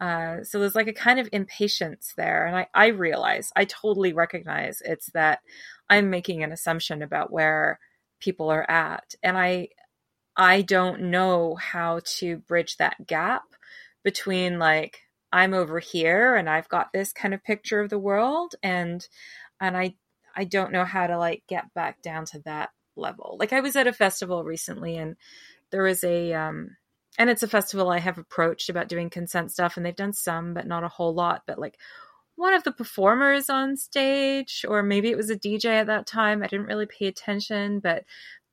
Uh, 0.00 0.42
so 0.44 0.58
there's 0.58 0.74
like 0.74 0.88
a 0.88 0.92
kind 0.92 1.20
of 1.20 1.28
impatience 1.32 2.12
there, 2.16 2.46
and 2.46 2.56
I, 2.56 2.66
I 2.74 2.86
realize, 2.88 3.52
I 3.56 3.64
totally 3.64 4.12
recognize 4.12 4.82
it's 4.84 5.06
that 5.14 5.40
I'm 5.88 6.10
making 6.10 6.42
an 6.42 6.52
assumption 6.52 7.02
about 7.02 7.32
where 7.32 7.78
people 8.20 8.50
are 8.50 8.68
at, 8.70 9.14
and 9.22 9.36
I 9.38 9.68
I 10.36 10.62
don't 10.62 11.02
know 11.02 11.54
how 11.56 12.00
to 12.18 12.38
bridge 12.38 12.76
that 12.78 13.06
gap 13.06 13.42
between 14.02 14.58
like 14.58 15.00
I'm 15.32 15.54
over 15.54 15.78
here 15.80 16.36
and 16.36 16.48
I've 16.48 16.68
got 16.68 16.92
this 16.92 17.12
kind 17.12 17.34
of 17.34 17.44
picture 17.44 17.80
of 17.80 17.90
the 17.90 17.98
world, 17.98 18.54
and 18.62 19.06
and 19.60 19.76
I 19.76 19.94
I 20.36 20.44
don't 20.44 20.72
know 20.72 20.84
how 20.84 21.06
to 21.06 21.18
like 21.18 21.44
get 21.48 21.72
back 21.74 22.02
down 22.02 22.24
to 22.26 22.40
that 22.40 22.70
level. 22.96 23.36
Like 23.38 23.52
I 23.52 23.60
was 23.60 23.76
at 23.76 23.86
a 23.86 23.92
festival 23.92 24.44
recently, 24.44 24.96
and 24.96 25.16
there 25.70 25.82
was 25.82 26.04
a 26.04 26.32
um 26.34 26.76
and 27.18 27.30
it's 27.30 27.42
a 27.44 27.48
festival 27.48 27.90
I 27.90 27.98
have 27.98 28.18
approached 28.18 28.68
about 28.70 28.88
doing 28.88 29.10
consent 29.10 29.52
stuff, 29.52 29.76
and 29.76 29.86
they've 29.86 29.94
done 29.94 30.12
some, 30.12 30.54
but 30.54 30.66
not 30.66 30.84
a 30.84 30.88
whole 30.88 31.14
lot. 31.14 31.42
But 31.46 31.58
like 31.58 31.78
one 32.36 32.54
of 32.54 32.64
the 32.64 32.72
performers 32.72 33.48
on 33.50 33.76
stage, 33.76 34.64
or 34.68 34.82
maybe 34.82 35.10
it 35.10 35.16
was 35.16 35.30
a 35.30 35.36
DJ 35.36 35.80
at 35.80 35.86
that 35.88 36.06
time, 36.06 36.42
I 36.42 36.46
didn't 36.48 36.66
really 36.66 36.86
pay 36.86 37.06
attention, 37.06 37.80
but 37.80 38.04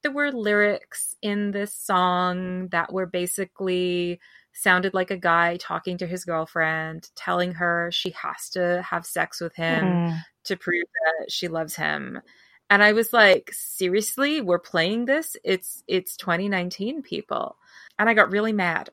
there 0.04 0.12
were 0.12 0.32
lyrics 0.32 1.16
in 1.22 1.52
this 1.52 1.74
song 1.74 2.68
that 2.70 2.92
were 2.94 3.06
basically 3.06 4.20
sounded 4.54 4.94
like 4.94 5.12
a 5.12 5.18
guy 5.18 5.58
talking 5.58 5.98
to 6.00 6.08
his 6.08 6.26
girlfriend, 6.26 7.10
telling 7.16 7.54
her 7.54 7.90
she 7.92 8.12
has 8.12 8.50
to 8.52 8.82
have 8.84 9.06
sex 9.06 9.40
with 9.42 9.56
him 9.56 10.02
Mm. 10.10 10.20
to 10.46 10.58
prove 10.58 10.84
that 11.20 11.32
she 11.32 11.48
loves 11.48 11.76
him. 11.76 12.22
And 12.70 12.82
I 12.84 12.94
was 12.94 13.14
like, 13.14 13.50
seriously, 13.54 14.42
we're 14.42 14.60
playing 14.60 15.06
this? 15.06 15.36
It's 15.44 15.84
it's 15.88 16.18
2019 16.18 17.02
people. 17.04 17.58
And 18.00 18.10
I 18.10 18.14
got 18.14 18.32
really 18.32 18.54
mad. 18.54 18.90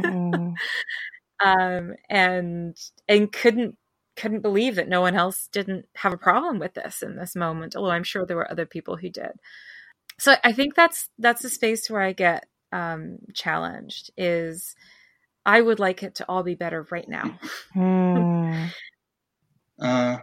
Mhm. 0.00 0.54
um 1.44 1.94
and 2.10 2.76
and 3.08 3.32
couldn't 3.32 3.76
couldn't 4.16 4.40
believe 4.42 4.74
that 4.76 4.88
no 4.88 5.00
one 5.00 5.14
else 5.14 5.48
didn't 5.52 5.86
have 5.96 6.12
a 6.12 6.18
problem 6.18 6.58
with 6.58 6.74
this 6.74 7.02
in 7.02 7.16
this 7.16 7.34
moment, 7.36 7.76
although 7.76 7.90
I'm 7.90 8.04
sure 8.04 8.26
there 8.26 8.36
were 8.36 8.50
other 8.50 8.66
people 8.66 8.96
who 8.96 9.08
did. 9.08 9.32
So 10.18 10.34
I 10.44 10.52
think 10.52 10.74
that's 10.74 11.08
that's 11.18 11.42
the 11.42 11.48
space 11.48 11.88
where 11.88 12.02
I 12.02 12.12
get 12.12 12.46
um 12.72 13.18
challenged 13.34 14.10
is 14.16 14.74
I 15.46 15.60
would 15.60 15.78
like 15.78 16.02
it 16.02 16.16
to 16.16 16.26
all 16.28 16.42
be 16.42 16.54
better 16.54 16.86
right 16.90 17.08
now. 17.08 17.38
Hmm. 17.72 18.66
Uh, 19.80 20.18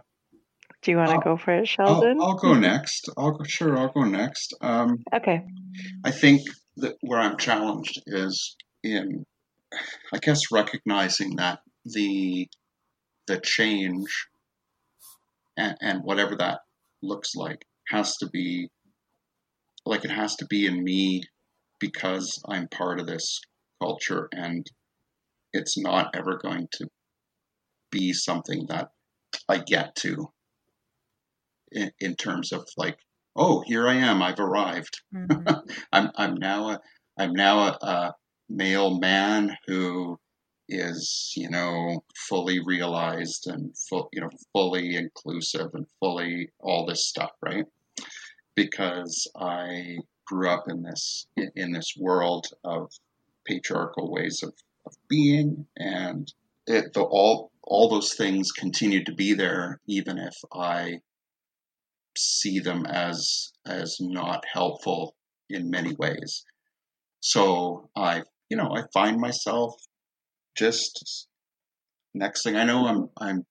Do 0.82 0.92
you 0.92 0.96
want 0.96 1.10
to 1.10 1.18
go 1.18 1.36
for 1.36 1.52
it, 1.52 1.58
I'll, 1.80 2.00
Sheldon? 2.00 2.18
I'll 2.20 2.36
go 2.36 2.54
next. 2.54 3.08
I'll 3.16 3.32
go, 3.32 3.42
sure, 3.42 3.76
I'll 3.76 3.92
go 3.92 4.04
next. 4.04 4.54
Um, 4.60 4.98
Okay. 5.12 5.42
I 6.04 6.12
think 6.12 6.42
that 6.76 6.94
where 7.00 7.18
I'm 7.18 7.36
challenged 7.36 8.00
is 8.06 8.56
in, 8.84 9.26
I 10.12 10.18
guess, 10.18 10.52
recognizing 10.52 11.34
that 11.36 11.58
the 11.84 12.46
the 13.28 13.40
change 13.40 14.26
and, 15.56 15.76
and 15.80 16.02
whatever 16.02 16.34
that 16.36 16.60
looks 17.02 17.34
like 17.36 17.64
has 17.88 18.16
to 18.16 18.28
be 18.28 18.68
like 19.86 20.04
it 20.04 20.10
has 20.10 20.36
to 20.36 20.46
be 20.46 20.66
in 20.66 20.82
me 20.82 21.22
because 21.78 22.42
I'm 22.48 22.68
part 22.68 23.00
of 23.00 23.06
this 23.06 23.40
culture 23.80 24.28
and 24.32 24.66
it's 25.52 25.78
not 25.78 26.14
ever 26.14 26.36
going 26.36 26.68
to 26.72 26.88
be 27.90 28.12
something 28.12 28.66
that 28.68 28.88
I 29.48 29.58
get 29.58 29.94
to 29.96 30.30
in, 31.72 31.90
in 32.00 32.16
terms 32.16 32.52
of 32.52 32.68
like, 32.76 32.98
oh, 33.36 33.62
here 33.66 33.88
I 33.88 33.94
am, 33.94 34.22
I've 34.22 34.40
arrived. 34.40 35.00
Mm-hmm. 35.14 35.48
I'm 35.92 36.10
I'm 36.16 36.34
now 36.34 36.70
a 36.70 36.80
I'm 37.18 37.32
now 37.32 37.58
a, 37.60 37.86
a 37.86 38.14
male 38.48 38.98
man 38.98 39.56
who 39.66 40.18
is 40.68 41.32
you 41.36 41.48
know 41.48 42.04
fully 42.28 42.60
realized 42.64 43.46
and 43.46 43.76
full 43.88 44.08
you 44.12 44.20
know 44.20 44.30
fully 44.52 44.96
inclusive 44.96 45.70
and 45.74 45.86
fully 46.00 46.50
all 46.60 46.86
this 46.86 47.06
stuff 47.06 47.30
right? 47.42 47.64
Because 48.54 49.30
i 49.36 49.96
grew 50.26 50.50
up 50.50 50.64
in 50.68 50.82
this 50.82 51.26
in 51.56 51.72
this 51.72 51.94
world 51.98 52.48
of 52.64 52.92
patriarchal 53.46 54.12
ways 54.12 54.42
of, 54.42 54.52
of 54.86 54.94
being 55.08 55.66
and 55.76 56.32
it, 56.66 56.92
the, 56.92 57.00
all 57.00 57.50
all 57.62 57.88
those 57.88 58.14
things 58.14 58.52
continue 58.52 59.02
to 59.04 59.14
be 59.14 59.32
there 59.32 59.80
even 59.86 60.18
if 60.18 60.34
i 60.52 61.00
see 62.18 62.58
them 62.58 62.84
as 62.86 63.52
as 63.64 63.98
not 64.00 64.44
helpful 64.52 65.14
in 65.48 65.70
many 65.70 65.94
ways. 65.94 66.44
So 67.20 67.88
i 67.96 68.22
you 68.50 68.56
know 68.56 68.74
i 68.74 68.82
find 68.92 69.20
myself 69.20 69.74
just 70.58 71.28
next 72.14 72.42
thing 72.42 72.56
I 72.56 72.64
know, 72.64 72.86
I'm 72.86 73.08
I'm 73.16 73.46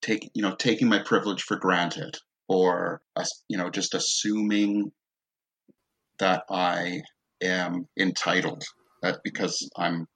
taking 0.00 0.30
you 0.34 0.42
know 0.42 0.54
taking 0.54 0.88
my 0.88 1.00
privilege 1.00 1.42
for 1.42 1.58
granted, 1.58 2.16
or 2.48 3.02
you 3.48 3.58
know 3.58 3.70
just 3.70 3.94
assuming 3.94 4.92
that 6.18 6.44
I 6.50 7.02
am 7.42 7.88
entitled. 7.98 8.62
That 9.02 9.20
because 9.24 9.68
I'm, 9.76 10.06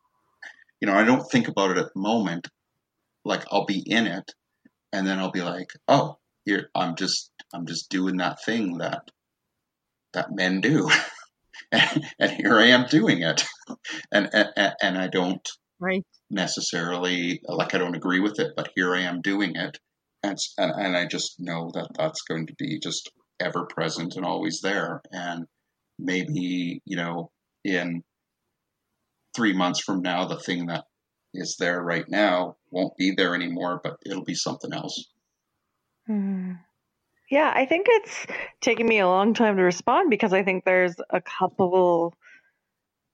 you 0.80 0.86
know, 0.86 0.94
I 0.94 1.04
don't 1.04 1.26
think 1.30 1.48
about 1.48 1.70
it 1.70 1.78
at 1.78 1.86
the 1.94 2.00
moment. 2.00 2.48
Like 3.24 3.44
I'll 3.50 3.66
be 3.66 3.82
in 3.84 4.06
it, 4.06 4.30
and 4.92 5.06
then 5.06 5.18
I'll 5.18 5.30
be 5.30 5.42
like, 5.42 5.68
oh, 5.88 6.18
here 6.44 6.70
I'm 6.74 6.94
just 6.94 7.30
I'm 7.52 7.66
just 7.66 7.90
doing 7.90 8.18
that 8.18 8.38
thing 8.44 8.78
that 8.78 9.10
that 10.12 10.32
men 10.32 10.60
do. 10.60 10.90
and, 11.72 12.04
and 12.18 12.30
here 12.30 12.58
I 12.58 12.66
am 12.66 12.86
doing 12.88 13.22
it, 13.22 13.44
and, 14.12 14.28
and 14.32 14.74
and 14.82 14.98
I 14.98 15.08
don't 15.08 15.46
right 15.84 16.04
necessarily 16.30 17.40
like 17.46 17.74
I 17.74 17.78
don't 17.78 17.94
agree 17.94 18.20
with 18.20 18.38
it, 18.38 18.52
but 18.56 18.70
here 18.74 18.94
I 18.94 19.02
am 19.02 19.22
doing 19.22 19.56
it, 19.56 19.78
and 20.22 20.38
and, 20.58 20.72
and 20.72 20.96
I 20.96 21.06
just 21.06 21.36
know 21.38 21.70
that 21.74 21.88
that's 21.96 22.22
going 22.22 22.46
to 22.48 22.54
be 22.58 22.78
just 22.80 23.10
ever 23.40 23.66
present 23.66 24.16
and 24.16 24.24
always 24.24 24.60
there, 24.60 25.00
and 25.12 25.46
maybe 25.98 26.80
you 26.84 26.96
know 26.96 27.30
in 27.64 28.02
three 29.34 29.52
months 29.52 29.80
from 29.80 30.02
now, 30.02 30.26
the 30.26 30.38
thing 30.38 30.66
that 30.66 30.84
is 31.32 31.56
there 31.58 31.82
right 31.82 32.08
now 32.08 32.56
won't 32.70 32.96
be 32.96 33.12
there 33.16 33.34
anymore, 33.34 33.80
but 33.82 33.96
it'll 34.06 34.24
be 34.24 34.34
something 34.34 34.72
else. 34.72 35.08
Hmm. 36.06 36.52
Yeah, 37.30 37.52
I 37.54 37.64
think 37.66 37.86
it's 37.88 38.26
taken 38.60 38.86
me 38.86 38.98
a 38.98 39.08
long 39.08 39.34
time 39.34 39.56
to 39.56 39.62
respond 39.62 40.10
because 40.10 40.32
I 40.32 40.44
think 40.44 40.64
there's 40.64 40.94
a 41.10 41.20
couple 41.20 42.14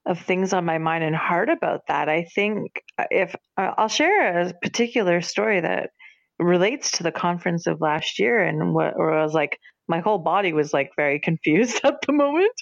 of 0.07 0.21
things 0.21 0.53
on 0.53 0.65
my 0.65 0.79
mind 0.79 1.05
and 1.05 1.15
heart 1.15 1.49
about 1.49 1.83
that. 1.89 2.09
I 2.09 2.27
think 2.35 2.71
uh, 2.99 3.05
if 3.11 3.35
uh, 3.57 3.73
I'll 3.77 3.89
share 3.89 4.41
a 4.41 4.55
particular 4.55 5.21
story 5.21 5.61
that 5.61 5.91
relates 6.39 6.93
to 6.93 7.03
the 7.03 7.13
conference 7.13 7.67
of 7.67 7.81
last 7.81 8.19
year 8.19 8.43
and 8.43 8.75
what 8.75 8.97
where 8.97 9.13
I 9.13 9.23
was 9.23 9.35
like 9.35 9.59
my 9.89 10.01
whole 10.01 10.19
body 10.19 10.53
was 10.53 10.73
like 10.73 10.91
very 10.97 11.21
confused 11.25 11.81
at 11.85 11.97
the 12.07 12.13
moment. 12.13 12.55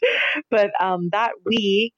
But 0.50 0.70
um, 0.80 1.10
that 1.12 1.32
week, 1.44 1.94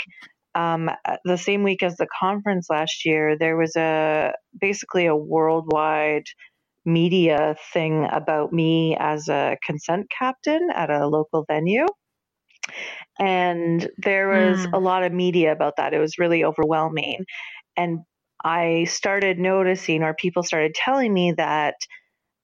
um, 0.55 0.91
uh, 1.05 1.17
the 1.25 1.39
same 1.39 1.63
week 1.63 1.83
as 1.83 1.97
the 1.97 2.09
conference 2.21 2.67
last 2.69 3.07
year, 3.07 3.39
there 3.39 3.57
was 3.57 3.77
a 3.77 4.33
basically 4.61 5.07
a 5.07 5.17
worldwide 5.17 6.25
media 6.85 7.57
thing 7.73 8.09
about 8.11 8.53
me 8.53 8.97
as 8.99 9.29
a 9.29 9.57
consent 9.65 10.07
captain 10.17 10.69
at 10.75 10.91
a 10.91 11.07
local 11.07 11.45
venue 11.47 11.87
and 13.19 13.89
there 13.99 14.29
was 14.29 14.67
mm. 14.67 14.73
a 14.73 14.79
lot 14.79 15.03
of 15.03 15.13
media 15.13 15.53
about 15.53 15.75
that. 15.77 15.95
It 15.95 15.99
was 15.99 16.19
really 16.19 16.45
overwhelming. 16.45 17.25
And 17.77 18.01
I 18.43 18.85
started 18.85 19.39
noticing, 19.39 20.03
or 20.03 20.15
people 20.15 20.43
started 20.43 20.75
telling 20.75 21.13
me 21.13 21.33
that 21.33 21.75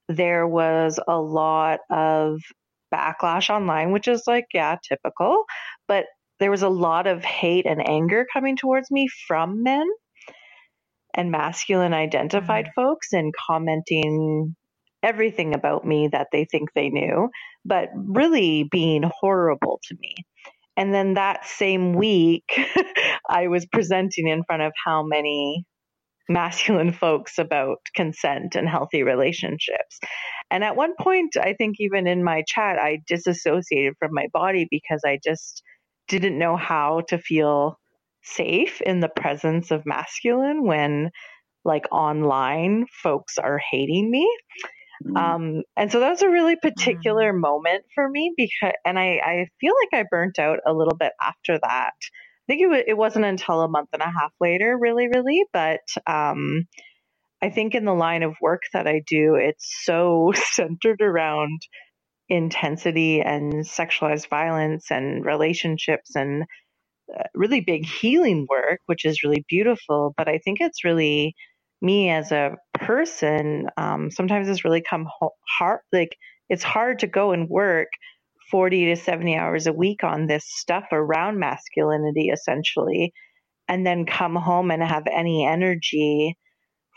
there 0.08 0.46
was 0.46 1.00
a 1.08 1.18
lot 1.18 1.80
of 1.90 2.40
backlash 2.94 3.50
online, 3.50 3.92
which 3.92 4.08
is 4.08 4.24
like, 4.26 4.46
yeah, 4.52 4.76
typical. 4.86 5.44
But 5.88 6.06
there 6.38 6.50
was 6.50 6.62
a 6.62 6.68
lot 6.68 7.06
of 7.06 7.24
hate 7.24 7.66
and 7.66 7.86
anger 7.86 8.26
coming 8.30 8.56
towards 8.56 8.90
me 8.90 9.08
from 9.26 9.62
men 9.62 9.86
and 11.14 11.30
masculine 11.30 11.94
identified 11.94 12.66
mm. 12.66 12.72
folks 12.74 13.12
and 13.12 13.32
commenting 13.46 14.54
everything 15.02 15.54
about 15.54 15.86
me 15.86 16.08
that 16.08 16.28
they 16.32 16.44
think 16.44 16.70
they 16.74 16.90
knew, 16.90 17.30
but 17.66 17.88
really 17.94 18.64
being 18.70 19.02
horrible 19.20 19.80
to 19.88 19.96
me. 20.00 20.14
And 20.76 20.92
then 20.92 21.14
that 21.14 21.46
same 21.46 21.94
week, 21.94 22.44
I 23.28 23.48
was 23.48 23.66
presenting 23.66 24.28
in 24.28 24.44
front 24.44 24.62
of 24.62 24.72
how 24.84 25.02
many 25.02 25.64
masculine 26.28 26.92
folks 26.92 27.38
about 27.38 27.78
consent 27.94 28.56
and 28.56 28.68
healthy 28.68 29.02
relationships. 29.02 29.98
And 30.50 30.62
at 30.64 30.76
one 30.76 30.94
point, 31.00 31.36
I 31.36 31.54
think 31.54 31.76
even 31.78 32.06
in 32.06 32.22
my 32.22 32.42
chat, 32.46 32.78
I 32.78 32.98
disassociated 33.06 33.94
from 33.98 34.10
my 34.12 34.26
body 34.32 34.66
because 34.70 35.02
I 35.04 35.18
just 35.24 35.62
didn't 36.08 36.38
know 36.38 36.56
how 36.56 37.02
to 37.08 37.18
feel 37.18 37.78
safe 38.22 38.80
in 38.80 39.00
the 39.00 39.08
presence 39.08 39.70
of 39.70 39.86
masculine 39.86 40.64
when 40.64 41.10
like 41.64 41.86
online 41.92 42.86
folks 43.02 43.38
are 43.38 43.60
hating 43.70 44.10
me 44.10 44.28
Mm-hmm. 45.04 45.16
Um, 45.16 45.62
and 45.76 45.90
so 45.90 46.00
that 46.00 46.10
was 46.10 46.22
a 46.22 46.28
really 46.28 46.56
particular 46.56 47.32
mm-hmm. 47.32 47.40
moment 47.40 47.84
for 47.94 48.08
me 48.08 48.32
because, 48.36 48.74
and 48.84 48.98
I, 48.98 49.20
I 49.24 49.46
feel 49.60 49.74
like 49.82 50.00
I 50.00 50.06
burnt 50.10 50.38
out 50.38 50.60
a 50.66 50.72
little 50.72 50.96
bit 50.96 51.12
after 51.20 51.58
that. 51.62 51.94
I 52.48 52.52
think 52.52 52.62
it, 52.62 52.84
it 52.88 52.96
wasn't 52.96 53.24
until 53.24 53.62
a 53.62 53.68
month 53.68 53.88
and 53.92 54.02
a 54.02 54.06
half 54.06 54.32
later, 54.40 54.76
really, 54.78 55.08
really. 55.08 55.44
But 55.52 55.80
um, 56.06 56.66
I 57.42 57.50
think 57.50 57.74
in 57.74 57.84
the 57.84 57.94
line 57.94 58.22
of 58.22 58.36
work 58.40 58.62
that 58.72 58.86
I 58.86 59.02
do, 59.06 59.34
it's 59.34 59.68
so 59.84 60.32
centered 60.52 61.02
around 61.02 61.60
intensity 62.28 63.20
and 63.20 63.52
sexualized 63.64 64.28
violence 64.28 64.90
and 64.90 65.24
relationships 65.24 66.16
and 66.16 66.44
uh, 67.14 67.22
really 67.34 67.60
big 67.60 67.86
healing 67.86 68.46
work, 68.48 68.80
which 68.86 69.04
is 69.04 69.22
really 69.22 69.44
beautiful. 69.48 70.12
But 70.16 70.28
I 70.28 70.38
think 70.38 70.58
it's 70.60 70.84
really 70.84 71.34
me 71.80 72.10
as 72.10 72.32
a 72.32 72.56
person, 72.74 73.66
um, 73.76 74.10
sometimes 74.10 74.48
it's 74.48 74.64
really 74.64 74.82
come 74.82 75.06
hard. 75.58 75.80
Like 75.92 76.16
it's 76.48 76.62
hard 76.62 77.00
to 77.00 77.06
go 77.06 77.32
and 77.32 77.48
work 77.48 77.88
40 78.50 78.86
to 78.86 78.96
70 78.96 79.36
hours 79.36 79.66
a 79.66 79.72
week 79.72 80.04
on 80.04 80.26
this 80.26 80.44
stuff 80.46 80.84
around 80.92 81.38
masculinity, 81.38 82.28
essentially, 82.32 83.12
and 83.68 83.86
then 83.86 84.06
come 84.06 84.36
home 84.36 84.70
and 84.70 84.82
have 84.82 85.06
any 85.12 85.46
energy 85.46 86.36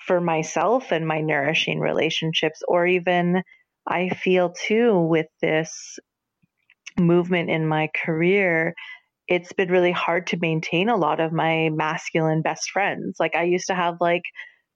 for 0.05 0.21
myself 0.21 0.91
and 0.91 1.07
my 1.07 1.21
nourishing 1.21 1.79
relationships, 1.79 2.61
or 2.67 2.85
even 2.85 3.41
I 3.87 4.09
feel 4.09 4.51
too 4.51 4.99
with 4.99 5.27
this 5.41 5.99
movement 6.97 7.49
in 7.49 7.67
my 7.67 7.89
career 7.95 8.75
it's 9.29 9.53
been 9.53 9.69
really 9.69 9.91
hard 9.91 10.25
to 10.27 10.39
maintain 10.41 10.89
a 10.89 10.97
lot 10.97 11.19
of 11.19 11.31
my 11.31 11.69
masculine 11.71 12.41
best 12.41 12.71
friends. 12.71 13.17
Like 13.19 13.35
I 13.35 13.43
used 13.43 13.67
to 13.67 13.75
have 13.75 13.97
like 14.01 14.23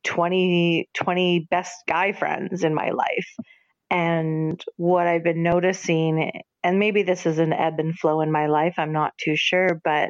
20, 0.05 0.89
20 0.93 1.47
best 1.51 1.75
guy 1.87 2.13
friends 2.13 2.63
in 2.63 2.73
my 2.73 2.91
life. 2.91 3.29
And 3.91 4.63
what 4.77 5.07
I've 5.07 5.23
been 5.23 5.43
noticing, 5.43 6.31
and 6.63 6.79
maybe 6.79 7.03
this 7.03 7.25
is 7.25 7.39
an 7.39 7.53
ebb 7.53 7.79
and 7.79 7.97
flow 7.97 8.21
in 8.21 8.31
my 8.31 8.47
life, 8.47 8.75
I'm 8.77 8.93
not 8.93 9.13
too 9.19 9.35
sure, 9.35 9.81
but 9.83 10.09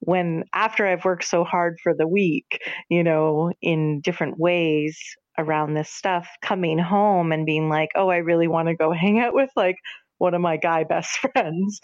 when 0.00 0.44
after 0.54 0.86
I've 0.86 1.04
worked 1.04 1.24
so 1.24 1.44
hard 1.44 1.78
for 1.82 1.94
the 1.94 2.06
week, 2.08 2.60
you 2.88 3.02
know, 3.04 3.52
in 3.62 4.00
different 4.00 4.38
ways 4.38 4.98
around 5.38 5.74
this 5.74 5.90
stuff, 5.90 6.28
coming 6.42 6.78
home 6.78 7.32
and 7.32 7.46
being 7.46 7.68
like, 7.68 7.90
oh, 7.96 8.08
I 8.08 8.18
really 8.18 8.48
want 8.48 8.68
to 8.68 8.76
go 8.76 8.92
hang 8.94 9.20
out 9.20 9.34
with 9.34 9.50
like 9.56 9.76
one 10.18 10.34
of 10.34 10.40
my 10.40 10.56
guy 10.56 10.84
best 10.84 11.18
friends. 11.18 11.80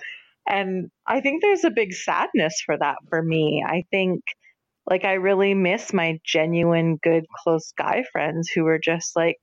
And 0.49 0.91
I 1.07 1.21
think 1.21 1.43
there's 1.43 1.65
a 1.65 1.71
big 1.71 1.95
sadness 1.95 2.63
for 2.67 2.77
that 2.79 2.97
for 3.09 3.23
me. 3.23 3.65
I 3.67 3.85
think 3.91 4.23
like 4.87 5.05
I 5.05 5.15
really 5.15 5.55
miss 5.55 5.93
my 5.93 6.19
genuine 6.25 6.97
good 7.03 7.25
close 7.43 7.73
guy 7.77 8.05
friends 8.13 8.51
who 8.51 8.65
were 8.65 8.79
just 8.79 9.17
like 9.17 9.39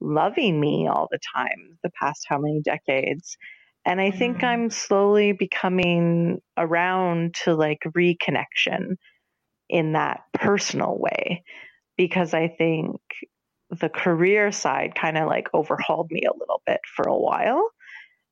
loving 0.00 0.58
me 0.58 0.88
all 0.88 1.08
the 1.10 1.20
time 1.34 1.78
the 1.82 1.90
past 1.90 2.26
how 2.28 2.38
many 2.38 2.60
decades. 2.62 3.36
And 3.84 4.00
I 4.00 4.10
think 4.10 4.38
mm-hmm. 4.38 4.46
I'm 4.46 4.70
slowly 4.70 5.32
becoming 5.32 6.40
around 6.56 7.34
to 7.44 7.54
like 7.54 7.80
reconnection 7.96 8.96
in 9.68 9.92
that 9.92 10.20
personal 10.34 10.96
way 10.98 11.44
because 11.96 12.34
I 12.34 12.48
think 12.48 12.96
the 13.70 13.88
career 13.88 14.52
side 14.52 14.94
kind 14.94 15.16
of 15.16 15.28
like 15.28 15.48
overhauled 15.54 16.10
me 16.10 16.22
a 16.24 16.36
little 16.36 16.62
bit 16.66 16.80
for 16.94 17.08
a 17.08 17.16
while 17.16 17.68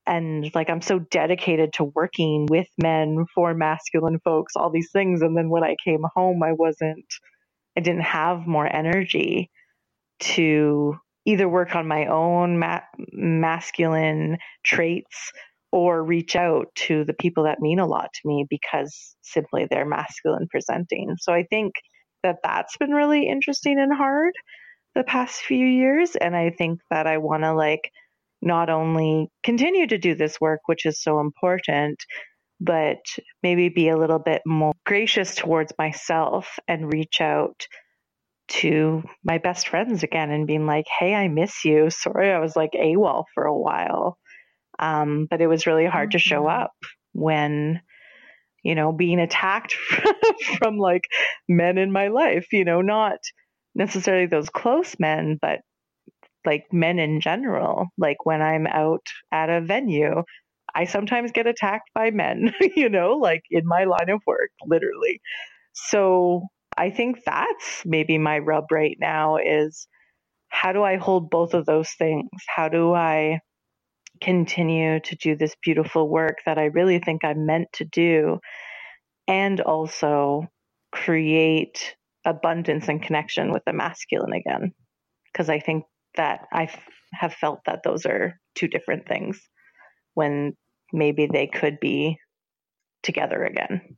and 0.07 0.49
like 0.55 0.69
I'm 0.69 0.81
so 0.81 0.99
dedicated 0.99 1.73
to 1.73 1.85
working 1.85 2.47
with 2.49 2.67
men 2.81 3.25
for 3.35 3.53
masculine 3.53 4.19
folks, 4.23 4.53
all 4.55 4.71
these 4.71 4.91
things. 4.91 5.21
And 5.21 5.37
then 5.37 5.49
when 5.49 5.63
I 5.63 5.75
came 5.83 6.03
home, 6.15 6.43
I 6.43 6.53
wasn't, 6.53 7.05
I 7.77 7.81
didn't 7.81 8.01
have 8.03 8.47
more 8.47 8.67
energy 8.67 9.49
to 10.21 10.97
either 11.25 11.49
work 11.49 11.75
on 11.75 11.87
my 11.87 12.07
own 12.07 12.59
ma- 12.59 12.81
masculine 13.13 14.37
traits 14.63 15.33
or 15.73 16.03
reach 16.03 16.35
out 16.37 16.67
to 16.75 17.05
the 17.05 17.13
people 17.15 17.45
that 17.45 17.61
mean 17.61 17.79
a 17.79 17.87
lot 17.87 18.09
to 18.13 18.21
me 18.29 18.45
because 18.49 19.15
simply 19.23 19.67
they're 19.69 19.85
masculine 19.85 20.47
presenting. 20.49 21.15
So 21.19 21.33
I 21.33 21.45
think 21.49 21.73
that 22.23 22.37
that's 22.43 22.77
been 22.77 22.91
really 22.91 23.27
interesting 23.27 23.79
and 23.79 23.93
hard 23.95 24.33
the 24.95 25.03
past 25.05 25.41
few 25.41 25.65
years 25.65 26.17
and 26.17 26.35
I 26.35 26.51
think 26.51 26.81
that 26.91 27.07
I 27.07 27.19
want 27.19 27.43
to 27.43 27.53
like 27.53 27.91
not 28.41 28.69
only 28.69 29.29
continue 29.43 29.87
to 29.87 29.97
do 29.97 30.15
this 30.15 30.39
work 30.41 30.61
which 30.65 30.85
is 30.85 31.01
so 31.01 31.19
important 31.19 31.97
but 32.61 32.99
maybe 33.41 33.69
be 33.69 33.89
a 33.89 33.97
little 33.97 34.19
bit 34.19 34.43
more 34.45 34.73
gracious 34.85 35.33
towards 35.35 35.73
myself 35.79 36.59
and 36.67 36.93
reach 36.93 37.19
out 37.19 37.65
to 38.47 39.03
my 39.23 39.39
best 39.39 39.67
friends 39.67 40.03
again 40.03 40.29
and 40.29 40.45
being 40.45 40.67
like, 40.67 40.85
hey, 40.99 41.15
I 41.15 41.27
miss 41.27 41.65
you. 41.65 41.89
Sorry, 41.89 42.31
I 42.31 42.39
was 42.39 42.55
like 42.55 42.71
AWOL 42.73 43.23
for 43.33 43.45
a 43.45 43.57
while. 43.57 44.17
Um, 44.77 45.27
but 45.29 45.41
it 45.41 45.47
was 45.47 45.65
really 45.65 45.85
hard 45.85 46.09
mm-hmm. 46.09 46.17
to 46.17 46.19
show 46.19 46.43
mm-hmm. 46.43 46.63
up 46.63 46.71
when, 47.13 47.81
you 48.63 48.75
know, 48.75 48.91
being 48.91 49.19
attacked 49.19 49.73
from 50.57 50.77
like 50.77 51.03
men 51.49 51.77
in 51.79 51.91
my 51.91 52.09
life, 52.09 52.47
you 52.51 52.65
know, 52.65 52.81
not 52.81 53.17
necessarily 53.73 54.27
those 54.27 54.49
close 54.49 54.99
men, 54.99 55.39
but 55.41 55.61
like 56.45 56.65
men 56.71 56.99
in 56.99 57.21
general. 57.21 57.87
Like 57.97 58.25
when 58.25 58.41
I'm 58.41 58.67
out 58.67 59.05
at 59.31 59.49
a 59.49 59.61
venue, 59.61 60.23
I 60.73 60.85
sometimes 60.85 61.31
get 61.31 61.47
attacked 61.47 61.89
by 61.93 62.11
men, 62.11 62.53
you 62.75 62.89
know, 62.89 63.13
like 63.13 63.43
in 63.49 63.65
my 63.65 63.83
line 63.85 64.09
of 64.09 64.21
work, 64.25 64.51
literally. 64.65 65.21
So 65.73 66.43
I 66.77 66.89
think 66.89 67.23
that's 67.25 67.83
maybe 67.85 68.17
my 68.17 68.39
rub 68.39 68.71
right 68.71 68.97
now 68.99 69.37
is 69.37 69.87
how 70.49 70.73
do 70.73 70.83
I 70.83 70.97
hold 70.97 71.29
both 71.29 71.53
of 71.53 71.65
those 71.65 71.89
things? 71.91 72.29
How 72.47 72.69
do 72.69 72.93
I 72.93 73.39
continue 74.21 74.99
to 74.99 75.15
do 75.15 75.35
this 75.35 75.55
beautiful 75.63 76.07
work 76.07 76.37
that 76.45 76.57
I 76.57 76.65
really 76.65 76.99
think 76.99 77.23
I'm 77.23 77.45
meant 77.45 77.67
to 77.73 77.85
do 77.85 78.39
and 79.27 79.59
also 79.61 80.47
create 80.91 81.95
abundance 82.25 82.87
and 82.87 83.01
connection 83.01 83.51
with 83.51 83.63
the 83.65 83.73
masculine 83.73 84.33
again? 84.33 84.73
Because 85.31 85.49
I 85.49 85.59
think 85.59 85.85
that 86.15 86.47
I 86.51 86.69
have 87.13 87.33
felt 87.33 87.61
that 87.65 87.81
those 87.83 88.05
are 88.05 88.39
two 88.55 88.67
different 88.67 89.07
things 89.07 89.39
when 90.13 90.55
maybe 90.93 91.27
they 91.31 91.47
could 91.47 91.79
be 91.79 92.17
together 93.03 93.43
again. 93.43 93.97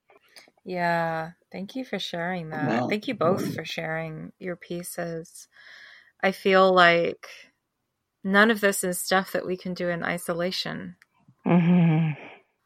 Yeah, 0.66 1.32
thank 1.52 1.76
you 1.76 1.84
for 1.84 2.00
sharing 2.00 2.50
that. 2.50 2.68
Wow. 2.68 2.88
Thank 2.88 3.08
you 3.08 3.16
both 3.16 3.54
for 3.54 3.66
sharing 3.66 4.32
your 4.40 4.56
pieces. 4.56 5.48
I 6.22 6.32
feel 6.32 6.74
like 6.74 7.28
none 8.24 8.50
of 8.50 8.62
this 8.62 8.84
is 8.84 9.00
stuff 9.00 9.34
that 9.34 9.46
we 9.46 9.58
can 9.58 9.74
do 9.74 9.90
in 9.90 10.04
isolation. 10.04 10.96
Mm-hmm. 11.46 12.12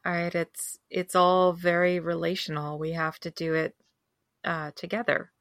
All 0.05 0.13
right, 0.13 0.33
it's 0.33 0.77
it's 0.89 1.15
all 1.15 1.53
very 1.53 1.99
relational. 1.99 2.77
We 2.77 2.91
have 2.91 3.19
to 3.21 3.31
do 3.31 3.55
it 3.55 3.75
uh, 4.45 4.71
together. 4.75 5.31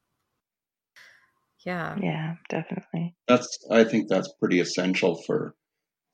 Yeah. 1.67 1.97
Yeah, 2.01 2.35
definitely. 2.49 3.15
That's 3.27 3.59
I 3.71 3.85
think 3.85 4.09
that's 4.09 4.33
pretty 4.41 4.61
essential 4.61 5.21
for 5.27 5.55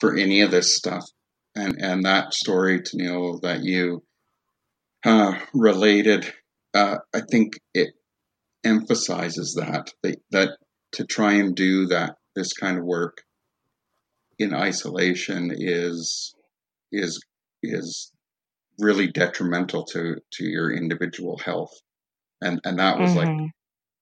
for 0.00 0.16
any 0.16 0.40
of 0.40 0.50
this 0.50 0.74
stuff. 0.74 1.04
And 1.54 1.76
and 1.78 2.04
that 2.06 2.32
story 2.32 2.80
Tanille 2.80 3.38
that 3.42 3.62
you 3.62 4.02
uh, 5.04 5.38
related, 5.52 6.32
uh, 6.74 6.96
I 7.14 7.20
think 7.30 7.58
it 7.74 7.90
emphasizes 8.64 9.54
that, 9.54 9.92
that 10.02 10.18
that 10.30 10.56
to 10.92 11.04
try 11.04 11.34
and 11.34 11.54
do 11.54 11.86
that 11.86 12.16
this 12.34 12.54
kind 12.54 12.78
of 12.78 12.84
work 12.84 13.18
in 14.38 14.54
isolation 14.54 15.52
is 15.54 16.34
is 16.90 17.22
is 17.62 18.10
really 18.78 19.08
detrimental 19.08 19.84
to 19.84 20.16
to 20.32 20.44
your 20.44 20.72
individual 20.72 21.36
health 21.38 21.72
and 22.40 22.60
and 22.64 22.78
that 22.78 22.98
was 22.98 23.10
mm-hmm. 23.10 23.40
like 23.40 23.50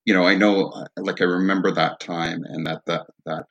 you 0.05 0.15
know 0.15 0.25
i 0.25 0.35
know 0.35 0.73
like 0.97 1.21
i 1.21 1.25
remember 1.25 1.73
that 1.73 2.01
time 2.01 2.43
and 2.45 2.67
that 2.67 2.83
that 2.87 3.07
that 3.27 3.45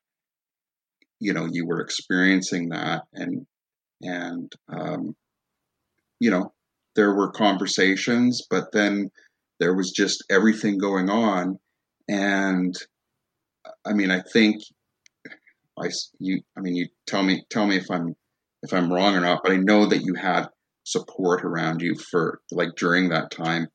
you 1.20 1.34
know 1.34 1.48
you 1.52 1.66
were 1.66 1.82
experiencing 1.82 2.70
that 2.70 3.04
and 3.14 3.46
and 4.02 4.52
um 4.70 5.16
you 6.20 6.32
know 6.32 6.54
there 7.00 7.14
were 7.14 7.32
conversations, 7.32 8.46
but 8.50 8.74
then 8.74 9.10
there 9.60 9.74
was 9.74 9.92
just 9.92 10.24
everything 10.30 10.78
going 10.78 11.10
on. 11.10 11.58
And 12.10 12.76
I 13.86 13.94
mean, 13.94 14.12
I 14.12 14.22
think 14.22 14.62
I 15.80 15.90
you 16.20 16.42
I 16.58 16.62
mean, 16.62 16.76
you 16.76 16.88
tell 17.08 17.24
me 17.24 17.46
tell 17.50 17.66
me 17.66 17.78
if 17.78 17.90
I'm 17.90 18.16
if 18.64 18.74
I'm 18.74 18.92
wrong 18.92 19.16
or 19.16 19.22
not, 19.22 19.42
but 19.44 19.54
I 19.54 19.58
know 19.58 19.86
that 19.86 20.02
you 20.02 20.16
had 20.16 20.50
support 20.84 21.46
around 21.46 21.82
you 21.82 21.96
for 21.96 22.42
like 22.52 22.76
during 22.76 23.10
that 23.10 23.32
time, 23.32 23.68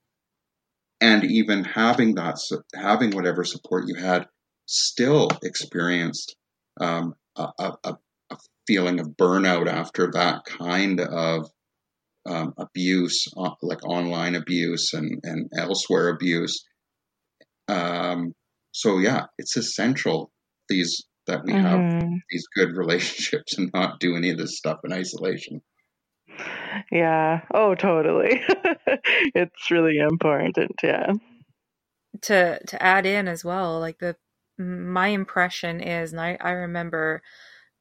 and 1.00 1.24
even 1.24 1.64
having 1.64 2.14
that 2.14 2.36
having 2.74 3.10
whatever 3.10 3.44
support 3.44 3.84
you 3.86 3.94
had, 3.94 4.26
still 4.66 5.28
experienced 5.42 6.36
um, 6.80 7.14
a, 7.36 7.48
a, 7.58 7.72
a 8.30 8.36
feeling 8.66 9.00
of 9.00 9.08
burnout 9.08 9.66
after 9.66 10.10
that 10.12 10.44
kind 10.44 11.00
of 11.00 11.48
um, 12.26 12.54
abuse, 12.58 13.26
uh, 13.36 13.50
like 13.62 13.84
online 13.84 14.34
abuse 14.34 14.92
and, 14.94 15.20
and 15.22 15.50
elsewhere 15.56 16.08
abuse. 16.08 16.64
Um, 17.68 18.32
so 18.72 18.98
yeah, 18.98 19.26
it's 19.38 19.56
essential 19.56 20.30
these 20.68 21.04
that 21.26 21.44
we 21.44 21.52
have 21.52 21.80
mm-hmm. 21.80 22.14
these 22.30 22.46
good 22.54 22.76
relationships 22.76 23.56
and 23.56 23.70
not 23.72 24.00
do 24.00 24.16
any 24.16 24.30
of 24.30 24.38
this 24.38 24.58
stuff 24.58 24.78
in 24.84 24.92
isolation. 24.92 25.60
Yeah. 26.90 27.42
Oh, 27.52 27.74
totally. 27.74 28.42
it's 29.34 29.70
really 29.70 29.98
important. 29.98 30.56
Yeah. 30.82 31.12
To 32.22 32.58
to 32.64 32.82
add 32.82 33.06
in 33.06 33.28
as 33.28 33.44
well, 33.44 33.80
like 33.80 33.98
the 33.98 34.16
my 34.58 35.08
impression 35.08 35.80
is, 35.80 36.12
and 36.12 36.20
I 36.20 36.36
I 36.40 36.50
remember 36.50 37.22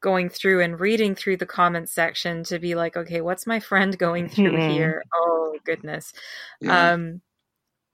going 0.00 0.28
through 0.28 0.60
and 0.60 0.78
reading 0.78 1.14
through 1.14 1.38
the 1.38 1.46
comment 1.46 1.88
section 1.88 2.44
to 2.44 2.58
be 2.58 2.74
like, 2.74 2.96
okay, 2.96 3.22
what's 3.22 3.46
my 3.46 3.58
friend 3.58 3.96
going 3.96 4.28
through 4.28 4.52
mm-hmm. 4.56 4.70
here? 4.70 5.02
Oh 5.14 5.56
goodness. 5.64 6.12
Yeah. 6.60 6.92
Um, 6.92 7.22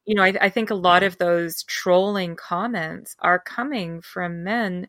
you 0.07 0.17
know, 0.17 0.25
I, 0.25 0.35
I 0.41 0.49
think 0.49 0.71
a 0.71 0.75
lot 0.75 1.03
of 1.03 1.19
those 1.19 1.63
trolling 1.65 2.35
comments 2.35 3.15
are 3.21 3.39
coming 3.39 4.01
from 4.01 4.43
men 4.43 4.89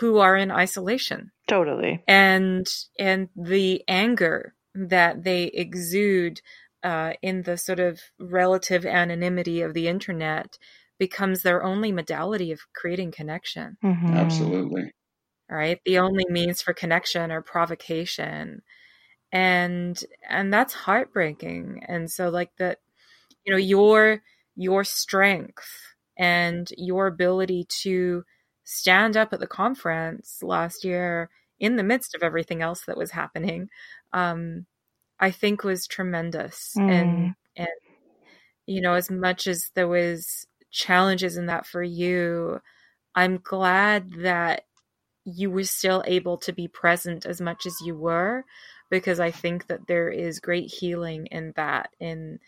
who 0.00 0.18
are 0.18 0.36
in 0.36 0.50
isolation. 0.50 1.30
Totally. 1.46 2.02
And 2.06 2.66
and 2.98 3.28
the 3.36 3.82
anger 3.88 4.54
that 4.78 5.24
they 5.24 5.44
exude 5.44 6.40
uh, 6.82 7.12
in 7.22 7.42
the 7.42 7.56
sort 7.58 7.80
of 7.80 8.00
relative 8.20 8.86
anonymity 8.86 9.60
of 9.60 9.74
the 9.74 9.88
internet 9.88 10.58
becomes 10.98 11.42
their 11.42 11.62
only 11.62 11.92
modality 11.92 12.52
of 12.52 12.60
creating 12.74 13.10
connection. 13.10 13.76
Mm-hmm. 13.82 14.14
Absolutely 14.14 14.92
right 15.48 15.80
the 15.84 15.98
only 15.98 16.26
means 16.28 16.60
for 16.60 16.74
connection 16.74 17.30
or 17.32 17.42
provocation 17.42 18.62
and 19.32 20.04
and 20.28 20.52
that's 20.52 20.74
heartbreaking 20.74 21.82
and 21.86 22.10
so 22.10 22.28
like 22.28 22.50
that 22.58 22.78
you 23.44 23.52
know 23.52 23.58
your 23.58 24.22
your 24.56 24.84
strength 24.84 25.94
and 26.16 26.72
your 26.76 27.06
ability 27.06 27.64
to 27.68 28.24
stand 28.64 29.16
up 29.16 29.32
at 29.32 29.40
the 29.40 29.46
conference 29.46 30.42
last 30.42 30.84
year 30.84 31.30
in 31.58 31.76
the 31.76 31.82
midst 31.82 32.14
of 32.14 32.22
everything 32.22 32.62
else 32.62 32.84
that 32.84 32.96
was 32.96 33.12
happening 33.12 33.68
um 34.12 34.66
i 35.20 35.30
think 35.30 35.64
was 35.64 35.86
tremendous 35.86 36.74
mm. 36.76 36.90
and 36.90 37.34
and 37.56 37.68
you 38.66 38.80
know 38.80 38.94
as 38.94 39.10
much 39.10 39.46
as 39.46 39.70
there 39.74 39.88
was 39.88 40.46
challenges 40.70 41.36
in 41.36 41.46
that 41.46 41.66
for 41.66 41.82
you 41.82 42.60
i'm 43.14 43.38
glad 43.38 44.10
that 44.20 44.62
you 45.24 45.50
were 45.50 45.64
still 45.64 46.02
able 46.06 46.38
to 46.38 46.52
be 46.52 46.68
present 46.68 47.26
as 47.26 47.40
much 47.40 47.66
as 47.66 47.74
you 47.84 47.94
were 47.94 48.44
because 48.90 49.20
I 49.20 49.30
think 49.30 49.66
that 49.66 49.86
there 49.86 50.08
is 50.08 50.40
great 50.40 50.72
healing 50.72 51.26
in 51.26 51.52
that 51.56 51.90
in 52.00 52.38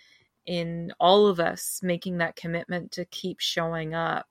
in 0.47 0.93
all 0.99 1.27
of 1.27 1.39
us 1.39 1.81
making 1.83 2.19
that 2.19 2.37
commitment 2.37 2.93
to 2.93 3.05
keep 3.05 3.41
showing 3.41 3.95
up 3.95 4.27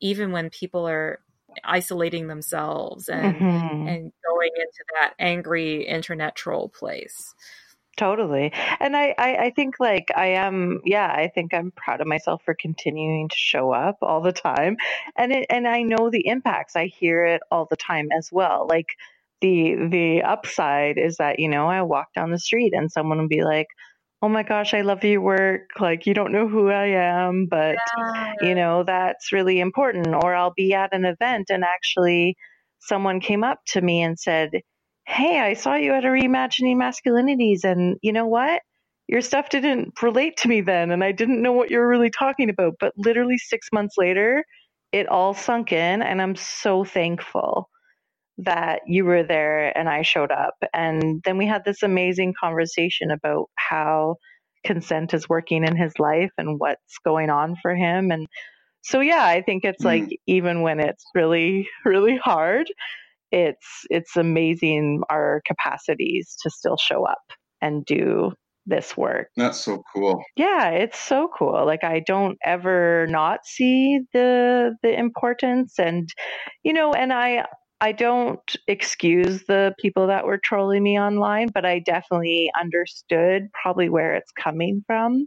even 0.00 0.32
when 0.32 0.50
people 0.50 0.88
are 0.88 1.20
isolating 1.62 2.26
themselves 2.28 3.08
and 3.08 3.36
mm-hmm. 3.36 3.88
and 3.88 4.12
going 4.28 4.50
into 4.56 4.84
that 5.00 5.14
angry 5.18 5.86
internet 5.86 6.34
troll 6.34 6.68
place 6.68 7.34
Totally. 7.96 8.52
And 8.80 8.96
I, 8.96 9.14
I, 9.16 9.36
I, 9.36 9.50
think 9.54 9.76
like 9.78 10.10
I 10.16 10.26
am, 10.26 10.80
yeah, 10.84 11.06
I 11.06 11.28
think 11.28 11.54
I'm 11.54 11.70
proud 11.70 12.00
of 12.00 12.08
myself 12.08 12.42
for 12.44 12.54
continuing 12.54 13.28
to 13.28 13.36
show 13.36 13.70
up 13.70 13.98
all 14.02 14.20
the 14.20 14.32
time. 14.32 14.76
And 15.16 15.32
it, 15.32 15.46
and 15.48 15.68
I 15.68 15.82
know 15.82 16.10
the 16.10 16.26
impacts. 16.26 16.74
I 16.74 16.86
hear 16.86 17.24
it 17.24 17.42
all 17.52 17.68
the 17.70 17.76
time 17.76 18.08
as 18.16 18.30
well. 18.32 18.66
Like 18.68 18.88
the, 19.40 19.76
the 19.90 20.22
upside 20.22 20.98
is 20.98 21.18
that, 21.18 21.38
you 21.38 21.48
know, 21.48 21.68
I 21.68 21.82
walk 21.82 22.08
down 22.14 22.32
the 22.32 22.38
street 22.38 22.72
and 22.74 22.90
someone 22.90 23.18
will 23.18 23.28
be 23.28 23.44
like, 23.44 23.68
oh 24.22 24.28
my 24.28 24.42
gosh, 24.42 24.74
I 24.74 24.82
love 24.82 25.04
your 25.04 25.20
work. 25.20 25.70
Like, 25.78 26.06
you 26.06 26.14
don't 26.14 26.32
know 26.32 26.48
who 26.48 26.70
I 26.70 26.86
am, 26.86 27.46
but, 27.50 27.76
yeah. 27.98 28.32
you 28.40 28.54
know, 28.54 28.84
that's 28.84 29.32
really 29.32 29.60
important. 29.60 30.08
Or 30.14 30.34
I'll 30.34 30.54
be 30.56 30.74
at 30.74 30.94
an 30.94 31.04
event 31.04 31.46
and 31.50 31.64
actually 31.64 32.36
someone 32.80 33.20
came 33.20 33.44
up 33.44 33.60
to 33.68 33.80
me 33.80 34.02
and 34.02 34.18
said, 34.18 34.50
Hey, 35.06 35.38
I 35.38 35.54
saw 35.54 35.74
you 35.74 35.92
at 35.92 36.04
a 36.04 36.08
reimagining 36.08 36.76
masculinities, 36.76 37.64
and 37.64 37.98
you 38.02 38.12
know 38.12 38.26
what? 38.26 38.62
Your 39.06 39.20
stuff 39.20 39.50
didn't 39.50 39.92
relate 40.02 40.38
to 40.38 40.48
me 40.48 40.62
then, 40.62 40.90
and 40.90 41.04
I 41.04 41.12
didn't 41.12 41.42
know 41.42 41.52
what 41.52 41.70
you 41.70 41.78
were 41.78 41.88
really 41.88 42.10
talking 42.10 42.48
about. 42.48 42.74
But 42.80 42.94
literally 42.96 43.36
six 43.36 43.68
months 43.70 43.96
later, 43.98 44.44
it 44.92 45.08
all 45.08 45.34
sunk 45.34 45.72
in, 45.72 46.02
and 46.02 46.22
I'm 46.22 46.36
so 46.36 46.84
thankful 46.84 47.68
that 48.38 48.82
you 48.86 49.04
were 49.04 49.22
there 49.22 49.76
and 49.76 49.88
I 49.88 50.02
showed 50.02 50.32
up. 50.32 50.54
And 50.72 51.22
then 51.24 51.38
we 51.38 51.46
had 51.46 51.64
this 51.64 51.82
amazing 51.82 52.34
conversation 52.40 53.10
about 53.10 53.46
how 53.56 54.16
consent 54.64 55.14
is 55.14 55.28
working 55.28 55.64
in 55.64 55.76
his 55.76 55.92
life 55.98 56.32
and 56.38 56.58
what's 56.58 56.98
going 57.04 57.30
on 57.30 57.56
for 57.60 57.74
him. 57.74 58.10
And 58.10 58.26
so, 58.82 59.00
yeah, 59.00 59.24
I 59.24 59.42
think 59.42 59.64
it's 59.64 59.82
mm. 59.82 59.86
like 59.86 60.18
even 60.26 60.62
when 60.62 60.80
it's 60.80 61.04
really, 61.14 61.68
really 61.84 62.16
hard, 62.16 62.66
it's 63.30 63.84
it's 63.90 64.16
amazing 64.16 65.02
our 65.10 65.42
capacities 65.46 66.36
to 66.42 66.50
still 66.50 66.76
show 66.76 67.04
up 67.04 67.22
and 67.60 67.84
do 67.84 68.32
this 68.66 68.96
work. 68.96 69.28
That's 69.36 69.60
so 69.60 69.82
cool. 69.94 70.22
Yeah, 70.36 70.70
it's 70.70 70.98
so 70.98 71.28
cool. 71.36 71.66
Like 71.66 71.84
I 71.84 72.00
don't 72.06 72.38
ever 72.44 73.06
not 73.08 73.40
see 73.44 74.00
the 74.12 74.76
the 74.82 74.98
importance 74.98 75.78
and 75.78 76.08
you 76.62 76.72
know, 76.72 76.92
and 76.92 77.12
I 77.12 77.44
I 77.80 77.92
don't 77.92 78.56
excuse 78.66 79.44
the 79.44 79.74
people 79.78 80.06
that 80.06 80.24
were 80.24 80.38
trolling 80.42 80.82
me 80.82 80.98
online, 80.98 81.48
but 81.52 81.66
I 81.66 81.80
definitely 81.80 82.50
understood 82.58 83.48
probably 83.52 83.88
where 83.88 84.14
it's 84.14 84.32
coming 84.32 84.82
from. 84.86 85.26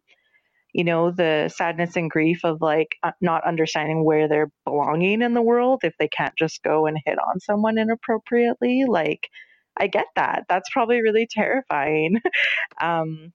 You 0.73 0.83
know, 0.83 1.11
the 1.11 1.51
sadness 1.55 1.95
and 1.95 2.09
grief 2.09 2.39
of 2.43 2.61
like 2.61 2.95
uh, 3.03 3.11
not 3.21 3.45
understanding 3.45 4.03
where 4.03 4.27
they're 4.27 4.51
belonging 4.65 5.21
in 5.21 5.33
the 5.33 5.41
world 5.41 5.81
if 5.83 5.93
they 5.99 6.07
can't 6.07 6.35
just 6.37 6.61
go 6.63 6.85
and 6.85 6.97
hit 7.05 7.17
on 7.17 7.39
someone 7.39 7.77
inappropriately. 7.77 8.85
Like, 8.87 9.27
I 9.77 9.87
get 9.87 10.07
that. 10.15 10.45
That's 10.49 10.69
probably 10.71 11.01
really 11.01 11.27
terrifying. 11.29 12.21
um, 12.81 13.33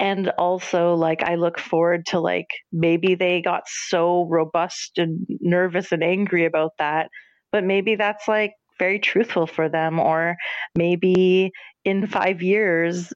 and 0.00 0.30
also 0.38 0.94
like 0.94 1.22
i 1.22 1.34
look 1.34 1.58
forward 1.58 2.06
to 2.06 2.18
like 2.18 2.46
maybe 2.72 3.14
they 3.14 3.42
got 3.42 3.64
so 3.66 4.26
robust 4.30 4.92
and 4.96 5.26
nervous 5.40 5.92
and 5.92 6.02
angry 6.02 6.46
about 6.46 6.72
that 6.78 7.10
but 7.52 7.64
maybe 7.64 7.94
that's 7.96 8.26
like 8.26 8.54
very 8.78 8.98
truthful 8.98 9.46
for 9.46 9.68
them 9.68 10.00
or 10.00 10.36
maybe 10.74 11.52
in 11.84 12.06
5 12.06 12.42
years 12.42 13.12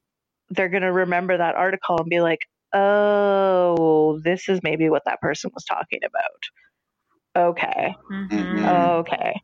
they're 0.51 0.69
going 0.69 0.83
to 0.83 0.93
remember 0.93 1.37
that 1.37 1.57
article 1.57 1.99
and 1.99 2.09
be 2.09 2.21
like 2.21 2.47
oh 2.73 4.21
this 4.23 4.49
is 4.49 4.61
maybe 4.63 4.89
what 4.89 5.03
that 5.07 5.21
person 5.21 5.51
was 5.55 5.65
talking 5.65 6.01
about. 6.05 7.51
Okay. 7.51 7.95
Mm-hmm. 8.11 8.65
okay. 8.65 9.41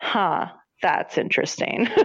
Huh. 0.00 0.46
That's 0.82 1.18
interesting. 1.18 1.88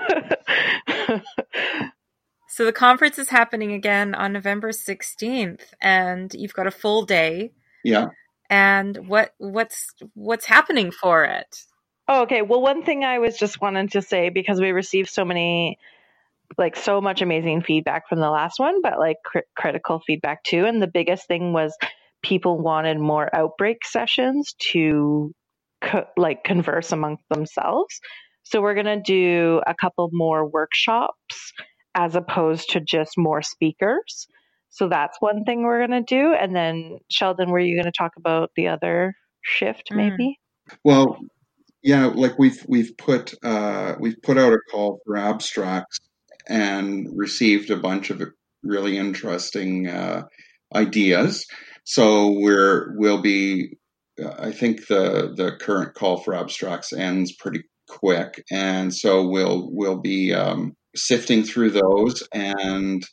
So 2.56 2.64
the 2.64 2.72
conference 2.72 3.20
is 3.20 3.28
happening 3.28 3.74
again 3.74 4.16
on 4.16 4.32
November 4.32 4.72
16th 4.72 5.60
and 5.82 6.34
you've 6.34 6.54
got 6.54 6.68
a 6.68 6.72
full 6.72 7.04
day. 7.04 7.52
Yeah. 7.84 8.08
And 8.50 9.10
what 9.10 9.34
what's 9.40 9.94
what's 10.14 10.46
happening 10.46 10.92
for 10.92 11.26
it 11.26 11.64
Oh, 12.08 12.24
okay. 12.24 12.42
Well, 12.42 12.62
one 12.62 12.84
thing 12.84 13.04
I 13.04 13.20
was 13.20 13.38
just 13.38 13.62
wanting 13.62 13.90
to 13.90 14.02
say 14.02 14.30
because 14.30 14.62
we 14.62 14.72
received 14.72 15.10
so 15.10 15.26
many, 15.26 15.80
like, 16.58 16.76
so 16.76 17.02
much 17.02 17.22
amazing 17.22 17.64
feedback 17.64 18.08
from 18.08 18.20
the 18.20 18.30
last 18.30 18.60
one, 18.60 18.82
but 18.82 19.00
like 19.00 19.18
cr- 19.26 19.40
critical 19.58 20.02
feedback 20.06 20.44
too. 20.44 20.66
And 20.66 20.82
the 20.82 20.88
biggest 20.88 21.28
thing 21.28 21.52
was 21.52 21.76
people 22.22 22.60
wanted 22.60 23.00
more 23.00 23.30
outbreak 23.36 23.86
sessions 23.86 24.56
to 24.72 25.34
co- 25.82 26.08
like 26.18 26.44
converse 26.44 26.92
among 26.92 27.18
themselves. 27.30 28.00
So 28.44 28.62
we're 28.62 28.76
going 28.76 28.86
to 28.86 29.02
do 29.02 29.62
a 29.66 29.74
couple 29.74 30.10
more 30.12 30.48
workshops 30.48 31.54
as 31.96 32.16
opposed 32.16 32.72
to 32.72 32.82
just 32.82 33.14
more 33.18 33.42
speakers. 33.42 34.28
So 34.70 34.90
that's 34.90 35.18
one 35.20 35.46
thing 35.46 35.64
we're 35.64 35.88
going 35.88 36.06
to 36.06 36.16
do. 36.16 36.34
And 36.34 36.56
then, 36.56 37.00
Sheldon, 37.10 37.50
were 37.50 37.60
you 37.60 37.76
going 37.76 37.92
to 37.92 37.98
talk 37.98 38.12
about 38.18 38.52
the 38.56 38.68
other 38.68 39.16
shift 39.42 39.90
mm. 39.92 39.96
maybe? 39.96 40.38
Mm. 40.70 40.78
Well, 40.84 41.20
yeah, 41.86 42.08
like 42.08 42.40
we've 42.40 42.66
we've 42.68 42.98
put 42.98 43.36
uh, 43.44 43.94
we've 44.00 44.20
put 44.24 44.40
out 44.40 44.54
a 44.54 44.58
call 44.72 45.00
for 45.06 45.16
abstracts 45.18 46.00
and 46.50 47.08
received 47.16 47.70
a 47.70 47.78
bunch 47.78 48.10
of 48.10 48.24
really 48.64 48.98
interesting 48.98 49.88
uh, 49.88 50.24
ideas. 50.74 51.46
So 51.84 52.32
we're 52.32 52.98
we'll 52.98 53.22
be. 53.22 53.78
I 54.40 54.52
think 54.52 54.88
the 54.88 55.34
the 55.38 55.58
current 55.62 55.94
call 55.94 56.18
for 56.18 56.34
abstracts 56.34 56.92
ends 56.92 57.36
pretty 57.36 57.62
quick, 57.88 58.44
and 58.52 58.92
so 58.92 59.28
we'll 59.28 59.70
we'll 59.72 60.02
be 60.02 60.34
um, 60.34 60.74
sifting 60.96 61.44
through 61.44 61.70
those. 61.70 62.28
And 62.34 63.04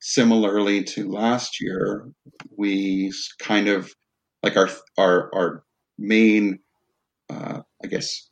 similarly 0.00 0.84
to 0.84 1.10
last 1.10 1.60
year, 1.60 2.06
we 2.56 3.12
kind 3.40 3.66
of 3.66 3.92
like 4.44 4.56
our 4.56 4.68
our 4.96 5.30
our 5.34 5.64
main 5.98 6.60
uh, 7.30 7.60
I 7.82 7.86
guess, 7.86 8.28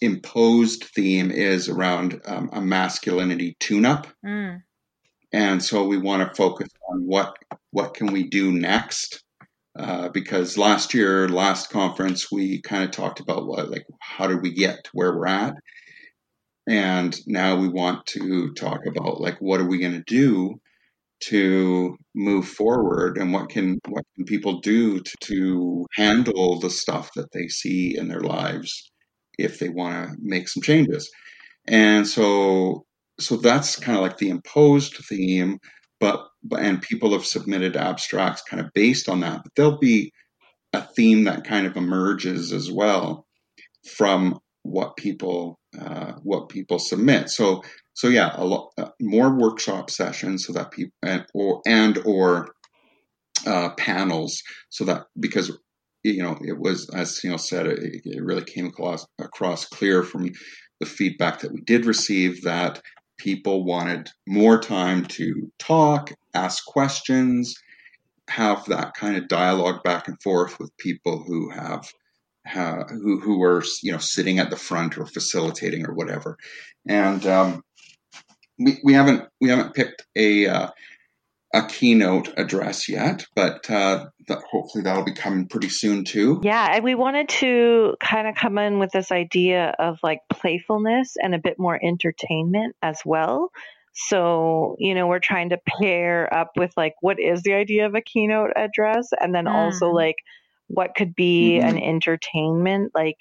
imposed 0.00 0.84
theme 0.84 1.30
is 1.30 1.68
around 1.68 2.20
um, 2.24 2.50
a 2.52 2.60
masculinity 2.60 3.56
tune-up, 3.60 4.06
mm. 4.24 4.62
and 5.32 5.62
so 5.62 5.86
we 5.86 5.98
want 5.98 6.26
to 6.26 6.34
focus 6.34 6.68
on 6.90 7.00
what 7.00 7.36
what 7.70 7.94
can 7.94 8.12
we 8.12 8.28
do 8.28 8.52
next. 8.52 9.22
Uh, 9.78 10.08
because 10.08 10.58
last 10.58 10.92
year, 10.92 11.28
last 11.28 11.70
conference, 11.70 12.32
we 12.32 12.60
kind 12.62 12.82
of 12.82 12.90
talked 12.90 13.20
about 13.20 13.46
what, 13.46 13.70
like, 13.70 13.86
how 14.00 14.26
did 14.26 14.42
we 14.42 14.52
get 14.52 14.82
to 14.82 14.90
where 14.92 15.14
we're 15.16 15.26
at, 15.26 15.54
and 16.66 17.16
now 17.26 17.56
we 17.56 17.68
want 17.68 18.04
to 18.06 18.52
talk 18.54 18.80
about 18.86 19.20
like, 19.20 19.38
what 19.40 19.60
are 19.60 19.68
we 19.68 19.78
going 19.78 19.92
to 19.92 20.02
do 20.02 20.60
to 21.20 21.96
move 22.14 22.46
forward 22.48 23.18
and 23.18 23.32
what 23.32 23.48
can 23.48 23.78
what 23.88 24.04
can 24.14 24.24
people 24.24 24.60
do 24.60 25.00
to, 25.00 25.12
to 25.20 25.86
handle 25.94 26.60
the 26.60 26.70
stuff 26.70 27.10
that 27.16 27.32
they 27.32 27.48
see 27.48 27.96
in 27.96 28.08
their 28.08 28.20
lives 28.20 28.90
if 29.38 29.58
they 29.58 29.68
want 29.68 30.10
to 30.10 30.16
make 30.20 30.48
some 30.48 30.62
changes. 30.62 31.10
And 31.66 32.06
so 32.06 32.84
so 33.20 33.36
that's 33.36 33.76
kind 33.76 33.96
of 33.96 34.02
like 34.02 34.18
the 34.18 34.30
imposed 34.30 34.96
theme 35.08 35.58
but 36.00 36.24
and 36.56 36.80
people 36.80 37.12
have 37.12 37.26
submitted 37.26 37.76
abstracts 37.76 38.42
kind 38.42 38.64
of 38.64 38.72
based 38.74 39.08
on 39.08 39.20
that 39.20 39.40
but 39.42 39.52
there'll 39.56 39.78
be 39.78 40.12
a 40.72 40.82
theme 40.82 41.24
that 41.24 41.44
kind 41.44 41.66
of 41.66 41.76
emerges 41.76 42.52
as 42.52 42.70
well 42.70 43.26
from 43.96 44.38
what 44.62 44.96
people 44.96 45.58
uh, 45.78 46.12
what 46.22 46.48
people 46.48 46.78
submit. 46.78 47.30
So 47.30 47.62
so 47.94 48.08
yeah, 48.08 48.30
a 48.34 48.44
lot 48.44 48.70
uh, 48.78 48.90
more 49.00 49.36
workshop 49.36 49.90
sessions 49.90 50.46
so 50.46 50.52
that 50.52 50.70
people 50.70 50.92
and 51.02 51.26
or 51.34 51.62
and 51.66 51.98
or 52.04 52.48
uh, 53.46 53.70
panels 53.70 54.42
so 54.68 54.84
that 54.84 55.06
because 55.18 55.56
you 56.02 56.22
know 56.22 56.38
it 56.40 56.58
was 56.58 56.88
as 56.94 57.22
you 57.22 57.30
know 57.30 57.36
said 57.36 57.66
it, 57.66 57.78
it 58.04 58.22
really 58.22 58.44
came 58.44 58.66
across 58.66 59.06
across 59.18 59.64
clear 59.66 60.02
from 60.02 60.30
the 60.80 60.86
feedback 60.86 61.40
that 61.40 61.52
we 61.52 61.60
did 61.60 61.86
receive 61.86 62.42
that 62.42 62.80
people 63.18 63.64
wanted 63.64 64.08
more 64.26 64.60
time 64.60 65.04
to 65.04 65.50
talk, 65.58 66.12
ask 66.34 66.64
questions, 66.64 67.54
have 68.28 68.64
that 68.66 68.94
kind 68.94 69.16
of 69.16 69.28
dialogue 69.28 69.82
back 69.82 70.08
and 70.08 70.22
forth 70.22 70.58
with 70.58 70.76
people 70.76 71.24
who 71.26 71.50
have 71.50 71.88
uh, 72.54 72.84
who 72.84 73.20
who 73.20 73.42
are 73.42 73.62
you 73.82 73.92
know 73.92 73.98
sitting 73.98 74.38
at 74.38 74.50
the 74.50 74.56
front 74.56 74.98
or 74.98 75.06
facilitating 75.06 75.86
or 75.86 75.94
whatever, 75.94 76.36
and 76.86 77.24
um, 77.26 77.62
we, 78.58 78.78
we 78.82 78.94
haven't 78.94 79.28
we 79.40 79.48
haven't 79.48 79.74
picked 79.74 80.06
a 80.16 80.46
uh, 80.46 80.70
a 81.54 81.66
keynote 81.66 82.32
address 82.36 82.88
yet, 82.88 83.26
but 83.34 83.70
uh, 83.70 84.06
that 84.28 84.42
hopefully 84.50 84.84
that'll 84.84 85.04
be 85.04 85.14
coming 85.14 85.46
pretty 85.46 85.68
soon 85.68 86.04
too. 86.04 86.40
Yeah, 86.42 86.74
and 86.74 86.84
we 86.84 86.94
wanted 86.94 87.28
to 87.40 87.94
kind 88.00 88.28
of 88.28 88.34
come 88.34 88.58
in 88.58 88.78
with 88.78 88.90
this 88.92 89.10
idea 89.10 89.74
of 89.78 89.98
like 90.02 90.20
playfulness 90.30 91.16
and 91.16 91.34
a 91.34 91.38
bit 91.38 91.58
more 91.58 91.78
entertainment 91.82 92.76
as 92.82 93.00
well. 93.04 93.50
So, 93.94 94.76
you 94.78 94.94
know, 94.94 95.06
we're 95.08 95.18
trying 95.18 95.48
to 95.50 95.58
pair 95.80 96.32
up 96.32 96.52
with 96.56 96.72
like 96.76 96.94
what 97.00 97.18
is 97.18 97.42
the 97.42 97.54
idea 97.54 97.86
of 97.86 97.94
a 97.94 98.00
keynote 98.00 98.50
address 98.54 99.08
and 99.18 99.34
then 99.34 99.46
mm. 99.46 99.52
also 99.52 99.88
like 99.88 100.16
what 100.68 100.94
could 100.94 101.14
be 101.14 101.58
mm-hmm. 101.58 101.68
an 101.68 101.82
entertainment 101.82 102.92
like 102.94 103.18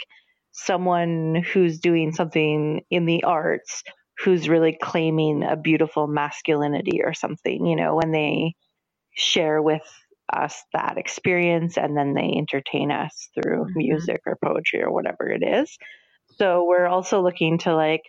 someone 0.52 1.36
who's 1.36 1.80
doing 1.80 2.12
something 2.12 2.82
in 2.90 3.06
the 3.06 3.24
arts 3.24 3.84
who's 4.20 4.50
really 4.50 4.78
claiming 4.82 5.44
a 5.44 5.56
beautiful 5.56 6.08
masculinity 6.08 7.02
or 7.04 7.14
something, 7.14 7.66
you 7.66 7.76
know, 7.76 7.96
when 7.96 8.12
they 8.12 8.56
share 9.14 9.62
with 9.62 9.84
us 10.34 10.64
that 10.74 10.98
experience 10.98 11.78
and 11.78 11.96
then 11.96 12.14
they 12.14 12.34
entertain 12.36 12.92
us 12.92 13.30
through 13.34 13.64
mm-hmm. 13.66 13.78
music 13.78 14.22
or 14.26 14.38
poetry 14.44 14.82
or 14.82 14.92
whatever 14.92 15.30
it 15.30 15.44
is. 15.44 15.78
So 16.38 16.66
we're 16.66 16.88
also 16.88 17.22
looking 17.22 17.60
to 17.60 17.76
like, 17.76 18.02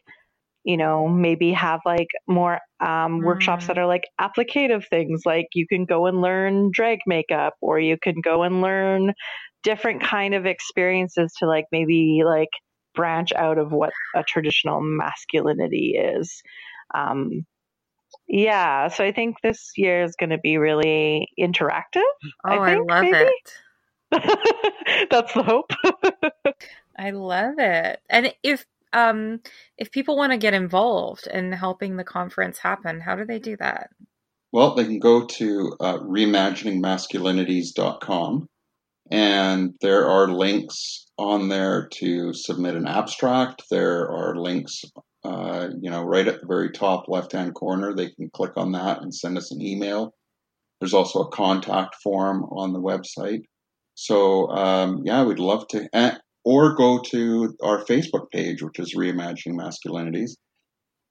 you 0.64 0.76
know, 0.76 1.08
maybe 1.08 1.52
have 1.52 1.80
like 1.84 2.08
more 2.26 2.60
um, 2.80 3.20
mm. 3.20 3.24
workshops 3.24 3.66
that 3.68 3.78
are 3.78 3.86
like 3.86 4.04
applicative 4.20 4.86
things, 4.88 5.22
like 5.24 5.46
you 5.54 5.66
can 5.66 5.84
go 5.84 6.06
and 6.06 6.20
learn 6.20 6.70
drag 6.72 6.98
makeup, 7.06 7.54
or 7.60 7.78
you 7.78 7.96
can 7.96 8.20
go 8.22 8.42
and 8.42 8.60
learn 8.60 9.14
different 9.62 10.02
kind 10.02 10.34
of 10.34 10.46
experiences 10.46 11.32
to 11.38 11.46
like 11.46 11.66
maybe 11.72 12.22
like 12.24 12.50
branch 12.94 13.32
out 13.32 13.58
of 13.58 13.72
what 13.72 13.92
a 14.14 14.22
traditional 14.22 14.80
masculinity 14.80 15.96
is. 15.96 16.42
Um, 16.94 17.46
yeah, 18.26 18.88
so 18.88 19.04
I 19.04 19.12
think 19.12 19.36
this 19.42 19.72
year 19.76 20.02
is 20.02 20.16
going 20.16 20.30
to 20.30 20.38
be 20.38 20.58
really 20.58 21.28
interactive. 21.38 22.02
Oh, 22.44 22.60
I, 22.60 22.74
think, 22.74 22.90
I 22.90 22.94
love 22.94 23.04
maybe? 23.04 23.30
it. 24.10 25.08
That's 25.10 25.32
the 25.32 25.42
hope. 25.42 25.70
I 26.98 27.10
love 27.10 27.54
it. 27.58 28.00
And 28.10 28.34
if 28.42 28.66
um 28.92 29.40
if 29.76 29.90
people 29.90 30.16
want 30.16 30.32
to 30.32 30.38
get 30.38 30.54
involved 30.54 31.26
in 31.26 31.52
helping 31.52 31.96
the 31.96 32.04
conference 32.04 32.58
happen, 32.58 33.00
how 33.00 33.16
do 33.16 33.24
they 33.24 33.38
do 33.38 33.56
that? 33.56 33.90
Well, 34.52 34.74
they 34.74 34.84
can 34.84 34.98
go 34.98 35.26
to 35.26 35.76
uh, 35.78 35.98
reimaginingmasculinities.com 35.98 38.48
and 39.10 39.74
there 39.80 40.08
are 40.08 40.28
links 40.28 41.06
on 41.18 41.48
there 41.48 41.88
to 41.94 42.32
submit 42.32 42.74
an 42.74 42.86
abstract. 42.86 43.62
There 43.70 44.10
are 44.10 44.36
links, 44.36 44.84
uh, 45.24 45.68
you 45.80 45.90
know, 45.90 46.02
right 46.02 46.28
at 46.28 46.40
the 46.40 46.46
very 46.46 46.70
top 46.70 47.08
left 47.08 47.32
hand 47.32 47.54
corner. 47.54 47.94
They 47.94 48.10
can 48.10 48.30
click 48.30 48.52
on 48.56 48.72
that 48.72 49.02
and 49.02 49.14
send 49.14 49.38
us 49.38 49.50
an 49.50 49.62
email. 49.62 50.14
There's 50.80 50.94
also 50.94 51.20
a 51.20 51.30
contact 51.30 51.96
form 52.02 52.44
on 52.44 52.72
the 52.72 52.80
website. 52.80 53.42
So, 53.94 54.48
um, 54.50 55.02
yeah, 55.04 55.24
we'd 55.24 55.40
love 55.40 55.66
to, 55.68 55.88
or 56.44 56.74
go 56.74 57.00
to 57.00 57.56
our 57.62 57.84
Facebook 57.84 58.30
page, 58.30 58.62
which 58.62 58.78
is 58.78 58.94
Reimagining 58.94 59.54
Masculinities, 59.54 60.32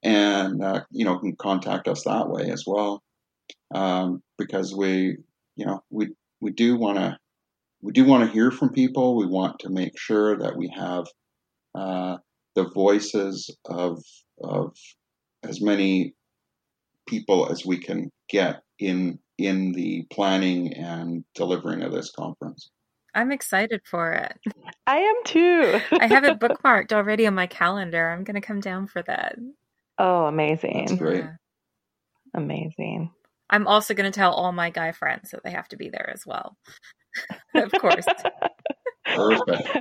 and, 0.03 0.63
uh, 0.63 0.82
you 0.91 1.05
know, 1.05 1.19
can 1.19 1.36
contact 1.36 1.88
us 1.88 2.03
that 2.03 2.30
way 2.30 2.49
as 2.51 2.63
well. 2.65 3.01
Um, 3.73 4.21
because 4.38 4.73
we, 4.73 5.17
you 5.55 5.65
know, 5.65 5.84
we, 5.89 6.09
we 6.39 6.51
do 6.51 6.78
want 6.78 6.97
to 6.97 7.17
we 7.82 7.91
do 7.91 8.05
want 8.05 8.25
to 8.25 8.34
hear 8.34 8.51
from 8.51 8.69
people. 8.69 9.15
We 9.15 9.28
want 9.28 9.59
to 9.59 9.69
make 9.69 9.97
sure 9.97 10.38
that 10.38 10.57
we 10.57 10.71
have 10.75 11.05
uh, 11.75 12.17
the 12.55 12.69
voices 12.69 13.55
of 13.65 14.03
of 14.41 14.75
as 15.43 15.61
many 15.61 16.13
people 17.07 17.49
as 17.51 17.65
we 17.65 17.78
can 17.78 18.11
get 18.30 18.61
in 18.80 19.19
in 19.38 19.71
the 19.73 20.05
planning 20.11 20.73
and 20.73 21.23
delivering 21.36 21.84
of 21.84 21.91
this 21.91 22.11
conference. 22.11 22.69
I'm 23.18 23.32
excited 23.32 23.82
for 23.84 24.11
it. 24.13 24.38
I 24.86 24.97
am 24.97 25.15
too. 25.26 25.80
I 25.91 26.05
have 26.05 26.24
it 26.24 26.39
bookmarked 26.39 26.93
already 26.93 27.26
on 27.26 27.34
my 27.34 27.47
calendar. 27.47 28.11
I'm 28.11 28.24
going 28.24 28.39
to 28.39 28.45
come 28.45 28.59
down 28.59 28.86
for 28.86 29.01
that. 29.01 29.36
Oh, 29.97 30.26
amazing. 30.26 30.86
That's 30.86 30.99
great. 30.99 31.24
Yeah. 31.24 31.32
Amazing. 32.36 33.09
I'm 33.49 33.65
also 33.65 33.95
going 33.95 34.11
to 34.11 34.15
tell 34.15 34.34
all 34.34 34.51
my 34.51 34.70
guy 34.70 34.91
friends 34.91 35.32
that 35.32 35.43
they 35.43 35.49
have 35.49 35.68
to 35.70 35.78
be 35.78 35.89
there 35.89 36.07
as 36.13 36.28
well. 36.28 36.57
of 37.55 37.72
course. 37.72 38.05
Perfect. 39.03 39.80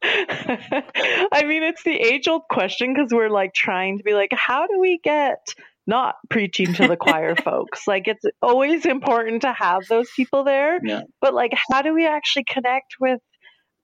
I 0.02 1.44
mean, 1.44 1.64
it's 1.64 1.82
the 1.82 1.92
age 1.94 2.26
old 2.26 2.48
question 2.50 2.94
because 2.94 3.12
we're 3.12 3.28
like 3.28 3.52
trying 3.52 3.98
to 3.98 4.04
be 4.04 4.14
like, 4.14 4.32
how 4.32 4.66
do 4.66 4.78
we 4.78 4.98
get 5.04 5.54
not 5.88 6.14
preaching 6.30 6.74
to 6.74 6.86
the 6.86 6.96
choir 6.96 7.34
folks? 7.44 7.88
Like, 7.88 8.06
it's 8.06 8.24
always 8.40 8.86
important 8.86 9.42
to 9.42 9.52
have 9.52 9.82
those 9.88 10.08
people 10.14 10.44
there. 10.44 10.78
Yeah. 10.84 11.02
But, 11.20 11.34
like, 11.34 11.52
how 11.70 11.82
do 11.82 11.92
we 11.92 12.06
actually 12.06 12.44
connect 12.48 12.94
with 13.00 13.20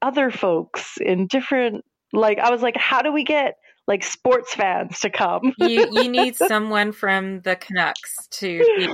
other 0.01 0.31
folks 0.31 0.99
in 1.01 1.27
different, 1.27 1.85
like, 2.13 2.39
I 2.39 2.51
was 2.51 2.63
like, 2.63 2.77
how 2.77 3.03
do 3.03 3.13
we 3.13 3.25
get 3.25 3.55
like 3.87 4.03
sports 4.03 4.55
fans 4.55 5.01
to 5.01 5.11
come. 5.11 5.53
you 5.59 5.87
you 5.93 6.09
need 6.09 6.37
someone 6.37 6.93
from 6.93 7.41
the 7.43 7.57
Canucks 7.57 8.27
to 8.31 8.59
be, 8.59 8.89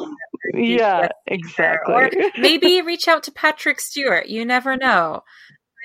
yeah, 0.77 1.09
exactly. 1.27 1.95
Or 1.95 2.11
maybe 2.39 2.83
reach 2.83 3.09
out 3.09 3.23
to 3.25 3.33
Patrick 3.33 3.81
Stewart. 3.81 4.27
You 4.27 4.45
never 4.45 4.77
know. 4.77 5.23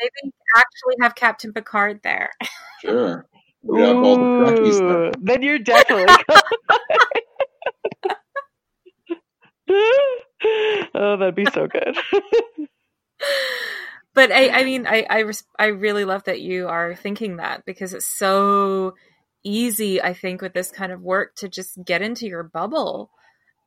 Maybe 0.01 0.34
actually 0.55 0.95
have 1.01 1.15
Captain 1.15 1.53
Picard 1.53 2.01
there. 2.03 2.32
Sure. 2.82 3.26
We 3.66 3.82
have 3.82 3.97
all 3.97 4.18
the 4.18 5.13
Then 5.20 5.41
you're 5.41 5.59
definitely. 5.59 6.16
oh, 10.95 11.18
that'd 11.18 11.36
be 11.36 11.45
so 11.45 11.68
good 11.68 11.97
but 14.13 14.32
I, 14.32 14.49
I 14.49 14.63
mean, 14.63 14.86
I, 14.88 15.05
I, 15.09 15.32
I 15.57 15.66
really 15.68 16.05
love 16.05 16.24
that 16.26 16.41
you 16.41 16.68
are 16.68 16.95
thinking 16.95 17.38
that 17.38 17.66
because 17.66 17.93
it's 17.93 18.18
so 18.18 18.93
easy, 19.43 20.01
I 20.01 20.13
think, 20.13 20.41
with 20.41 20.53
this 20.53 20.72
kind 20.72 20.91
of 20.91 21.01
work 21.01 21.36
to 21.38 21.49
just 21.49 21.84
get 21.84 22.01
into 22.01 22.28
your 22.28 22.43
bubble 22.43 23.09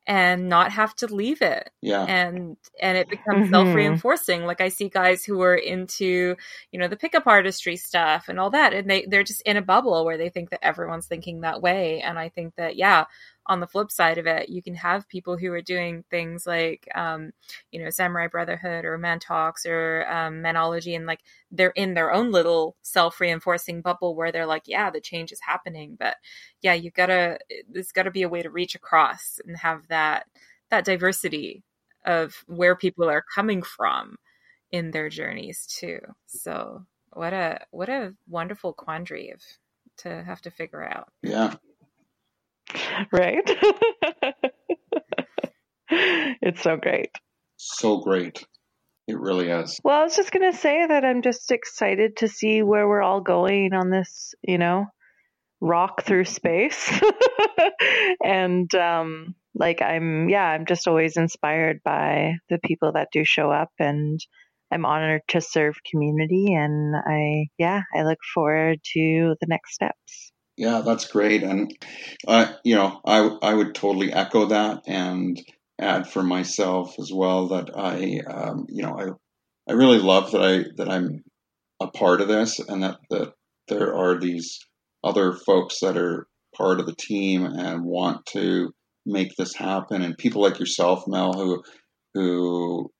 and 0.09 0.49
not 0.49 0.71
have 0.71 0.95
to 0.95 1.05
leave 1.05 1.43
it. 1.43 1.69
Yeah. 1.81 2.03
And 2.03 2.57
and 2.81 2.97
it 2.97 3.07
becomes 3.07 3.43
mm-hmm. 3.43 3.53
self-reinforcing. 3.53 4.43
Like 4.43 4.59
I 4.59 4.69
see 4.69 4.89
guys 4.89 5.23
who 5.23 5.39
are 5.43 5.55
into, 5.55 6.35
you 6.71 6.79
know, 6.79 6.87
the 6.87 6.97
pickup 6.97 7.27
artistry 7.27 7.75
stuff 7.75 8.27
and 8.27 8.39
all 8.39 8.49
that 8.49 8.73
and 8.73 8.89
they 8.89 9.05
they're 9.05 9.23
just 9.23 9.43
in 9.43 9.55
a 9.55 9.61
bubble 9.61 10.03
where 10.03 10.17
they 10.17 10.29
think 10.29 10.49
that 10.49 10.65
everyone's 10.65 11.05
thinking 11.05 11.41
that 11.41 11.61
way 11.61 12.01
and 12.01 12.17
I 12.17 12.29
think 12.29 12.55
that 12.55 12.75
yeah, 12.75 13.05
on 13.49 13.59
the 13.59 13.67
flip 13.67 13.91
side 13.91 14.19
of 14.19 14.27
it, 14.27 14.47
you 14.47 14.61
can 14.61 14.75
have 14.75 15.09
people 15.09 15.35
who 15.35 15.51
are 15.51 15.61
doing 15.61 16.05
things 16.11 16.45
like, 16.45 16.87
um, 16.93 17.31
you 17.71 17.83
know, 17.83 17.89
Samurai 17.89 18.27
Brotherhood 18.27 18.85
or 18.85 18.95
Man 18.99 19.19
Talks 19.19 19.65
or 19.65 20.05
um, 20.07 20.35
Manology, 20.35 20.95
and 20.95 21.07
like 21.07 21.21
they're 21.51 21.71
in 21.71 21.95
their 21.95 22.13
own 22.13 22.31
little 22.31 22.75
self 22.83 23.19
reinforcing 23.19 23.81
bubble 23.81 24.15
where 24.15 24.31
they're 24.31 24.45
like, 24.45 24.63
yeah, 24.67 24.91
the 24.91 25.01
change 25.01 25.31
is 25.31 25.41
happening. 25.41 25.97
But 25.99 26.17
yeah, 26.61 26.75
you've 26.75 26.93
gotta, 26.93 27.39
there's 27.67 27.91
gotta 27.91 28.11
be 28.11 28.21
a 28.21 28.29
way 28.29 28.43
to 28.43 28.51
reach 28.51 28.75
across 28.75 29.39
and 29.45 29.57
have 29.57 29.87
that, 29.87 30.27
that 30.69 30.85
diversity 30.85 31.63
of 32.05 32.45
where 32.45 32.75
people 32.75 33.09
are 33.09 33.25
coming 33.33 33.63
from 33.63 34.17
in 34.71 34.91
their 34.91 35.09
journeys 35.09 35.65
too. 35.65 35.99
So 36.27 36.85
what 37.13 37.33
a, 37.33 37.61
what 37.71 37.89
a 37.89 38.13
wonderful 38.27 38.73
quandary 38.73 39.31
of, 39.31 39.41
to 39.97 40.23
have 40.23 40.41
to 40.41 40.51
figure 40.51 40.87
out. 40.87 41.11
Yeah. 41.23 41.55
right? 43.11 43.49
it's 45.89 46.61
so 46.61 46.77
great. 46.77 47.09
So 47.57 47.97
great. 47.99 48.45
It 49.07 49.19
really 49.19 49.49
is. 49.49 49.79
Well, 49.83 49.99
I 49.99 50.03
was 50.03 50.15
just 50.15 50.31
going 50.31 50.51
to 50.51 50.57
say 50.57 50.85
that 50.85 51.03
I'm 51.03 51.23
just 51.23 51.51
excited 51.51 52.17
to 52.17 52.27
see 52.27 52.61
where 52.61 52.87
we're 52.87 53.01
all 53.01 53.21
going 53.21 53.73
on 53.73 53.89
this, 53.89 54.35
you 54.43 54.59
know, 54.59 54.85
rock 55.61 56.03
through 56.03 56.25
space. 56.25 56.91
and 58.23 58.73
um 58.75 59.35
like 59.55 59.81
I'm 59.81 60.29
yeah, 60.29 60.45
I'm 60.45 60.65
just 60.65 60.87
always 60.87 61.17
inspired 61.17 61.81
by 61.83 62.35
the 62.49 62.59
people 62.63 62.93
that 62.93 63.09
do 63.11 63.25
show 63.25 63.51
up 63.51 63.71
and 63.79 64.19
I'm 64.71 64.85
honored 64.85 65.23
to 65.29 65.41
serve 65.41 65.75
community 65.89 66.53
and 66.53 66.95
I 66.95 67.47
yeah, 67.57 67.81
I 67.95 68.03
look 68.03 68.19
forward 68.33 68.79
to 68.93 69.35
the 69.41 69.47
next 69.47 69.73
steps. 69.73 70.31
Yeah, 70.59 70.81
that's 70.85 71.07
great, 71.07 71.41
and 71.41 71.71
uh, 72.27 72.51
you 72.65 72.75
know, 72.75 72.99
I 73.05 73.19
I 73.41 73.53
would 73.53 73.73
totally 73.73 74.11
echo 74.11 74.45
that 74.47 74.81
and 74.87 75.39
add 75.79 76.05
for 76.09 76.21
myself 76.21 76.99
as 76.99 77.11
well 77.13 77.47
that 77.47 77.71
I, 77.77 78.19
um, 78.29 78.65
you 78.69 78.83
know, 78.83 78.99
I 78.99 79.71
I 79.71 79.75
really 79.75 79.99
love 79.99 80.31
that 80.31 80.43
I 80.43 80.65
that 80.75 80.89
I'm 80.89 81.23
a 81.81 81.87
part 81.87 82.21
of 82.21 82.27
this 82.29 82.59
and 82.59 82.83
that 82.83 82.99
that 83.11 83.33
there 83.69 83.95
are 83.95 84.19
these 84.19 84.59
other 85.03 85.33
folks 85.33 85.79
that 85.81 85.97
are 85.97 86.27
part 86.57 86.79
of 86.81 86.87
the 86.87 86.95
team 86.95 87.45
and 87.45 87.85
want 87.85 88.25
to 88.27 88.73
make 89.05 89.35
this 89.37 89.55
happen, 89.55 90.01
and 90.01 90.17
people 90.17 90.41
like 90.41 90.59
yourself, 90.59 91.05
Mel, 91.07 91.33
who 91.33 91.63
who 92.15 92.91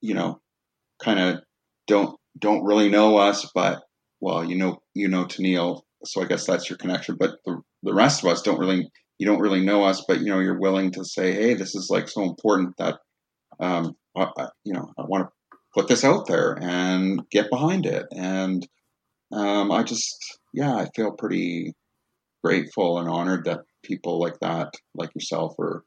you 0.00 0.14
know, 0.14 0.40
kind 1.02 1.18
of 1.20 1.42
don't 1.86 2.18
don't 2.38 2.64
really 2.64 2.90
know 2.90 3.16
us, 3.18 3.50
but 3.54 3.82
well, 4.20 4.44
you 4.44 4.56
know, 4.56 4.82
you 4.94 5.08
know 5.08 5.26
Tanille 5.26 5.84
so 6.04 6.22
I 6.22 6.26
guess 6.26 6.46
that's 6.46 6.68
your 6.68 6.78
connection. 6.78 7.16
But 7.18 7.36
the 7.44 7.60
the 7.82 7.94
rest 7.94 8.22
of 8.22 8.30
us 8.30 8.42
don't 8.42 8.58
really 8.58 8.90
you 9.18 9.26
don't 9.26 9.40
really 9.40 9.64
know 9.64 9.84
us, 9.84 10.04
but 10.06 10.20
you 10.20 10.26
know 10.26 10.40
you're 10.40 10.60
willing 10.60 10.92
to 10.92 11.04
say, 11.04 11.32
hey, 11.32 11.54
this 11.54 11.74
is 11.74 11.88
like 11.90 12.08
so 12.08 12.22
important 12.22 12.76
that 12.78 12.98
um, 13.60 13.96
I, 14.16 14.48
you 14.64 14.72
know 14.72 14.92
I 14.98 15.02
want 15.02 15.26
to 15.28 15.56
put 15.74 15.88
this 15.88 16.04
out 16.04 16.26
there 16.26 16.56
and 16.60 17.22
get 17.30 17.50
behind 17.50 17.86
it. 17.86 18.06
And 18.12 18.66
um, 19.32 19.70
I 19.70 19.82
just 19.82 20.38
yeah, 20.52 20.74
I 20.74 20.88
feel 20.94 21.12
pretty 21.12 21.74
grateful 22.42 22.98
and 22.98 23.08
honored 23.08 23.44
that 23.44 23.60
people 23.82 24.20
like 24.20 24.38
that, 24.40 24.72
like 24.94 25.14
yourself, 25.14 25.54
are 25.58 25.84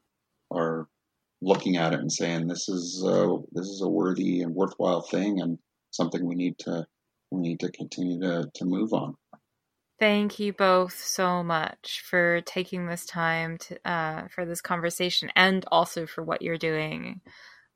are 0.50 0.88
looking 1.40 1.76
at 1.76 1.92
it 1.92 2.00
and 2.00 2.12
saying 2.12 2.46
this 2.46 2.68
is 2.68 3.04
uh, 3.06 3.36
this 3.52 3.66
is 3.66 3.82
a 3.82 3.88
worthy 3.88 4.42
and 4.42 4.54
worthwhile 4.54 5.02
thing 5.02 5.40
and 5.40 5.58
something 5.90 6.26
we 6.26 6.34
need 6.34 6.58
to 6.58 6.86
we 7.30 7.40
need 7.40 7.60
to 7.60 7.70
continue 7.72 8.20
to 8.20 8.46
to 8.54 8.64
move 8.64 8.92
on. 8.92 9.14
Thank 10.02 10.40
you 10.40 10.52
both 10.52 10.98
so 10.98 11.44
much 11.44 12.02
for 12.04 12.40
taking 12.40 12.88
this 12.88 13.06
time 13.06 13.56
to, 13.58 13.88
uh, 13.88 14.26
for 14.34 14.44
this 14.44 14.60
conversation 14.60 15.30
and 15.36 15.64
also 15.70 16.06
for 16.06 16.24
what 16.24 16.42
you're 16.42 16.58
doing. 16.58 17.20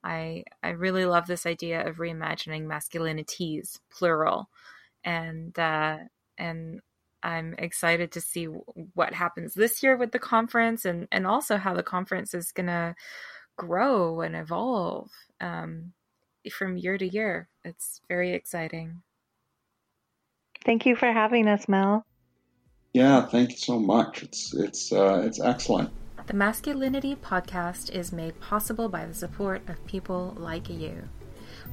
I 0.03 0.43
I 0.61 0.71
really 0.71 1.07
love 1.07 1.29
this 1.29 1.47
idea 1.47 1.87
of 1.87 1.99
reimagining 1.99 2.65
masculinities, 2.65 3.79
plural, 3.97 4.51
and 5.05 5.57
uh, 5.57 5.99
and 6.37 6.81
I'm 7.23 7.55
excited 7.59 8.11
to 8.11 8.21
see 8.21 8.47
what 8.47 9.15
happens 9.15 9.55
this 9.55 9.81
year 9.85 9.97
with 9.97 10.11
the 10.11 10.19
conference 10.19 10.85
and 10.85 11.07
and 11.13 11.29
also 11.29 11.59
how 11.59 11.75
the 11.75 11.85
conference 11.85 12.35
is 12.35 12.51
gonna 12.51 12.97
grow 13.57 14.21
and 14.21 14.35
evolve 14.35 15.13
um, 15.41 15.93
from 16.51 16.77
year 16.77 16.99
to 16.99 17.07
year. 17.07 17.49
It's 17.65 18.01
very 18.09 18.33
exciting. 18.33 19.03
Thank 20.65 20.87
you 20.87 20.97
for 20.97 21.13
having 21.13 21.47
us, 21.47 21.69
Mel. 21.69 22.05
Yeah, 22.97 23.27
thank 23.27 23.51
you 23.51 23.59
so 23.59 23.79
much. 23.79 24.23
It's 24.23 24.55
it's 24.55 24.91
uh, 24.91 25.21
it's 25.23 25.39
excellent. 25.39 25.91
The 26.29 26.33
Masculinity 26.33 27.15
podcast 27.15 27.91
is 27.91 28.11
made 28.11 28.41
possible 28.41 28.89
by 28.89 29.05
the 29.05 29.13
support 29.13 29.69
of 29.69 29.85
people 29.87 30.35
like 30.39 30.71
you. 30.71 31.07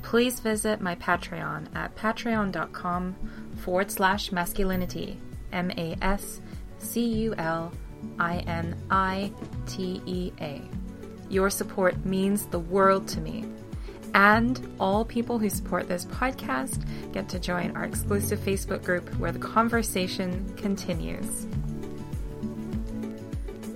Please 0.01 0.41
visit 0.41 0.81
my 0.81 0.95
Patreon 0.95 1.73
at 1.73 1.95
patreon.com 1.95 3.15
forward 3.55 3.89
slash 3.89 4.33
masculinity. 4.33 5.17
M 5.53 5.71
A 5.77 5.95
S 6.01 6.41
C 6.79 7.05
U 7.23 7.35
L 7.37 7.71
I 8.19 8.39
N 8.39 8.75
I 8.91 9.31
T 9.65 10.01
E 10.05 10.33
A. 10.41 10.61
Your 11.29 11.49
support 11.49 12.05
means 12.05 12.47
the 12.47 12.59
world 12.59 13.07
to 13.07 13.21
me. 13.21 13.45
And 14.13 14.75
all 14.79 15.05
people 15.05 15.39
who 15.39 15.49
support 15.49 15.87
this 15.87 16.05
podcast 16.05 16.85
get 17.13 17.29
to 17.29 17.39
join 17.39 17.75
our 17.75 17.83
exclusive 17.83 18.39
Facebook 18.39 18.83
group 18.83 19.09
where 19.17 19.31
the 19.31 19.39
conversation 19.39 20.53
continues. 20.55 21.47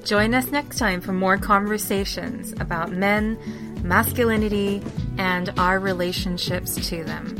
Join 0.03 0.33
us 0.33 0.51
next 0.51 0.77
time 0.77 1.01
for 1.01 1.11
more 1.11 1.37
conversations 1.37 2.53
about 2.61 2.91
men, 2.91 3.37
masculinity, 3.83 4.81
and 5.17 5.49
our 5.57 5.79
relationships 5.79 6.75
to 6.89 7.03
them. 7.03 7.35